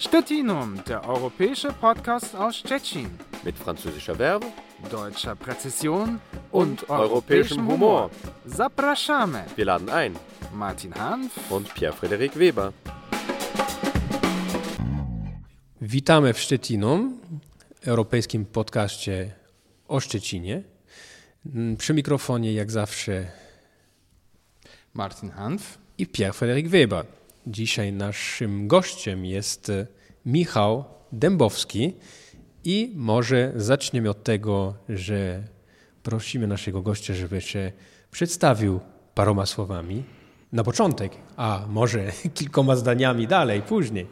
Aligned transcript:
Stettinum, 0.00 0.82
der 0.88 1.06
europäische 1.06 1.72
Podcast 1.72 2.34
aus 2.34 2.56
Stettin. 2.56 3.10
Mit 3.44 3.54
französischer 3.54 4.14
Verbe 4.14 4.46
deutscher 4.90 5.36
Präzision 5.36 6.20
und, 6.50 6.82
und 6.82 6.90
europäischem 6.90 7.68
Humor. 7.68 8.10
Zapraszamy. 8.46 9.42
Wir 9.56 9.66
laden 9.66 9.90
ein. 9.90 10.16
Martin 10.54 10.94
Hanf 10.94 11.50
und 11.50 11.74
Pierre-Frederik 11.74 12.38
Weber. 12.38 12.72
Witamy 15.80 16.32
w 16.32 16.40
Szczecinum, 16.40 17.20
europejskim 17.86 18.46
podcaście 18.46 19.32
o 19.88 20.00
Szczecinie. 20.00 20.62
Przy 21.78 21.94
mikrofonie 21.94 22.52
jak 22.52 22.70
zawsze 22.70 23.26
Martin 24.94 25.30
Hanf 25.30 25.78
i 25.98 26.06
Pierre-Frederik 26.06 26.68
Weber. 26.68 27.19
Dzisiaj 27.46 27.92
naszym 27.92 28.68
gościem 28.68 29.24
jest 29.24 29.70
e, 29.70 29.86
Michał 30.26 30.84
Dębowski 31.12 31.92
i 32.64 32.92
może 32.94 33.52
zaczniemy 33.56 34.10
od 34.10 34.24
tego, 34.24 34.74
że 34.88 35.42
prosimy 36.02 36.46
naszego 36.46 36.82
gościa, 36.82 37.14
żeby 37.14 37.40
się 37.40 37.72
przedstawił 38.10 38.80
paroma 39.14 39.46
słowami 39.46 40.02
na 40.52 40.64
początek, 40.64 41.12
a 41.36 41.64
może 41.68 42.12
kilkoma 42.34 42.76
zdaniami 42.76 43.26
dalej, 43.26 43.62
później. 43.62 44.06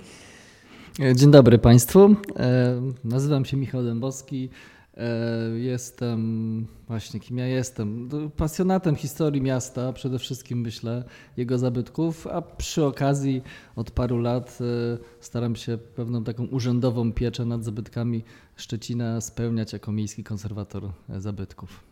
Dzień 1.15 1.31
dobry 1.31 1.59
Państwu. 1.59 2.17
E, 2.37 2.83
nazywam 3.05 3.45
się 3.45 3.57
Michał 3.57 3.83
Dębowski. 3.83 4.51
E, 4.99 5.59
jestem, 5.59 6.67
właśnie 6.89 7.21
kim 7.21 7.39
ja 7.39 7.47
jestem, 7.47 8.09
pasjonatem 8.37 8.97
historii 8.97 9.43
miasta, 9.43 9.93
przede 9.93 10.19
wszystkim 10.19 10.61
myślę, 10.61 11.05
jego 11.37 11.59
zabytków, 11.59 12.27
a 12.27 12.43
przy 12.43 12.85
okazji 12.85 13.43
od 13.77 13.91
paru 13.91 14.19
lat 14.19 14.59
e, 14.61 14.99
staram 15.21 15.57
się 15.57 15.79
pewną 15.79 16.25
taką 16.25 16.47
urzędową 16.47 17.13
pieczę 17.13 17.45
nad 17.45 17.65
zabytkami 17.65 18.25
Szczecina 18.57 19.21
spełniać 19.21 19.73
jako 19.73 19.93
miejski 19.93 20.25
konserwator 20.25 20.91
zabytków. 21.19 21.85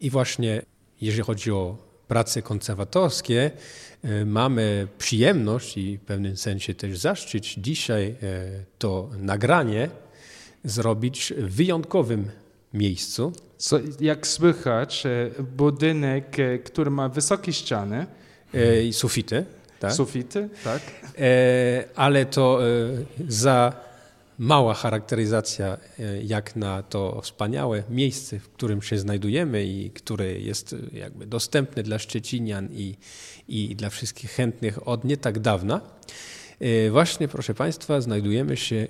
I 0.00 0.10
właśnie 0.10 0.62
jeżeli 1.00 1.22
chodzi 1.22 1.52
o 1.52 1.88
prace 2.08 2.42
konserwatorskie, 2.42 3.50
e, 4.02 4.24
mamy 4.24 4.88
przyjemność 4.98 5.78
i 5.78 5.98
w 5.98 6.00
pewnym 6.00 6.36
sensie 6.36 6.74
też 6.74 6.98
zaszczyt 6.98 7.44
dzisiaj 7.44 8.16
to 8.78 9.10
nagranie 9.18 9.90
zrobić 10.68 11.32
w 11.36 11.54
wyjątkowym 11.54 12.30
miejscu. 12.74 13.32
Co, 13.56 13.78
jak 14.00 14.26
słychać, 14.26 15.06
e, 15.06 15.30
budynek, 15.42 16.38
e, 16.38 16.58
który 16.58 16.90
ma 16.90 17.08
wysokie 17.08 17.52
ściany. 17.52 18.06
E, 18.54 18.84
I 18.84 18.92
sufity. 18.92 19.44
Tak? 19.80 19.92
Sufity, 19.92 20.48
tak. 20.64 20.82
ale 21.94 22.26
to 22.26 22.60
za 23.28 23.72
mała 24.38 24.74
charakteryzacja 24.74 25.78
jak 26.22 26.56
na 26.56 26.82
to 26.82 27.20
wspaniałe 27.22 27.82
miejsce, 27.90 28.38
w 28.38 28.48
którym 28.48 28.82
się 28.82 28.98
znajdujemy 28.98 29.64
i 29.64 29.90
które 29.90 30.32
jest 30.32 30.76
jakby 30.92 31.26
dostępne 31.26 31.82
dla 31.82 31.98
Szczecinian 31.98 32.68
i, 32.72 32.96
i 33.48 33.76
dla 33.76 33.90
wszystkich 33.90 34.30
chętnych 34.30 34.88
od 34.88 35.04
nie 35.04 35.16
tak 35.16 35.38
dawna. 35.38 35.80
E, 36.60 36.90
właśnie, 36.90 37.28
proszę 37.28 37.54
Państwa, 37.54 38.00
znajdujemy 38.00 38.56
się 38.56 38.76
e, 38.76 38.86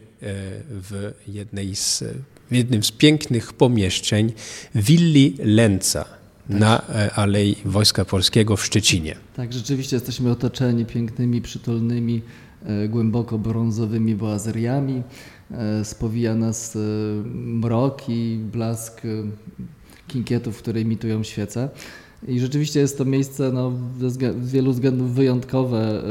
w, 0.69 1.12
jednej 1.28 1.77
z, 1.77 2.05
w 2.50 2.55
jednym 2.55 2.83
z 2.83 2.91
pięknych 2.91 3.52
pomieszczeń 3.52 4.33
willi 4.75 5.36
Lęca 5.38 6.05
na 6.48 6.88
e, 6.88 7.14
Alei 7.14 7.56
Wojska 7.64 8.05
Polskiego 8.05 8.56
w 8.56 8.64
Szczecinie. 8.64 9.16
Tak, 9.36 9.52
rzeczywiście 9.52 9.97
jesteśmy 9.97 10.30
otoczeni 10.30 10.86
pięknymi, 10.86 11.42
przytulnymi, 11.42 12.22
głęboko 12.88 13.38
brązowymi 13.38 14.14
boazeriami. 14.14 15.03
Spowija 15.84 16.34
nas 16.34 16.78
mrok 17.34 18.08
i 18.08 18.41
blask 18.53 19.03
kinkietów, 20.09 20.59
które 20.59 20.81
imitują 20.81 21.22
świece. 21.22 21.69
I 22.29 22.41
rzeczywiście 22.41 22.81
jest 22.81 22.99
to 22.99 23.05
miejsce 23.05 23.53
no, 23.53 23.73
z 24.01 24.51
wielu 24.51 24.73
względów 24.73 25.15
wyjątkowe, 25.15 26.03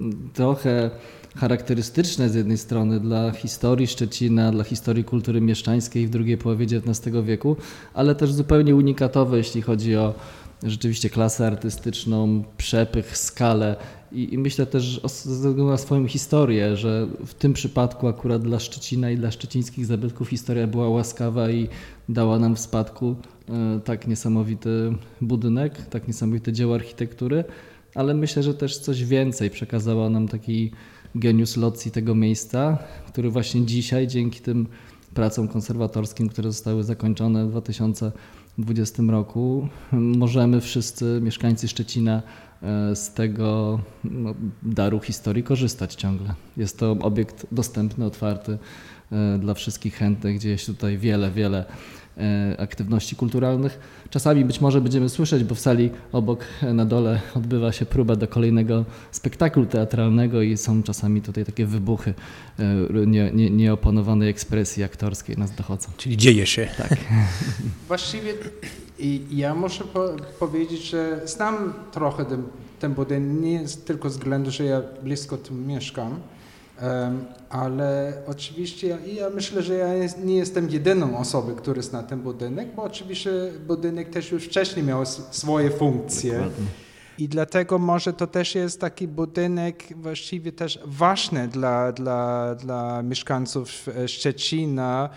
y, 0.00 0.32
trochę 0.34 0.90
charakterystyczne 1.36 2.28
z 2.28 2.34
jednej 2.34 2.58
strony 2.58 3.00
dla 3.00 3.30
historii 3.30 3.86
Szczecina, 3.86 4.52
dla 4.52 4.64
historii 4.64 5.04
kultury 5.04 5.40
mieszczańskiej 5.40 6.06
w 6.06 6.10
drugiej 6.10 6.38
połowie 6.38 6.66
XIX 6.66 7.16
wieku, 7.24 7.56
ale 7.94 8.14
też 8.14 8.32
zupełnie 8.32 8.76
unikatowe, 8.76 9.36
jeśli 9.36 9.62
chodzi 9.62 9.96
o 9.96 10.14
rzeczywiście 10.62 11.10
klasę 11.10 11.46
artystyczną, 11.46 12.44
przepych, 12.56 13.16
skalę. 13.18 13.76
I, 14.12 14.34
i 14.34 14.38
myślę 14.38 14.66
też 14.66 15.00
ze 15.04 15.34
względu 15.34 15.66
na 15.66 15.76
swoją 15.76 16.06
historię, 16.06 16.76
że 16.76 17.06
w 17.26 17.34
tym 17.34 17.52
przypadku 17.52 18.08
akurat 18.08 18.42
dla 18.42 18.58
Szczecina 18.58 19.10
i 19.10 19.16
dla 19.16 19.30
szczecińskich 19.30 19.86
zabytków 19.86 20.28
historia 20.28 20.66
była 20.66 20.88
łaskawa 20.88 21.50
i 21.50 21.68
dała 22.08 22.38
nam 22.38 22.56
w 22.56 22.60
spadku 22.60 23.16
tak 23.84 24.08
niesamowity 24.08 24.94
budynek, 25.20 25.86
tak 25.86 26.08
niesamowite 26.08 26.52
dzieło 26.52 26.74
architektury, 26.74 27.44
ale 27.94 28.14
myślę, 28.14 28.42
że 28.42 28.54
też 28.54 28.78
coś 28.78 29.04
więcej 29.04 29.50
przekazała 29.50 30.10
nam 30.10 30.28
taki 30.28 30.70
geniusz 31.14 31.56
locji 31.56 31.90
tego 31.90 32.14
miejsca, 32.14 32.78
który 33.08 33.30
właśnie 33.30 33.66
dzisiaj 33.66 34.06
dzięki 34.06 34.40
tym 34.40 34.66
pracom 35.14 35.48
konserwatorskim, 35.48 36.28
które 36.28 36.52
zostały 36.52 36.84
zakończone 36.84 37.46
w 37.46 37.50
2020 37.50 39.02
roku, 39.08 39.68
możemy 39.92 40.60
wszyscy 40.60 41.20
mieszkańcy 41.22 41.68
Szczecina 41.68 42.22
E, 42.62 42.96
z 42.96 43.12
tego 43.12 43.80
no, 44.04 44.34
daru 44.62 45.00
historii 45.00 45.42
korzystać 45.42 45.94
ciągle. 45.94 46.34
Jest 46.56 46.78
to 46.78 46.90
obiekt 46.92 47.46
dostępny, 47.52 48.04
otwarty 48.04 48.58
e, 49.12 49.38
dla 49.38 49.54
wszystkich 49.54 49.94
chętnych, 49.94 50.36
gdzie 50.36 50.50
jest 50.50 50.66
tutaj 50.66 50.98
wiele, 50.98 51.30
wiele 51.30 51.64
e, 51.66 51.72
aktywności 52.58 53.16
kulturalnych. 53.16 53.78
Czasami 54.10 54.44
być 54.44 54.60
może 54.60 54.80
będziemy 54.80 55.08
słyszeć, 55.08 55.44
bo 55.44 55.54
w 55.54 55.60
sali 55.60 55.90
obok 56.12 56.44
na 56.62 56.84
dole 56.84 57.20
odbywa 57.34 57.72
się 57.72 57.86
próba 57.86 58.16
do 58.16 58.28
kolejnego 58.28 58.84
spektaklu 59.10 59.66
teatralnego 59.66 60.42
i 60.42 60.56
są 60.56 60.82
czasami 60.82 61.22
tutaj 61.22 61.44
takie 61.44 61.66
wybuchy 61.66 62.14
nie, 63.06 63.30
nie, 63.32 63.50
nieopanowanej 63.50 64.28
ekspresji 64.28 64.84
aktorskiej 64.84 65.36
nas 65.36 65.54
dochodzą. 65.54 65.88
Czyli 65.96 66.16
dzieje 66.16 66.46
się. 66.46 66.68
Tak. 66.78 66.98
Właściwie 67.88 68.34
i 69.00 69.22
ja 69.30 69.54
muszę 69.54 69.84
po 69.84 70.08
powiedzieć, 70.38 70.90
że 70.90 71.20
znam 71.24 71.72
trochę 71.92 72.24
ten, 72.24 72.42
ten 72.80 72.94
budynek, 72.94 73.42
nie 73.42 73.64
tylko 73.84 74.10
z 74.10 74.12
względu, 74.12 74.50
że 74.50 74.64
ja 74.64 74.82
blisko 75.02 75.36
tym 75.36 75.66
mieszkam, 75.66 76.20
ale 77.50 78.12
oczywiście 78.26 78.88
ja, 78.88 78.96
ja, 79.06 79.30
myślę, 79.30 79.62
że 79.62 79.74
ja 79.74 79.88
nie 80.24 80.36
jestem 80.36 80.70
jedyną 80.70 81.18
osobą, 81.18 81.54
która 81.54 81.82
zna 81.82 82.02
ten 82.02 82.20
budynek, 82.20 82.74
bo 82.74 82.82
oczywiście 82.82 83.30
budynek 83.66 84.10
też 84.10 84.30
już 84.30 84.44
wcześniej 84.44 84.86
miał 84.86 85.06
swoje 85.06 85.70
funkcje. 85.70 86.32
Dokładnie. 86.32 86.66
I 87.18 87.28
dlatego 87.28 87.78
może 87.78 88.12
to 88.12 88.26
też 88.26 88.54
jest 88.54 88.80
taki 88.80 89.08
budynek 89.08 89.84
właściwie 89.96 90.52
też 90.52 90.78
ważny 90.84 91.48
dla, 91.48 91.92
dla, 91.92 92.54
dla 92.54 93.02
mieszkańców 93.02 93.86
Szczecina, 94.06 95.10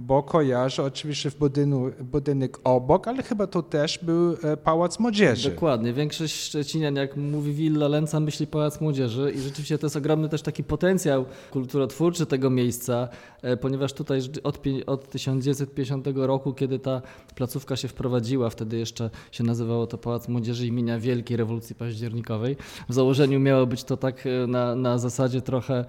bo 0.00 0.22
kojarzę 0.22 0.82
oczywiście 0.82 1.30
w 1.30 1.36
budynu, 1.36 1.90
budynek 2.00 2.58
obok, 2.64 3.08
ale 3.08 3.22
chyba 3.22 3.46
to 3.46 3.62
też 3.62 3.98
był 4.02 4.36
e, 4.42 4.56
Pałac 4.56 4.98
Młodzieży. 4.98 5.50
Dokładnie. 5.50 5.92
Większość 5.92 6.34
Szczecinian, 6.34 6.96
jak 6.96 7.16
mówi 7.16 7.52
Willa 7.52 7.88
Lęca, 7.88 8.20
myśli 8.20 8.46
Pałac 8.46 8.80
Młodzieży 8.80 9.32
i 9.36 9.40
rzeczywiście 9.40 9.78
to 9.78 9.86
jest 9.86 9.96
ogromny 9.96 10.28
też 10.28 10.42
taki 10.42 10.64
potencjał 10.64 11.24
kulturotwórczy 11.50 12.26
tego 12.26 12.50
miejsca, 12.50 13.08
e, 13.42 13.56
ponieważ 13.56 13.92
tutaj 13.92 14.20
od, 14.42 14.60
od 14.86 15.10
1950 15.10 16.06
roku, 16.14 16.52
kiedy 16.52 16.78
ta 16.78 17.02
placówka 17.34 17.76
się 17.76 17.88
wprowadziła, 17.88 18.50
wtedy 18.50 18.78
jeszcze 18.78 19.10
się 19.32 19.44
nazywało 19.44 19.86
to 19.86 19.98
Pałac 19.98 20.28
Młodzieży 20.28 20.66
imienia 20.66 20.98
Wielkiej 20.98 21.36
Rewolucji 21.36 21.74
Październikowej. 21.74 22.56
W 22.88 22.94
założeniu 22.94 23.40
miało 23.40 23.66
być 23.66 23.84
to 23.84 23.96
tak 23.96 24.26
e, 24.26 24.46
na, 24.46 24.74
na 24.74 24.98
zasadzie 24.98 25.40
trochę 25.40 25.84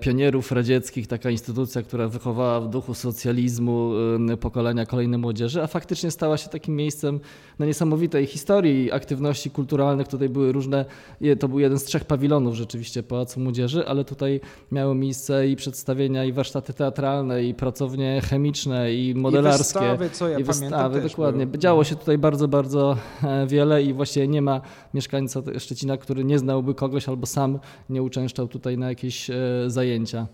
pionierów 0.00 0.52
radzieckich, 0.52 1.06
taka 1.06 1.30
instytucja, 1.30 1.82
która 1.82 2.08
wychowała 2.08 2.60
w 2.60 2.68
duchu 2.68 2.94
socjalizmu 2.94 3.41
idealizmu 3.42 3.92
pokolenia 4.40 4.86
kolejnej 4.86 5.18
młodzieży, 5.18 5.62
a 5.62 5.66
faktycznie 5.66 6.10
stała 6.10 6.36
się 6.36 6.48
takim 6.48 6.76
miejscem 6.76 7.20
na 7.58 7.66
niesamowitej 7.66 8.26
historii 8.26 8.92
aktywności 8.92 9.50
kulturalnych. 9.50 10.08
Tutaj 10.08 10.28
były 10.28 10.52
różne, 10.52 10.84
to 11.38 11.48
był 11.48 11.58
jeden 11.58 11.78
z 11.78 11.84
trzech 11.84 12.04
pawilonów 12.04 12.54
rzeczywiście 12.54 13.02
Pałacu 13.02 13.40
Młodzieży, 13.40 13.86
ale 13.86 14.04
tutaj 14.04 14.40
miały 14.72 14.94
miejsce 14.94 15.48
i 15.48 15.56
przedstawienia, 15.56 16.24
i 16.24 16.32
warsztaty 16.32 16.72
teatralne, 16.72 17.44
i 17.44 17.54
pracownie 17.54 18.20
chemiczne, 18.30 18.94
i 18.94 19.14
modelarskie. 19.14 19.78
I 19.78 19.82
wystawy, 19.82 20.10
co 20.10 20.28
ja 20.28 20.38
I 20.38 20.44
wystawy, 20.44 21.00
dokładnie. 21.00 21.46
Były. 21.46 21.58
Działo 21.58 21.84
się 21.84 21.96
tutaj 21.96 22.18
bardzo, 22.18 22.48
bardzo 22.48 22.96
e, 23.22 23.46
wiele 23.46 23.82
i 23.82 23.92
właściwie 23.92 24.28
nie 24.28 24.42
ma 24.42 24.60
mieszkańca 24.94 25.42
Szczecina, 25.58 25.96
który 25.96 26.24
nie 26.24 26.38
znałby 26.38 26.74
kogoś 26.74 27.08
albo 27.08 27.26
sam 27.26 27.58
nie 27.90 28.02
uczęszczał 28.02 28.48
tutaj 28.48 28.78
na 28.78 28.88
jakieś 28.88 29.30
e, 29.30 29.34
zajęcia. 29.66 30.26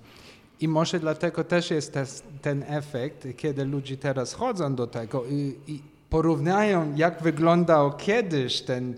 I 0.60 0.68
może 0.68 1.00
dlatego 1.00 1.44
też 1.44 1.70
jest 1.70 1.98
ten 2.42 2.64
efekt, 2.68 3.26
kiedy 3.36 3.64
ludzie 3.64 3.96
teraz 3.96 4.32
chodzą 4.32 4.74
do 4.74 4.86
tego 4.86 5.24
i, 5.24 5.54
i 5.66 5.82
porównają, 6.10 6.94
jak 6.96 7.22
wyglądał 7.22 7.96
kiedyś 7.96 8.60
ten 8.60 8.94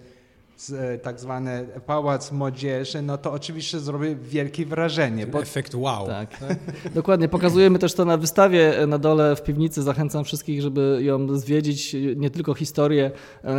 tak 1.02 1.20
zwany 1.20 1.66
Pałac 1.86 2.32
Młodzieży, 2.32 3.02
no 3.02 3.18
to 3.18 3.32
oczywiście 3.32 3.80
zrobi 3.80 4.16
wielkie 4.16 4.66
wrażenie. 4.66 5.26
Bo... 5.26 5.42
Efekt 5.42 5.74
wow. 5.74 6.06
Tak, 6.06 6.38
tak. 6.38 6.58
Dokładnie. 6.94 7.28
Pokazujemy 7.28 7.78
też 7.78 7.94
to 7.94 8.04
na 8.04 8.16
wystawie 8.16 8.74
na 8.86 8.98
dole 8.98 9.36
w 9.36 9.42
piwnicy. 9.42 9.82
Zachęcam 9.82 10.24
wszystkich, 10.24 10.62
żeby 10.62 10.98
ją 11.02 11.38
zwiedzić. 11.38 11.96
Nie 12.16 12.30
tylko 12.30 12.54
historię 12.54 13.10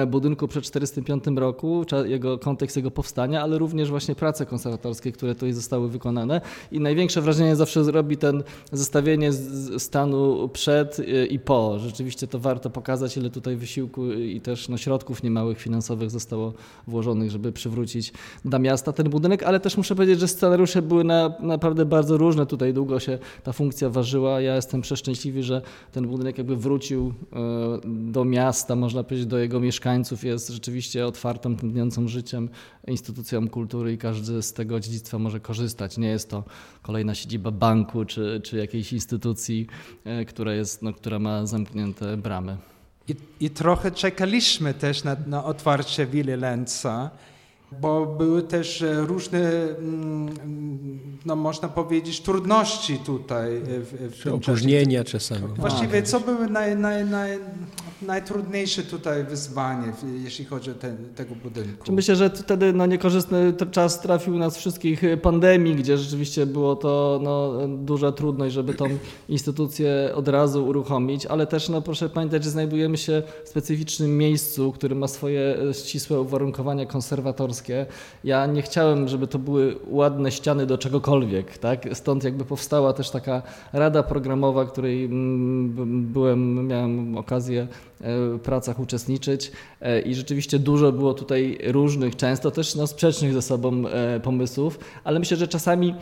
budynku 0.08 0.48
przed 0.48 0.64
1945 0.72 1.40
roku, 1.40 1.86
jego 2.06 2.40
kontekst 2.40 2.78
jego 2.78 2.92
powstania, 2.92 3.42
ale 3.42 3.58
również 3.58 3.90
właśnie 3.90 4.16
prace 4.16 4.46
konserwatorskie, 4.46 5.12
które 5.12 5.36
tutaj 5.36 5.54
zostały 5.54 5.90
wykonane. 5.90 6.42
I 6.72 6.80
największe 6.80 7.22
wrażenie 7.22 7.56
zawsze 7.56 7.84
zrobi 7.84 8.18
ten 8.18 8.44
zestawienie 8.72 9.34
stanu 9.78 10.50
przed 10.50 10.98
i 11.30 11.40
po. 11.40 11.80
Rzeczywiście 11.80 12.28
to 12.28 12.40
warto 12.40 12.70
pokazać, 12.70 13.18
ile 13.18 13.30
tutaj 13.30 13.56
wysiłku 13.56 14.12
i 14.14 14.42
też 14.42 14.70
no, 14.70 14.78
środków 14.78 15.24
niemałych 15.24 15.60
finansowych 15.60 16.10
zostało 16.10 16.54
włożonych, 16.92 17.32
żeby 17.32 17.52
przywrócić 17.52 18.14
dla 18.46 18.60
miasta 18.60 18.94
ten 18.94 19.10
budynek, 19.10 19.44
ale 19.44 19.60
też 19.60 19.78
muszę 19.78 19.96
powiedzieć, 19.96 20.20
że 20.20 20.28
scenariusze 20.28 20.82
były 20.82 21.04
na, 21.04 21.34
naprawdę 21.40 21.86
bardzo 21.86 22.18
różne. 22.18 22.46
Tutaj 22.46 22.74
długo 22.74 23.00
się 23.00 23.20
ta 23.44 23.54
funkcja 23.54 23.90
ważyła. 23.90 24.42
Ja 24.42 24.56
jestem 24.56 24.82
przeszczęśliwy, 24.82 25.44
że 25.44 25.62
ten 25.92 26.08
budynek 26.08 26.38
jakby 26.38 26.56
wrócił 26.56 27.14
e, 27.34 27.80
do 28.12 28.26
miasta, 28.26 28.76
można 28.76 29.04
powiedzieć, 29.04 29.26
do 29.26 29.38
jego 29.38 29.60
mieszkańców. 29.60 30.24
Jest 30.24 30.50
rzeczywiście 30.50 31.08
otwartą, 31.08 31.56
tętniącą 31.56 32.08
życiem 32.08 32.50
instytucją 32.88 33.50
kultury 33.50 33.94
i 33.94 33.98
każdy 33.98 34.42
z 34.42 34.54
tego 34.54 34.80
dziedzictwa 34.80 35.20
może 35.20 35.40
korzystać. 35.40 35.98
Nie 35.98 36.08
jest 36.08 36.30
to 36.30 36.44
kolejna 36.82 37.16
siedziba 37.16 37.52
banku 37.52 38.06
czy, 38.06 38.42
czy 38.44 38.58
jakiejś 38.58 38.94
instytucji, 38.94 39.68
e, 40.04 40.26
która, 40.26 40.54
jest, 40.54 40.82
no, 40.82 40.94
która 40.94 41.20
ma 41.20 41.46
zamknięte 41.46 42.18
bramy. 42.18 42.58
I, 43.08 43.16
I, 43.40 43.50
trochę 43.50 43.92
czekaliśmy 43.92 44.74
też 44.74 45.04
na, 45.04 45.16
na 45.28 45.44
otwarcie 45.44 46.06
Willy 46.06 46.38
Lenza, 46.38 47.10
bo 47.82 48.06
były 48.06 48.44
też 48.44 48.82
e, 48.82 49.02
różne, 49.02 49.40
mm, 49.40 51.00
no 51.26 51.36
można 51.36 51.70
powiedzieć, 51.70 52.22
trudności 52.22 52.98
tutaj. 52.98 53.58
E, 53.58 53.62
w, 53.62 54.22
w 54.24 54.28
Opóźnienia 54.28 55.04
czasami. 55.04 55.48
Właściwie 55.58 56.04
co 56.04 56.20
były 56.20 56.48
naj, 56.48 56.78
naj, 56.78 57.06
naj, 57.06 57.40
najtrudniejsze 58.02 58.84
tutaj 58.84 59.24
wyzwanie, 59.24 59.94
jeśli 60.24 60.46
chodzi 60.46 60.72
o 60.72 60.74
te, 60.74 60.96
tego 61.16 61.36
budynku? 61.36 61.92
Myślę, 61.92 62.16
że 62.16 62.30
wtedy 62.30 62.74
no, 62.74 62.86
niekorzystny 62.86 63.54
czas 63.72 64.02
trafił 64.02 64.38
nas 64.38 64.58
wszystkich 64.58 65.04
e, 65.04 65.18
pandemii, 65.18 65.76
gdzie 65.76 65.98
rzeczywiście 65.98 66.46
było 66.46 66.76
to 66.76 67.20
no, 67.24 67.68
duża 67.68 68.12
trudność, 68.12 68.54
żeby 68.54 68.74
tą 68.74 68.86
instytucję 69.30 70.12
od 70.16 70.28
razu 70.28 70.68
uruchomić, 70.68 71.26
ale 71.26 71.48
też 71.48 71.70
no, 71.70 71.82
proszę 71.82 72.10
pamiętać, 72.10 72.44
że 72.44 72.50
znajdujemy 72.50 72.98
się 72.98 73.24
w 73.46 73.50
specyficznym 73.50 74.18
miejscu, 74.18 74.72
które 74.72 74.96
ma 74.96 75.08
swoje 75.08 75.58
ścisłe 75.74 76.22
uwarunkowania 76.22 76.86
konserwatorskie 76.86 77.86
ja 78.24 78.46
nie 78.46 78.62
chciałem, 78.62 79.08
żeby 79.08 79.28
to 79.28 79.40
były 79.40 79.76
ładne 79.88 80.32
ściany 80.32 80.66
do 80.66 80.78
czegokolwiek, 80.78 81.58
tak? 81.58 81.88
Stąd 81.94 82.24
jakby 82.24 82.46
powstała 82.46 82.94
też 82.94 83.10
taka 83.10 83.42
rada 83.74 84.04
programowa, 84.04 84.66
której 84.66 85.06
mm, 85.06 86.08
byłem, 86.14 86.68
miałem 86.68 87.18
okazję 87.18 87.62
e, 87.62 87.91
pracach 88.44 88.80
uczestniczyć. 88.80 89.52
E, 89.82 90.02
i 90.02 90.16
rzeczywiście 90.16 90.60
dużo 90.60 90.92
było 90.92 91.14
tutaj 91.14 91.58
różnych, 91.64 92.16
często 92.16 92.52
też 92.52 92.76
no, 92.76 92.88
sprzecznych 92.88 93.34
ze 93.34 93.42
sobą 93.42 93.88
e, 93.88 94.20
pomysłów, 94.20 94.80
ale 95.04 95.20
myślę, 95.20 95.38
że 95.38 95.48
czasami 95.48 95.96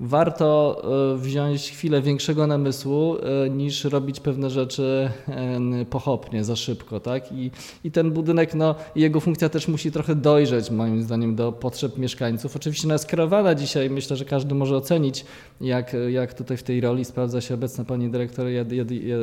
warto 0.00 0.82
e, 1.14 1.18
wziąć 1.18 1.70
chwilę 1.70 2.02
większego 2.02 2.46
namysłu 2.46 3.16
e, 3.16 3.50
niż 3.50 3.84
robić 3.84 4.20
pewne 4.20 4.50
rzeczy 4.50 5.10
e, 5.28 5.84
pochopnie, 5.90 6.44
za 6.44 6.56
szybko. 6.56 7.00
Tak? 7.00 7.32
I, 7.32 7.50
i 7.84 7.90
ten 7.90 8.10
budynek, 8.10 8.54
no, 8.54 8.74
jego 8.96 9.20
funkcja 9.20 9.48
też 9.48 9.68
musi 9.68 9.92
trochę 9.92 10.14
dojrzeć 10.14 10.70
moim 10.70 11.02
zdaniem 11.02 11.34
do 11.34 11.52
potrzeb 11.52 11.98
mieszkańców. 11.98 12.56
Oczywiście 12.56 12.86
ona 12.86 12.94
jest 12.94 13.06
kreowana 13.06 13.54
dzisiaj, 13.54 13.90
myślę, 13.90 14.16
że 14.16 14.24
każdy 14.24 14.54
może 14.54 14.76
ocenić, 14.76 15.24
jak, 15.60 15.96
jak 16.08 16.34
tutaj 16.34 16.56
w 16.56 16.62
tej 16.62 16.80
roli 16.80 17.04
sprawdza 17.04 17.40
się 17.40 17.54
obecna 17.54 17.84
pani 17.84 18.10
dyrektor 18.10 18.46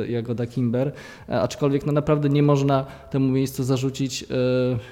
Jagoda 0.08 0.46
Kimber, 0.46 0.92
aczkolwiek 1.28 1.86
no, 1.86 1.92
naprawdę 1.92 2.28
nie 2.28 2.42
można 2.42 2.86
temu 3.10 3.28
miejscu 3.28 3.64
zarzucić 3.64 4.24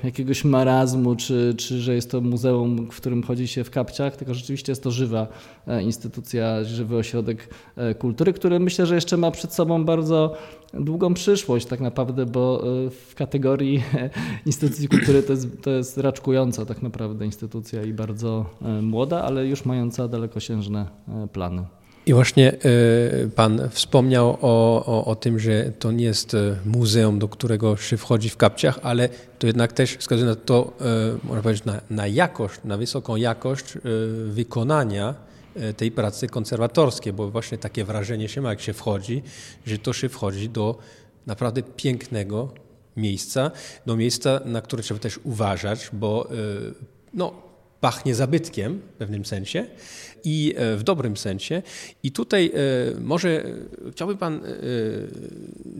jakiegoś 0.04 0.44
marazmu, 0.44 1.16
czy, 1.16 1.54
czy 1.58 1.80
że 1.80 1.94
jest 1.94 2.10
to 2.10 2.20
muzeum, 2.20 2.90
w 2.90 2.96
którym 2.96 3.22
chodzi 3.22 3.48
się 3.48 3.64
w 3.64 3.70
kapciach, 3.70 4.16
tylko 4.16 4.34
rzeczywiście 4.34 4.72
jest 4.72 4.82
to 4.82 4.90
żywa 4.90 5.26
instytucja, 5.80 6.64
żywy 6.64 6.96
ośrodek 6.96 7.48
e, 7.76 7.94
kultury, 7.94 8.32
który 8.32 8.60
myślę, 8.60 8.86
że 8.86 8.94
jeszcze 8.94 9.16
ma 9.16 9.30
przed 9.30 9.54
sobą 9.54 9.84
bardzo 9.84 10.36
długą 10.74 11.14
przyszłość 11.14 11.66
tak 11.66 11.80
naprawdę, 11.80 12.26
bo 12.26 12.64
e, 12.86 12.90
w 12.90 13.14
kategorii 13.14 13.82
instytucji 14.46 14.88
kultury 14.88 15.22
to 15.22 15.32
jest, 15.32 15.62
to 15.62 15.70
jest 15.70 15.98
raczkująca 15.98 16.66
tak 16.66 16.82
naprawdę 16.82 17.24
instytucja 17.24 17.82
i 17.82 17.92
bardzo 17.92 18.46
młoda, 18.82 19.22
ale 19.22 19.46
już 19.46 19.64
mająca 19.64 20.08
dalekosiężne 20.08 20.86
plany. 21.32 21.64
I 22.06 22.14
właśnie 22.14 22.52
Pan 23.36 23.60
wspomniał 23.70 24.38
o, 24.40 24.84
o, 24.86 25.04
o, 25.04 25.16
tym, 25.16 25.38
że 25.38 25.72
to 25.78 25.92
nie 25.92 26.04
jest 26.04 26.36
muzeum, 26.66 27.18
do 27.18 27.28
którego 27.28 27.76
się 27.76 27.96
wchodzi 27.96 28.28
w 28.28 28.36
kapciach, 28.36 28.78
ale 28.82 29.08
to 29.38 29.46
jednak 29.46 29.72
też 29.72 29.96
wskazuje 29.96 30.28
na 30.28 30.36
to, 30.36 30.72
można 31.24 31.42
powiedzieć, 31.42 31.64
na, 31.64 31.80
na 31.90 32.06
jakość, 32.06 32.60
na 32.64 32.76
wysoką 32.76 33.16
jakość 33.16 33.64
wykonania 34.26 35.14
E, 35.28 35.31
tej 35.76 35.90
pracy 35.90 36.28
konserwatorskiej, 36.28 37.12
bo 37.12 37.30
właśnie 37.30 37.58
takie 37.58 37.84
wrażenie 37.84 38.28
się 38.28 38.40
ma, 38.40 38.50
jak 38.50 38.60
się 38.60 38.72
wchodzi, 38.72 39.22
że 39.66 39.78
to 39.78 39.92
się 39.92 40.08
wchodzi 40.08 40.48
do 40.48 40.78
naprawdę 41.26 41.62
pięknego 41.62 42.54
miejsca, 42.96 43.50
do 43.86 43.96
miejsca, 43.96 44.40
na 44.44 44.62
które 44.62 44.82
trzeba 44.82 45.00
też 45.00 45.20
uważać, 45.24 45.90
bo 45.92 46.30
e, 46.30 46.34
no, 47.14 47.32
pachnie 47.80 48.14
zabytkiem 48.14 48.80
w 48.94 48.98
pewnym 48.98 49.24
sensie 49.24 49.66
i 50.24 50.54
e, 50.56 50.76
w 50.76 50.82
dobrym 50.82 51.16
sensie. 51.16 51.62
I 52.02 52.12
tutaj 52.12 52.52
może 53.00 53.44
chciałby 53.92 54.16
Pan 54.16 54.40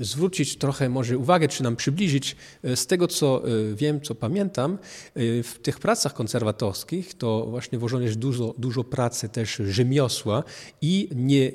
zwrócić 0.00 0.56
trochę 0.56 0.88
może 0.88 1.18
uwagę, 1.18 1.48
czy 1.48 1.62
nam 1.62 1.76
przybliżyć 1.76 2.36
z 2.74 2.86
tego, 2.86 3.08
co 3.08 3.42
wiem, 3.74 4.00
co 4.00 4.14
pamiętam, 4.14 4.78
w 5.14 5.54
tych 5.62 5.78
pracach 5.78 6.14
konserwatorskich 6.14 7.14
to 7.14 7.46
właśnie 7.46 7.78
włożone 7.78 8.04
jest 8.04 8.18
dużo, 8.18 8.54
dużo 8.58 8.84
pracy 8.84 9.28
też 9.28 9.56
rzemiosła 9.56 10.44
i 10.82 11.08
nie 11.14 11.52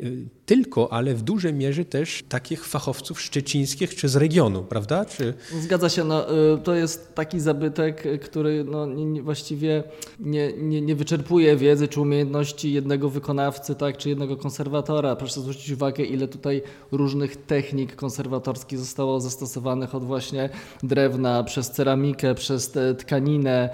tylko, 0.48 0.94
ale 0.94 1.14
w 1.14 1.22
dużej 1.22 1.54
mierze 1.54 1.86
też 1.86 2.24
takich 2.30 2.66
fachowców 2.66 3.22
szczecińskich 3.22 3.96
czy 3.96 4.10
z 4.10 4.16
regionu, 4.16 4.64
prawda? 4.64 5.06
Czy... 5.06 5.34
Zgadza 5.60 5.90
się, 5.90 6.04
no, 6.04 6.26
to 6.64 6.76
jest 6.76 7.16
taki 7.16 7.40
zabytek, 7.40 8.04
który 8.22 8.64
no, 8.64 8.88
właściwie 9.24 9.84
nie, 10.20 10.54
nie, 10.54 10.82
nie 10.82 10.96
wyczerpuje 10.96 11.56
wiedzy 11.56 11.88
czy 11.88 12.02
umiejętności 12.02 12.74
jednego 12.74 13.10
wykonawcy, 13.10 13.76
tak, 13.76 13.98
czy 13.98 14.10
jednego 14.10 14.38
konserwatora. 14.38 15.16
Proszę 15.16 15.42
zwrócić 15.42 15.72
uwagę, 15.72 16.04
ile 16.04 16.27
tutaj 16.27 16.62
różnych 16.92 17.46
technik 17.46 17.96
konserwatorskich 17.96 18.80
zostało 18.80 19.20
zastosowanych 19.20 19.96
od 19.96 20.04
właśnie 20.04 20.50
drewna, 20.84 21.44
przez 21.44 21.72
ceramikę, 21.72 22.36
przez 22.36 22.77
tkaninę, 22.98 23.70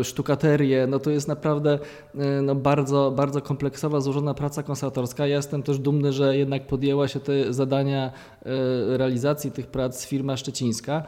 e, 0.00 0.04
sztukaterię. 0.04 0.86
No 0.86 0.98
to 0.98 1.10
jest 1.10 1.28
naprawdę 1.28 1.78
e, 2.14 2.42
no, 2.42 2.54
bardzo, 2.54 3.12
bardzo 3.16 3.42
kompleksowa, 3.42 4.00
złożona 4.00 4.34
praca 4.34 4.62
konserwatorska. 4.62 5.26
Ja 5.26 5.36
jestem 5.36 5.62
też 5.62 5.78
dumny, 5.88 6.12
że 6.12 6.36
jednak 6.36 6.66
podjęła 6.66 7.08
się 7.08 7.20
te 7.20 7.52
zadania 7.52 8.06
e, 8.06 8.98
realizacji 8.98 9.50
tych 9.50 9.66
prac 9.66 10.06
firma 10.06 10.36
szczecińska, 10.36 11.02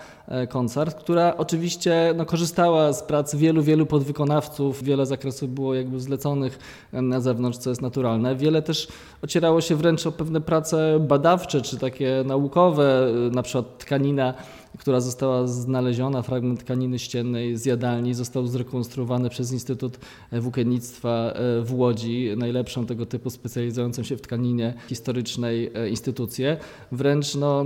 Koncert, 0.49 0.99
która 0.99 1.37
oczywiście 1.37 2.15
no, 2.17 2.27
korzystała 2.27 2.93
z 2.93 3.03
prac 3.03 3.35
wielu, 3.35 3.63
wielu 3.63 3.87
podwykonawców. 3.87 4.85
Wiele 4.85 5.07
zakresów 5.07 5.55
było 5.55 5.75
jakby 5.75 6.01
zleconych 6.01 6.59
na 6.93 7.21
zewnątrz, 7.21 7.59
co 7.59 7.71
jest 7.71 7.83
naturalne. 7.83 8.37
Wiele 8.37 8.63
też 8.63 8.89
ocierało 9.23 9.61
się 9.61 9.77
wręcz 9.77 10.07
o 10.07 10.13
pewne 10.13 10.41
prace 10.41 11.01
badawcze, 11.01 11.63
czy 11.63 11.79
takie 11.79 12.25
naukowe, 12.27 13.07
na 13.33 13.43
przykład 13.43 13.79
tkanina 13.79 14.35
która 14.79 15.01
została 15.01 15.47
znaleziona, 15.47 16.23
fragment 16.23 16.61
tkaniny 16.61 16.99
ściennej 16.99 17.57
z 17.57 17.67
jadalni, 17.67 18.15
został 18.15 18.47
zrekonstruowany 18.47 19.31
przez 19.31 19.53
Instytut 19.53 19.99
Włókiennictwa 20.33 21.33
e, 21.33 21.63
w 21.63 21.75
Łodzi, 21.75 22.31
najlepszą 22.37 22.87
tego 22.87 23.07
typu 23.07 23.31
specjalizującą 23.31 24.03
się 24.03 24.17
w 24.17 24.21
tkaninie 24.21 24.75
historycznej 24.89 25.71
e, 25.75 25.89
instytucję, 25.89 26.57
wręcz 26.93 27.35
no, 27.35 27.65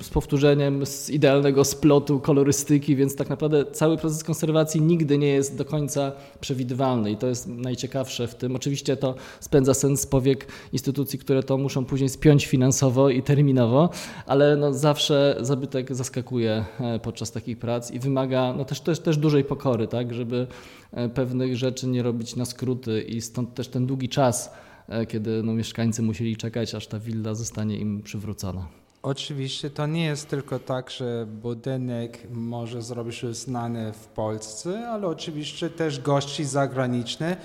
z 0.00 0.08
powtórzeniem 0.08 0.86
z 0.86 1.10
idealnego 1.10 1.64
splotu 1.64 2.20
kolorystyki, 2.20 2.96
więc 2.96 3.16
tak 3.16 3.30
naprawdę 3.30 3.64
cały 3.72 3.96
proces 3.96 4.24
konserwacji 4.24 4.80
nigdy 4.80 5.18
nie 5.18 5.28
jest 5.28 5.56
do 5.56 5.64
końca 5.64 6.12
przewidywalny 6.40 7.10
i 7.10 7.16
to 7.16 7.26
jest 7.26 7.48
najciekawsze 7.48 8.28
w 8.28 8.34
tym. 8.34 8.56
Oczywiście 8.56 8.96
to 8.96 9.14
spędza 9.40 9.74
sens 9.74 10.06
powiek 10.06 10.46
instytucji, 10.72 11.18
które 11.18 11.42
to 11.42 11.58
muszą 11.58 11.84
później 11.84 12.08
spiąć 12.08 12.46
finansowo 12.46 13.10
i 13.10 13.22
terminowo, 13.22 13.90
ale 14.26 14.56
no, 14.56 14.72
zawsze 14.72 15.36
zabytek 15.40 15.94
zaskakuje 15.94 16.43
E, 16.50 16.98
podczas 17.02 17.32
takich 17.32 17.58
prac 17.58 17.90
i 17.90 17.98
wymaga 17.98 18.54
no 18.56 18.64
też, 18.64 18.80
też, 18.80 19.00
też 19.00 19.16
dużej 19.16 19.44
pokory, 19.44 19.88
tak, 19.88 20.14
żeby 20.14 20.46
e, 20.92 21.08
pewnych 21.08 21.56
rzeczy 21.56 21.86
nie 21.86 22.02
robić 22.02 22.36
na 22.36 22.44
skróty 22.44 23.02
i 23.02 23.20
stąd 23.20 23.54
też 23.54 23.68
ten 23.68 23.86
długi 23.86 24.08
czas, 24.08 24.52
e, 24.88 25.06
kiedy 25.06 25.42
no, 25.42 25.52
mieszkańcy 25.52 26.02
musieli 26.02 26.36
czekać, 26.36 26.74
aż 26.74 26.86
ta 26.86 26.98
willa 26.98 27.34
zostanie 27.34 27.78
im 27.78 28.02
przywrócona. 28.02 28.66
Oczywiście 29.02 29.70
to 29.70 29.86
nie 29.86 30.04
jest 30.04 30.28
tylko 30.28 30.58
tak, 30.58 30.90
że 30.90 31.26
budynek 31.42 32.18
może 32.30 32.82
zrobić 32.82 33.14
się 33.14 33.34
znany 33.34 33.92
w 33.92 34.06
Polsce, 34.06 34.88
ale 34.88 35.06
oczywiście 35.06 35.70
też 35.70 36.00
gości 36.00 36.44
zagraniczne 36.44 37.36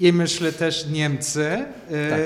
i 0.00 0.12
myślę 0.12 0.52
też 0.52 0.86
Niemcy. 0.90 1.64
Tak, 2.10 2.20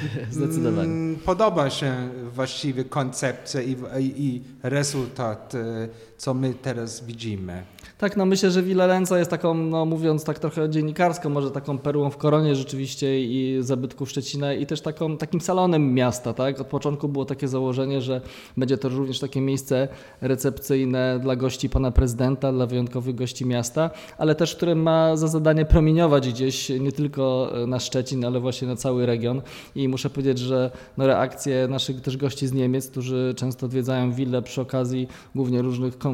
zdecydowanie. 0.34 0.88
Mm, 0.88 1.16
podoba 1.16 1.70
się 1.70 2.08
właściwie 2.34 2.84
koncepcja 2.84 3.62
i, 3.62 3.76
i, 3.98 4.26
i 4.26 4.42
rezultat, 4.62 5.54
e, 5.54 5.88
co 6.22 6.34
my 6.34 6.54
teraz 6.54 7.04
widzimy. 7.04 7.62
Tak, 7.98 8.16
no 8.16 8.26
myślę, 8.26 8.50
że 8.50 8.62
Villa 8.62 8.86
Lenza 8.86 9.18
jest 9.18 9.30
taką, 9.30 9.54
no 9.54 9.84
mówiąc 9.84 10.24
tak 10.24 10.38
trochę 10.38 10.70
dziennikarską, 10.70 11.30
może 11.30 11.50
taką 11.50 11.78
perłą 11.78 12.10
w 12.10 12.16
koronie 12.16 12.56
rzeczywiście 12.56 13.24
i 13.24 13.56
zabytków 13.60 14.10
Szczecina 14.10 14.52
i 14.52 14.66
też 14.66 14.80
taką, 14.80 15.16
takim 15.16 15.40
salonem 15.40 15.94
miasta, 15.94 16.32
tak? 16.34 16.60
Od 16.60 16.66
początku 16.66 17.08
było 17.08 17.24
takie 17.24 17.48
założenie, 17.48 18.00
że 18.00 18.20
będzie 18.56 18.78
to 18.78 18.88
również 18.88 19.18
takie 19.20 19.40
miejsce 19.40 19.88
recepcyjne 20.20 21.18
dla 21.22 21.36
gości 21.36 21.68
pana 21.68 21.90
prezydenta, 21.90 22.52
dla 22.52 22.66
wyjątkowych 22.66 23.14
gości 23.14 23.46
miasta, 23.46 23.90
ale 24.18 24.34
też, 24.34 24.56
które 24.56 24.74
ma 24.74 25.16
za 25.16 25.28
zadanie 25.28 25.64
promieniować 25.64 26.28
gdzieś 26.28 26.68
nie 26.68 26.92
tylko 26.92 27.52
na 27.66 27.80
Szczecin, 27.80 28.24
ale 28.24 28.40
właśnie 28.40 28.68
na 28.68 28.76
cały 28.76 29.06
region 29.06 29.42
i 29.74 29.88
muszę 29.88 30.10
powiedzieć, 30.10 30.38
że 30.38 30.70
no 30.96 31.06
reakcje 31.06 31.68
naszych 31.68 32.00
też 32.00 32.16
gości 32.16 32.46
z 32.46 32.52
Niemiec, 32.52 32.90
którzy 32.90 33.34
często 33.36 33.66
odwiedzają 33.66 34.12
willę 34.12 34.42
przy 34.42 34.60
okazji 34.60 35.08
głównie 35.34 35.62
różnych 35.62 35.98
konferencji 35.98 36.11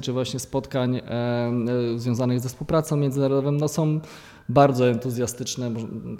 czy 0.00 0.12
właśnie 0.12 0.40
spotkań 0.40 1.00
E, 1.10 1.98
związanych 1.98 2.40
ze 2.40 2.48
współpracą 2.48 2.96
międzynarodową 2.96 3.52
no 3.52 3.68
są 3.68 4.00
bardzo 4.48 4.88
entuzjastyczne, 4.88 5.70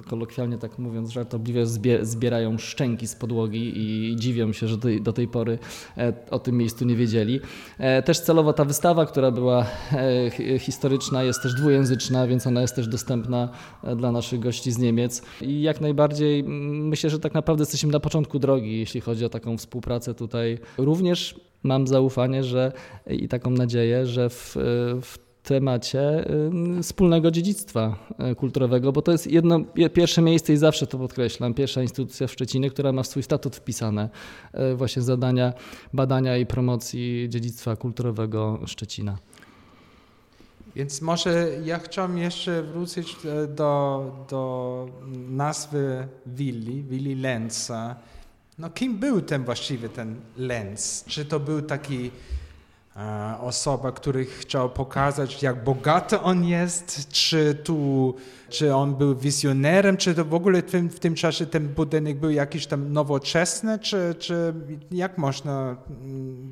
kolokwialnie 0.09 0.59
tak 0.59 0.79
mówiąc, 0.79 1.11
żartobliwie 1.11 1.67
zbierają 2.03 2.59
szczęki 2.59 3.07
z 3.07 3.15
podłogi 3.15 3.73
i 3.77 4.17
dziwią 4.17 4.53
się, 4.53 4.69
że 4.69 4.77
do 5.01 5.13
tej 5.13 5.29
pory 5.29 5.59
e, 5.99 6.13
o 6.31 6.39
tym 6.39 6.57
miejscu 6.57 6.85
nie 6.85 6.97
wiedzieli. 6.97 7.41
E, 7.79 8.03
też 8.03 8.21
celowo 8.21 8.53
ta 8.53 8.65
wystawa, 8.65 9.07
która 9.07 9.31
była 9.31 9.67
historyczna, 10.59 11.23
jest 11.23 11.43
też 11.43 11.55
dwujęzyczna, 11.55 12.27
więc 12.27 12.47
ona 12.47 12.61
jest 12.61 12.77
też 12.77 12.89
dostępna 12.89 13.49
dla 13.97 14.13
naszych 14.13 14.41
gości 14.41 14.73
z 14.73 14.79
Niemiec. 14.79 15.23
I 15.41 15.63
jak 15.63 15.81
najbardziej 15.81 16.45
myślę, 16.45 17.11
że 17.11 17.19
tak 17.19 17.35
naprawdę 17.35 17.63
jesteśmy 17.63 17.93
na 17.93 18.01
początku 18.01 18.39
drogi, 18.39 18.79
jeśli 18.79 19.01
chodzi 19.01 19.25
o 19.25 19.29
taką 19.29 19.59
współpracę 19.59 20.15
tutaj. 20.15 20.59
Również 20.79 21.50
mam 21.63 21.87
zaufanie, 21.87 22.45
że 22.45 22.73
i 23.07 23.29
taką 23.29 23.51
nadzieję, 23.51 24.07
że 24.07 24.31
w, 24.31 24.57
w 25.03 25.19
temacie 25.43 26.25
wspólnego 26.83 27.31
dziedzictwa 27.31 27.97
e, 28.19 28.35
kulturowego, 28.35 28.93
bo 28.93 29.03
to 29.03 29.13
jest 29.13 29.27
jedno, 29.27 29.61
pierwsze 29.95 30.23
miejsce 30.23 30.53
i 30.53 30.57
zawsze 30.57 30.87
to 30.87 30.99
podkreślam, 30.99 31.55
pierwsza 31.55 31.83
instytucja 31.83 32.27
w 32.27 32.33
Szczecinie, 32.33 32.71
która 32.71 32.93
ma 32.93 33.03
w 33.03 33.07
swój 33.07 33.23
statut 33.23 33.57
wpisane 33.57 34.11
e, 34.53 34.75
właśnie 34.75 35.03
zadania 35.03 35.53
badania 35.93 36.37
i 36.37 36.47
promocji 36.47 37.27
dziedzictwa 37.29 37.77
kulturowego 37.77 38.61
Szczecina. 38.67 39.19
Więc 40.77 41.03
może 41.03 41.51
ja 41.65 41.79
chciałem 41.79 42.19
jeszcze 42.19 42.63
wrócić 42.63 43.17
e, 43.25 43.47
do, 43.47 44.05
do 44.31 44.87
nazwy 45.29 46.09
willi, 46.27 46.83
willi 46.83 47.15
Lenza. 47.15 47.97
No 48.61 48.71
kim 48.71 48.99
był 48.99 49.21
ten 49.21 49.45
właściwie 49.45 49.89
ten 49.89 50.21
Lenz? 50.37 51.05
Czy 51.07 51.25
to 51.25 51.41
był 51.41 51.63
taki 51.63 52.11
e, 52.97 53.37
osoba, 53.41 53.93
który 53.93 54.25
chciał 54.25 54.71
pokazać, 54.71 55.43
jak 55.43 55.65
bogaty 55.65 56.21
on 56.21 56.45
jest, 56.45 57.09
czy 57.09 57.55
tu 57.55 58.15
czy 58.51 58.75
on 58.75 58.95
był 58.95 59.15
wizjonerem, 59.17 59.97
czy 59.97 60.15
to 60.15 60.25
w 60.25 60.35
ogóle 60.35 60.63
w 60.63 60.71
tym, 60.71 60.91
w 60.91 61.01
tym 61.01 61.15
czasie 61.15 61.47
ten 61.47 61.69
budynek 61.69 62.21
był 62.21 62.31
jakiś 62.31 62.67
tam 62.67 62.93
nowoczesny, 62.93 63.79
czy, 63.79 64.15
czy 64.19 64.55
jak 64.91 65.19
można, 65.19 65.77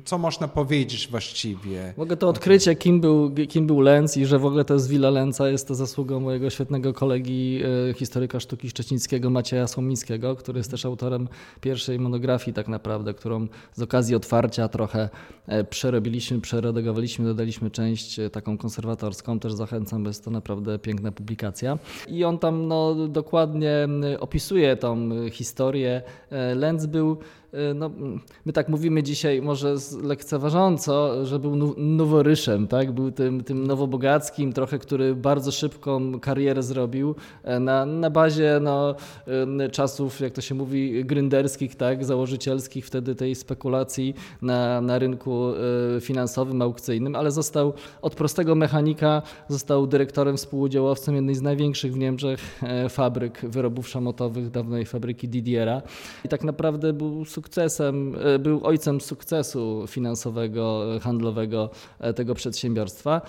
co 0.05 0.17
można 0.17 0.47
powiedzieć 0.47 1.07
właściwie? 1.11 1.93
Mogę 1.97 2.17
to 2.17 2.29
odkrycie, 2.29 2.75
kim 2.75 3.01
był, 3.01 3.31
kim 3.49 3.67
był 3.67 3.81
Lenz 3.81 4.17
i 4.17 4.25
że 4.25 4.39
w 4.39 4.45
ogóle 4.45 4.65
to 4.65 4.73
jest 4.73 4.89
Villa 4.89 5.09
Lenza, 5.09 5.49
jest 5.49 5.67
to 5.67 5.75
zasługą 5.75 6.19
mojego 6.19 6.49
świetnego 6.49 6.93
kolegi, 6.93 7.61
e, 7.89 7.93
historyka 7.93 8.39
sztuki 8.39 8.69
szczecińskiego 8.69 9.29
Macieja 9.29 9.67
Słomińskiego, 9.67 10.35
który 10.35 10.57
jest 10.57 10.71
też 10.71 10.85
autorem 10.85 11.27
pierwszej 11.61 11.99
monografii 11.99 12.53
tak 12.53 12.67
naprawdę, 12.67 13.13
którą 13.13 13.47
z 13.73 13.81
okazji 13.81 14.15
otwarcia 14.15 14.67
trochę 14.67 15.09
e, 15.47 15.63
przerobiliśmy, 15.63 16.41
przeredagowaliśmy, 16.41 17.25
dodaliśmy 17.25 17.71
część 17.71 18.19
e, 18.19 18.29
taką 18.29 18.57
konserwatorską, 18.57 19.39
też 19.39 19.53
zachęcam, 19.53 20.03
bo 20.03 20.09
jest 20.09 20.25
to 20.25 20.31
naprawdę 20.31 20.79
piękna 20.79 21.11
publikacja. 21.11 21.77
I 22.07 22.23
on 22.23 22.39
tam 22.39 22.67
no, 22.67 22.95
dokładnie 23.07 23.87
opisuje 24.19 24.75
tą 24.75 25.09
historię. 25.29 26.01
E, 26.31 26.55
Lenz 26.55 26.85
był 26.85 27.17
no, 27.75 27.91
my 28.45 28.53
tak 28.53 28.69
mówimy 28.69 29.03
dzisiaj 29.03 29.41
może 29.41 29.75
lekceważąco, 30.03 31.25
że 31.25 31.39
był 31.39 31.75
noworyszem, 31.77 32.67
tak? 32.67 32.91
był 32.91 33.11
tym, 33.11 33.43
tym 33.43 33.67
nowobogackim 33.67 34.53
trochę, 34.53 34.79
który 34.79 35.15
bardzo 35.15 35.51
szybką 35.51 36.19
karierę 36.19 36.63
zrobił 36.63 37.15
e, 37.43 37.59
na, 37.59 37.85
na 37.85 38.09
bazie 38.09 38.59
no, 38.61 38.95
czasów, 39.71 40.19
jak 40.19 40.33
to 40.33 40.41
się 40.41 40.55
mówi, 40.55 41.05
gründerskich, 41.05 41.75
tak? 41.75 42.05
założycielskich, 42.05 42.85
wtedy 42.85 43.15
tej 43.15 43.35
spekulacji 43.35 44.15
na, 44.41 44.81
na 44.81 44.99
rynku 44.99 45.53
e, 45.97 46.01
finansowym, 46.01 46.61
aukcyjnym, 46.61 47.15
ale 47.15 47.31
został 47.31 47.73
od 48.01 48.15
prostego 48.15 48.55
mechanika, 48.55 49.21
został 49.47 49.87
dyrektorem, 49.87 50.37
współudziałowcem 50.37 51.15
jednej 51.15 51.35
z 51.35 51.41
największych 51.41 51.93
w 51.93 51.97
Niemczech 51.97 52.59
fabryk 52.89 53.41
wyrobów 53.43 53.89
szamotowych, 53.89 54.49
dawnej 54.49 54.85
fabryki 54.85 55.29
Didiera 55.29 55.81
i 56.25 56.29
tak 56.29 56.43
naprawdę 56.43 56.93
był 56.93 57.25
sukcesem, 57.39 58.15
e, 58.15 58.39
był 58.39 58.65
ojcem 58.65 59.01
sukcesu 59.01 59.85
finansowego, 59.87 60.85
handlowego 61.01 61.69
e, 61.99 62.13
tego 62.13 62.35
przedsiębiorstwa. 62.35 63.21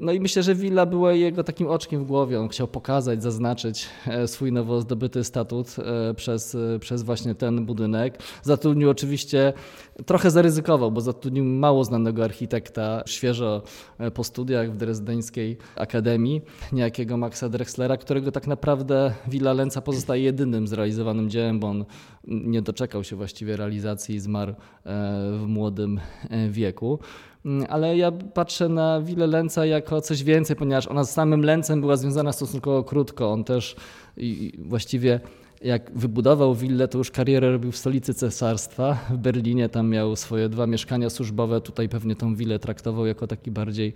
No 0.00 0.12
i 0.12 0.20
myślę, 0.20 0.42
że 0.42 0.54
Villa 0.54 0.86
była 0.86 1.12
jego 1.12 1.44
takim 1.44 1.66
oczkiem 1.66 2.04
w 2.04 2.06
głowie. 2.06 2.40
On 2.40 2.48
chciał 2.48 2.68
pokazać, 2.68 3.22
zaznaczyć 3.22 3.86
e, 4.06 4.28
swój 4.28 4.52
nowo 4.52 4.80
zdobyty 4.80 5.24
statut 5.24 5.76
e, 5.78 6.14
przez, 6.14 6.54
e, 6.54 6.78
przez 6.78 7.02
właśnie 7.02 7.34
ten 7.34 7.66
budynek. 7.66 8.22
Zatrudnił 8.42 8.90
oczywiście, 8.90 9.52
trochę 10.06 10.30
zaryzykował, 10.30 10.92
bo 10.92 11.00
zatrudnił 11.00 11.44
mało 11.44 11.84
znanego 11.84 12.24
architekta, 12.24 13.02
świeżo 13.06 13.62
po 14.14 14.24
studiach 14.24 14.72
w 14.72 14.76
Drezdeńskiej 14.76 15.56
Akademii, 15.76 16.40
niejakiego 16.72 17.16
Maxa 17.16 17.48
Drexlera, 17.48 17.96
którego 17.96 18.32
tak 18.32 18.46
naprawdę 18.46 19.12
Villa 19.28 19.52
Lenca 19.52 19.80
pozostaje 19.80 20.22
jedynym 20.22 20.68
zrealizowanym 20.68 21.30
dziełem, 21.30 21.60
bo 21.60 21.66
on 21.66 21.84
nie 22.28 22.62
doczekał 22.62 23.04
się 23.04 23.16
właściwie 23.16 23.56
realizacji 23.56 24.14
i 24.14 24.20
zmarł 24.20 24.54
w 25.32 25.44
młodym 25.46 26.00
wieku. 26.50 26.98
Mm, 27.44 27.66
ale 27.70 27.96
ja 27.96 28.12
patrzę 28.12 28.68
na 28.68 29.00
Willę 29.00 29.26
Lenca 29.26 29.66
jako 29.66 30.00
coś 30.00 30.24
więcej, 30.24 30.56
ponieważ 30.56 30.86
ona 30.86 31.04
z 31.04 31.12
samym 31.12 31.42
Lencem 31.42 31.80
była 31.80 31.96
związana 31.96 32.32
stosunkowo 32.32 32.84
krótko. 32.84 33.32
On 33.32 33.44
też 33.44 33.76
właściwie 34.58 35.20
jak 35.60 35.90
wybudował 35.94 36.54
willę, 36.54 36.88
to 36.88 36.98
już 36.98 37.10
karierę 37.10 37.50
robił 37.50 37.72
w 37.72 37.76
stolicy 37.76 38.14
cesarstwa, 38.14 38.98
w 39.10 39.16
Berlinie. 39.16 39.68
Tam 39.68 39.88
miał 39.88 40.16
swoje 40.16 40.48
dwa 40.48 40.66
mieszkania 40.66 41.10
służbowe. 41.10 41.60
Tutaj 41.60 41.88
pewnie 41.88 42.16
tą 42.16 42.34
willę 42.34 42.58
traktował 42.58 43.06
jako 43.06 43.26
taki 43.26 43.50
bardziej 43.50 43.92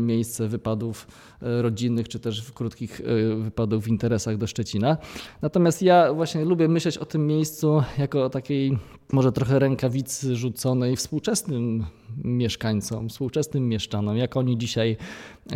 miejsce 0.00 0.48
wypadów 0.48 1.06
e, 1.42 1.62
rodzinnych, 1.62 2.08
czy 2.08 2.20
też 2.20 2.52
krótkich 2.52 3.00
e, 3.00 3.36
wypadów 3.36 3.84
w 3.84 3.88
interesach 3.88 4.36
do 4.36 4.46
Szczecina. 4.46 4.96
Natomiast 5.42 5.82
ja 5.82 6.12
właśnie 6.12 6.44
lubię 6.44 6.68
myśleć 6.68 6.98
o 6.98 7.04
tym 7.04 7.26
miejscu 7.26 7.82
jako 7.98 8.24
o 8.24 8.30
takiej 8.30 8.78
może 9.12 9.32
trochę 9.32 9.58
rękawicy 9.58 10.36
rzuconej 10.36 10.96
współczesnym 10.96 11.86
mieszkańcom, 12.24 13.08
współczesnym 13.08 13.68
mieszczanom, 13.68 14.16
jak 14.16 14.36
oni 14.36 14.58
dzisiaj 14.58 14.96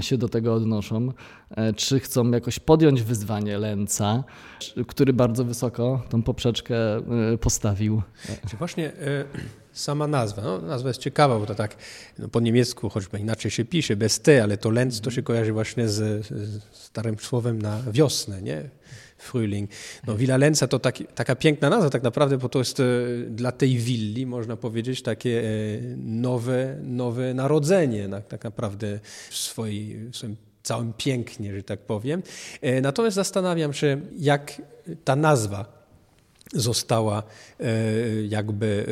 się 0.01 0.19
do 0.19 0.29
tego 0.29 0.55
odnoszą, 0.55 1.13
e, 1.51 1.73
czy 1.73 2.01
chcą 2.01 2.31
jakoś 2.31 2.59
podjąć 2.59 3.03
wyzwanie 3.03 3.59
Lęca, 3.59 4.25
który 4.87 5.13
bardzo 5.13 5.45
wysoko 5.45 6.03
tą 6.09 6.23
poprzeczkę 6.23 6.77
e, 6.97 7.03
postawił. 7.41 8.03
Czy 8.51 8.57
właśnie 8.57 8.93
e, 8.93 9.25
sama 9.73 10.07
nazwa, 10.07 10.43
no, 10.43 10.59
nazwa 10.61 10.89
jest 10.89 11.01
ciekawa, 11.01 11.39
bo 11.39 11.47
to 11.47 11.55
tak 11.55 11.77
no, 12.19 12.29
po 12.29 12.41
niemiecku, 12.41 12.89
choćby 12.89 13.19
inaczej 13.19 13.51
się 13.51 13.65
pisze, 13.65 13.97
bez 13.97 14.21
T, 14.21 14.43
ale 14.43 14.57
to 14.57 14.71
Lenz 14.71 15.01
to 15.01 15.11
się 15.11 15.23
kojarzy 15.23 15.53
właśnie 15.53 15.89
z, 15.89 16.27
z 16.27 16.63
starym 16.73 17.19
słowem 17.19 17.63
na 17.63 17.83
wiosnę, 17.93 18.43
nie? 18.43 18.71
Frühling. 19.21 19.69
No, 20.07 20.17
Villa 20.17 20.37
Lenza 20.37 20.67
to 20.67 20.79
taki, 20.79 21.05
taka 21.05 21.37
piękna 21.37 21.71
nazwa 21.71 21.91
tak 21.91 22.03
naprawdę, 22.03 22.39
bo 22.39 22.49
to 22.49 22.59
jest 22.59 22.81
e, 22.81 22.85
dla 23.29 23.53
tej 23.53 23.79
willi, 23.79 24.27
można 24.27 24.57
powiedzieć, 24.57 25.03
takie 25.03 25.43
e, 25.43 25.45
nowe, 25.97 26.77
nowe 26.83 27.35
narodzenie 27.35 28.09
tak, 28.09 28.27
tak 28.27 28.45
naprawdę 28.45 29.01
w, 29.31 29.37
swojej, 29.37 29.97
w 30.11 30.17
swoim 30.17 30.37
całym 30.63 30.93
pięknie, 30.93 31.55
że 31.57 31.63
tak 31.63 31.81
powiem. 31.81 32.23
E, 32.61 32.81
natomiast 32.81 33.17
zastanawiam 33.17 33.73
się, 33.73 34.01
jak 34.19 34.63
ta 35.05 35.17
nazwa 35.17 35.80
została 36.55 37.23
e, 37.61 37.65
jakby 38.29 38.87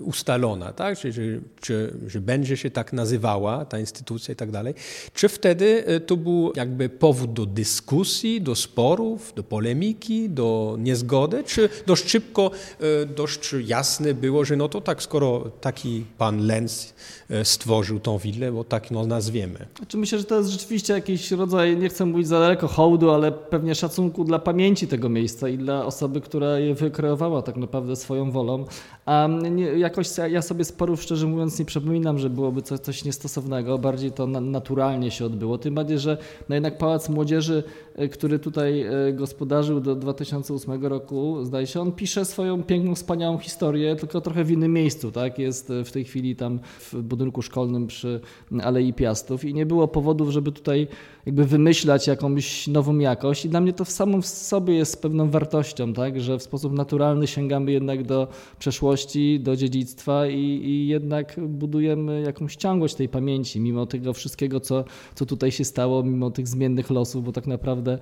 e, 0.00 0.04
ustalona, 0.04 0.72
tak? 0.72 0.98
Czy, 0.98 1.12
czy, 1.12 1.40
czy, 1.60 1.94
że 2.06 2.20
będzie 2.20 2.56
się 2.56 2.70
tak 2.70 2.92
nazywała 2.92 3.64
ta 3.64 3.78
instytucja 3.78 4.32
i 4.32 4.36
tak 4.36 4.50
dalej. 4.50 4.74
Czy 5.14 5.28
wtedy 5.28 5.86
e, 5.86 6.00
to 6.00 6.16
był 6.16 6.52
jakby 6.56 6.88
powód 6.88 7.32
do 7.32 7.46
dyskusji, 7.46 8.40
do 8.40 8.54
sporów, 8.54 9.32
do 9.36 9.42
polemiki, 9.42 10.30
do 10.30 10.76
niezgody, 10.78 11.44
czy 11.44 11.68
dość 11.86 12.10
szybko, 12.10 12.50
dość 13.16 13.54
jasne 13.64 14.14
było, 14.14 14.44
że 14.44 14.56
no 14.56 14.68
to 14.68 14.80
tak, 14.80 15.02
skoro 15.02 15.50
taki 15.60 16.04
pan 16.18 16.46
Lenz 16.46 16.94
stworzył 17.44 18.00
tą 18.00 18.18
willę, 18.18 18.52
bo 18.52 18.64
tak 18.64 18.90
no 18.90 19.06
nazwiemy. 19.06 19.66
Znaczy 19.76 19.96
myślę, 19.96 20.18
że 20.18 20.24
to 20.24 20.38
jest 20.38 20.50
rzeczywiście 20.50 20.92
jakiś 20.92 21.30
rodzaj, 21.30 21.76
nie 21.76 21.88
chcę 21.88 22.06
mówić 22.06 22.28
za 22.28 22.40
daleko 22.40 22.68
hołdu, 22.68 23.10
ale 23.10 23.32
pewnie 23.32 23.74
szacunku 23.74 24.24
dla 24.24 24.38
pamięci 24.38 24.88
tego 24.88 25.08
miejsca 25.08 25.48
i 25.48 25.58
dla 25.58 25.86
osoby, 25.86 26.20
która 26.20 26.58
je 26.58 26.74
wykreowała 26.86 27.42
tak 27.42 27.56
naprawdę 27.56 27.96
swoją 27.96 28.30
wolą. 28.30 28.64
A 29.06 29.28
nie, 29.50 29.64
jakoś 29.64 30.08
ja 30.30 30.42
sobie 30.42 30.64
sporów 30.64 31.02
szczerze 31.02 31.26
mówiąc 31.26 31.58
nie 31.58 31.64
przypominam, 31.64 32.18
że 32.18 32.30
byłoby 32.30 32.62
coś, 32.62 32.80
coś 32.80 33.04
niestosownego, 33.04 33.78
bardziej 33.78 34.12
to 34.12 34.26
na, 34.26 34.40
naturalnie 34.40 35.10
się 35.10 35.24
odbyło. 35.24 35.58
Tym 35.58 35.74
bardziej, 35.74 35.98
że 35.98 36.18
no 36.48 36.54
jednak 36.54 36.78
Pałac 36.78 37.08
Młodzieży, 37.08 37.62
e, 37.94 38.08
który 38.08 38.38
tutaj 38.38 38.82
e, 38.82 39.12
gospodarzył 39.12 39.80
do 39.80 39.96
2008 39.96 40.86
roku, 40.86 41.44
zdaje 41.44 41.66
się, 41.66 41.80
on 41.80 41.92
pisze 41.92 42.24
swoją 42.24 42.62
piękną, 42.62 42.94
wspaniałą 42.94 43.38
historię, 43.38 43.96
tylko 43.96 44.20
trochę 44.20 44.44
w 44.44 44.50
innym 44.50 44.72
miejscu, 44.72 45.12
tak? 45.12 45.38
Jest 45.38 45.72
w 45.84 45.90
tej 45.90 46.04
chwili 46.04 46.36
tam 46.36 46.60
w 46.80 47.02
budynku 47.02 47.42
szkolnym 47.42 47.86
przy 47.86 48.20
Alei 48.62 48.92
Piastów 48.92 49.44
i 49.44 49.54
nie 49.54 49.66
było 49.66 49.88
powodów, 49.88 50.30
żeby 50.30 50.52
tutaj 50.52 50.88
jakby 51.26 51.44
wymyślać 51.44 52.06
jakąś 52.06 52.66
nową 52.66 52.98
jakość 52.98 53.44
i 53.44 53.48
dla 53.48 53.60
mnie 53.60 53.72
to 53.72 53.84
w 53.84 53.90
samym 53.90 54.22
sobie 54.22 54.74
jest 54.74 55.02
pewną 55.02 55.30
wartością, 55.30 55.92
tak? 55.92 56.20
Że 56.20 56.38
w 56.38 56.42
sposób 56.42 56.72
naturalny 56.72 57.26
sięgamy 57.26 57.72
jednak 57.72 58.02
do 58.02 58.28
przeszłości, 58.58 58.95
do 59.40 59.56
dziedzictwa 59.56 60.26
i, 60.26 60.40
i 60.40 60.88
jednak 60.88 61.40
budujemy 61.48 62.20
jakąś 62.20 62.56
ciągłość 62.56 62.94
tej 62.94 63.08
pamięci, 63.08 63.60
mimo 63.60 63.86
tego 63.86 64.12
wszystkiego, 64.12 64.60
co, 64.60 64.84
co 65.14 65.26
tutaj 65.26 65.52
się 65.52 65.64
stało, 65.64 66.02
mimo 66.02 66.30
tych 66.30 66.48
zmiennych 66.48 66.90
losów, 66.90 67.24
bo 67.24 67.32
tak 67.32 67.46
naprawdę 67.46 67.98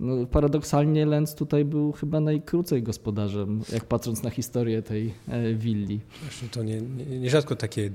no, 0.00 0.26
paradoksalnie 0.26 1.06
Lenz 1.06 1.34
tutaj 1.34 1.64
był 1.64 1.92
chyba 1.92 2.20
najkrócej 2.20 2.82
gospodarzem, 2.82 3.60
jak 3.72 3.84
patrząc 3.84 4.22
na 4.22 4.30
historię 4.30 4.82
tej 4.82 5.14
e, 5.28 5.54
willi. 5.54 6.00
Właśnie 6.22 6.48
to 6.48 6.62
nie, 6.62 6.80
nie, 6.80 7.18
nierzadko 7.18 7.56
takie 7.56 7.90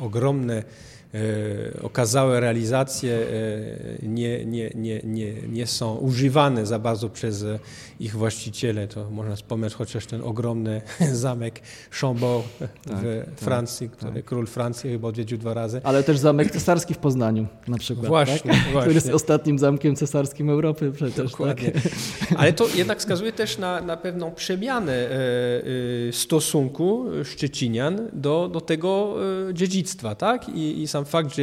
ogromne 0.00 0.64
E, 1.14 1.82
okazałe 1.82 2.40
realizacje 2.40 3.12
e, 3.12 4.06
nie, 4.06 4.44
nie, 4.44 4.70
nie, 4.74 5.00
nie, 5.04 5.32
nie 5.48 5.66
są 5.66 5.96
używane 5.96 6.66
za 6.66 6.78
bardzo 6.78 7.08
przez 7.08 7.44
ich 8.00 8.16
właściciele. 8.16 8.88
To 8.88 9.10
można 9.10 9.36
wspomnieć 9.36 9.74
chociaż 9.74 10.06
ten 10.06 10.22
ogromny 10.22 10.82
zamek 11.12 11.60
Chambord 11.90 12.46
w 12.46 12.58
tak, 12.88 13.00
Francji, 13.36 13.88
tak, 13.88 13.98
który 13.98 14.12
tak. 14.12 14.24
król 14.24 14.46
Francji 14.46 14.90
chyba 14.90 15.08
odwiedził 15.08 15.38
dwa 15.38 15.54
razy. 15.54 15.80
Ale 15.84 16.02
też 16.02 16.18
zamek 16.18 16.50
cesarski 16.50 16.94
w 16.94 16.98
Poznaniu 16.98 17.46
na 17.68 17.78
przykład. 17.78 18.06
Właśnie, 18.06 18.50
tak? 18.50 18.60
właśnie. 18.62 18.80
Który 18.80 18.94
jest 18.94 19.10
ostatnim 19.10 19.58
zamkiem 19.58 19.96
cesarskim 19.96 20.50
Europy 20.50 20.92
przecież. 20.92 21.29
Dokładnie. 21.30 21.70
Tak? 21.70 21.82
Ale 22.36 22.52
to 22.52 22.68
jednak 22.74 22.98
wskazuje 22.98 23.32
też 23.32 23.58
na, 23.58 23.80
na 23.80 23.96
pewną 23.96 24.32
przemianę 24.32 24.92
e, 24.92 26.12
stosunku 26.12 27.06
Szczecinian 27.24 28.08
do, 28.12 28.48
do 28.52 28.60
tego 28.60 29.16
dziedzictwa. 29.52 30.14
Tak? 30.14 30.48
I, 30.48 30.82
i 30.82 30.88
sam 30.88 31.04
fakt, 31.04 31.34
że 31.34 31.42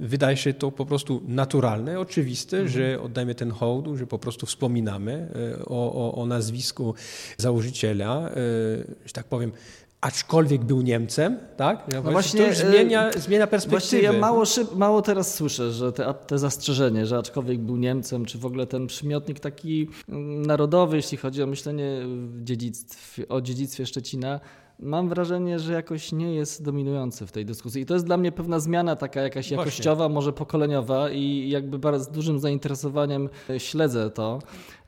wydaje 0.00 0.36
się 0.36 0.54
to 0.54 0.72
po 0.72 0.86
prostu 0.86 1.22
naturalne, 1.28 2.00
oczywiste, 2.00 2.56
mhm. 2.56 2.72
że 2.72 3.02
oddajemy 3.02 3.34
ten 3.34 3.50
hołd, 3.50 3.86
że 3.94 4.06
po 4.06 4.18
prostu 4.18 4.46
wspominamy 4.46 5.28
e, 5.58 5.64
o, 5.64 5.92
o, 5.92 6.14
o 6.14 6.26
nazwisku 6.26 6.94
założyciela, 7.36 8.30
e, 8.30 8.32
że 9.06 9.12
tak 9.12 9.24
powiem, 9.24 9.52
aczkolwiek 10.00 10.64
był 10.64 10.80
Niemcem, 10.80 11.38
tak? 11.56 11.84
No 11.92 12.02
właśnie, 12.02 12.40
to 12.40 12.46
już 12.46 12.56
zmienia, 12.56 13.08
e, 13.08 13.20
zmienia 13.20 13.46
perspektywę. 13.46 13.80
Właśnie 13.80 14.00
ja 14.00 14.12
mało, 14.12 14.44
szyb, 14.44 14.74
mało 14.74 15.02
teraz 15.02 15.34
słyszę, 15.34 15.72
że 15.72 15.92
te, 15.92 16.14
te 16.26 16.38
zastrzeżenie, 16.38 17.06
że 17.06 17.18
aczkolwiek 17.18 17.60
był 17.60 17.76
Niemcem, 17.76 18.24
czy 18.24 18.38
w 18.38 18.46
ogóle 18.46 18.66
ten 18.66 18.86
przymiotnik 18.86 19.40
taki 19.40 19.88
mm, 20.08 20.42
narodowy, 20.46 20.96
jeśli 20.96 21.18
chodzi 21.18 21.42
o 21.42 21.46
myślenie 21.46 22.00
dziedzictwie, 22.42 23.28
o 23.28 23.40
dziedzictwie 23.40 23.86
Szczecina, 23.86 24.40
mam 24.78 25.08
wrażenie, 25.08 25.58
że 25.58 25.72
jakoś 25.72 26.12
nie 26.12 26.34
jest 26.34 26.64
dominujący 26.64 27.26
w 27.26 27.32
tej 27.32 27.44
dyskusji. 27.44 27.82
I 27.82 27.86
to 27.86 27.94
jest 27.94 28.06
dla 28.06 28.16
mnie 28.16 28.32
pewna 28.32 28.60
zmiana 28.60 28.96
taka 28.96 29.22
jakaś 29.22 29.48
Właśnie. 29.48 29.56
jakościowa, 29.56 30.08
może 30.08 30.32
pokoleniowa 30.32 31.10
i 31.10 31.48
jakby 31.48 31.78
bardzo 31.78 32.04
z 32.04 32.08
dużym 32.08 32.38
zainteresowaniem 32.38 33.28
śledzę 33.58 34.10
to. 34.10 34.38